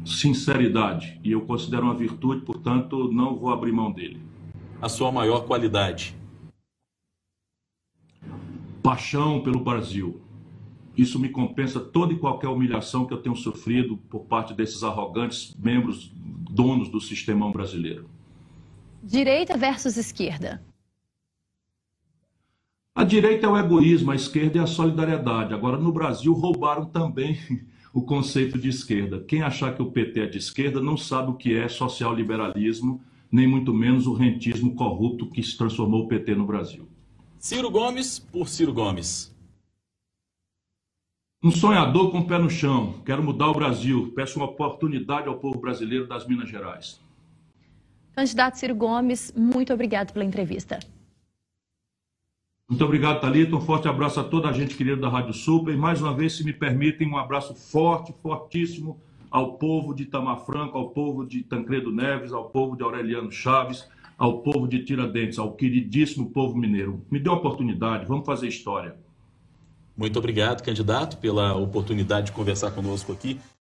sinceridade 0.08 1.20
e 1.24 1.32
eu 1.32 1.42
considero 1.42 1.84
uma 1.84 1.96
virtude, 1.96 2.42
portanto, 2.46 3.12
não 3.12 3.36
vou 3.36 3.52
abrir 3.52 3.72
mão 3.72 3.92
dele. 3.92 4.22
A 4.82 4.88
sua 4.88 5.12
maior 5.12 5.46
qualidade? 5.46 6.16
Paixão 8.82 9.42
pelo 9.42 9.60
Brasil. 9.60 10.22
Isso 10.98 11.20
me 11.20 11.30
compensa 11.30 11.80
toda 11.80 12.12
e 12.12 12.18
qualquer 12.18 12.48
humilhação 12.48 13.06
que 13.06 13.14
eu 13.14 13.22
tenho 13.22 13.36
sofrido 13.36 13.98
por 14.10 14.22
parte 14.22 14.54
desses 14.54 14.84
arrogantes 14.84 15.56
membros, 15.60 16.12
donos 16.50 16.90
do 16.90 17.00
sistema 17.00 17.50
brasileiro. 17.52 18.10
Direita 19.04 19.56
versus 19.56 19.96
esquerda. 19.96 20.62
A 22.96 23.04
direita 23.04 23.46
é 23.46 23.50
o 23.50 23.56
egoísmo, 23.56 24.10
a 24.10 24.16
esquerda 24.16 24.58
é 24.58 24.62
a 24.64 24.66
solidariedade. 24.66 25.54
Agora, 25.54 25.78
no 25.78 25.92
Brasil, 25.92 26.34
roubaram 26.34 26.86
também 26.86 27.38
o 27.94 28.02
conceito 28.02 28.58
de 28.58 28.70
esquerda. 28.70 29.20
Quem 29.20 29.44
achar 29.44 29.76
que 29.76 29.84
o 29.84 29.92
PT 29.92 30.20
é 30.20 30.26
de 30.26 30.40
esquerda 30.40 30.82
não 30.82 30.98
sabe 30.98 31.30
o 31.30 31.36
que 31.36 31.56
é 31.56 31.68
social-liberalismo, 31.68 33.00
nem 33.32 33.46
muito 33.46 33.72
menos 33.72 34.08
o 34.08 34.14
rentismo 34.14 34.74
corrupto 34.74 35.30
que 35.30 35.44
se 35.44 35.56
transformou 35.56 36.06
o 36.06 36.08
PT 36.08 36.34
no 36.34 36.48
Brasil. 36.48 36.88
Ciro 37.38 37.70
Gomes 37.70 38.18
por 38.18 38.50
Ciro 38.50 38.74
Gomes. 38.74 39.32
Um 41.44 41.52
sonhador 41.52 42.10
com 42.10 42.20
o 42.20 42.28
pé 42.28 42.40
no 42.40 42.50
chão. 42.50 42.96
Quero 43.06 43.22
mudar 43.22 43.50
o 43.50 43.54
Brasil. 43.54 44.12
Peço 44.16 44.40
uma 44.40 44.48
oportunidade 44.48 45.28
ao 45.28 45.38
povo 45.38 45.60
brasileiro 45.60 46.08
das 46.08 46.26
Minas 46.26 46.50
Gerais. 46.50 47.00
Candidato 48.16 48.58
Ciro 48.58 48.74
Gomes, 48.74 49.32
muito 49.38 49.72
obrigado 49.72 50.12
pela 50.12 50.26
entrevista. 50.26 50.80
Muito 52.68 52.84
obrigado, 52.84 53.22
Thalita. 53.22 53.56
Um 53.56 53.62
forte 53.62 53.88
abraço 53.88 54.20
a 54.20 54.24
toda 54.24 54.50
a 54.50 54.52
gente 54.52 54.76
querida 54.76 54.98
da 54.98 55.10
Rádio 55.10 55.32
Super. 55.32 55.76
E 55.76 55.78
mais 55.78 56.02
uma 56.02 56.12
vez, 56.12 56.36
se 56.36 56.44
me 56.44 56.52
permitem, 56.52 57.08
um 57.08 57.18
abraço 57.18 57.54
forte, 57.54 58.12
fortíssimo 58.24 59.00
ao 59.30 59.54
povo 59.54 59.94
de 59.94 60.04
Itamar 60.04 60.44
Franco, 60.44 60.76
ao 60.76 60.90
povo 60.90 61.24
de 61.24 61.44
Tancredo 61.44 61.92
Neves, 61.92 62.34
ao 62.34 62.50
povo 62.50 62.76
de 62.76 62.82
Aureliano 62.82 63.32
Chaves, 63.32 63.88
ao 64.18 64.40
povo 64.40 64.68
de 64.68 64.84
Tiradentes, 64.84 65.38
ao 65.38 65.54
queridíssimo 65.54 66.32
povo 66.32 66.58
mineiro. 66.58 67.06
Me 67.12 67.20
dê 67.20 67.30
uma 67.30 67.38
oportunidade, 67.38 68.08
vamos 68.08 68.26
fazer 68.26 68.48
história. 68.48 68.96
Muito 69.98 70.20
obrigado, 70.20 70.62
candidato, 70.62 71.18
pela 71.18 71.56
oportunidade 71.56 72.28
de 72.28 72.32
conversar 72.32 72.70
conosco 72.70 73.12
aqui. 73.12 73.40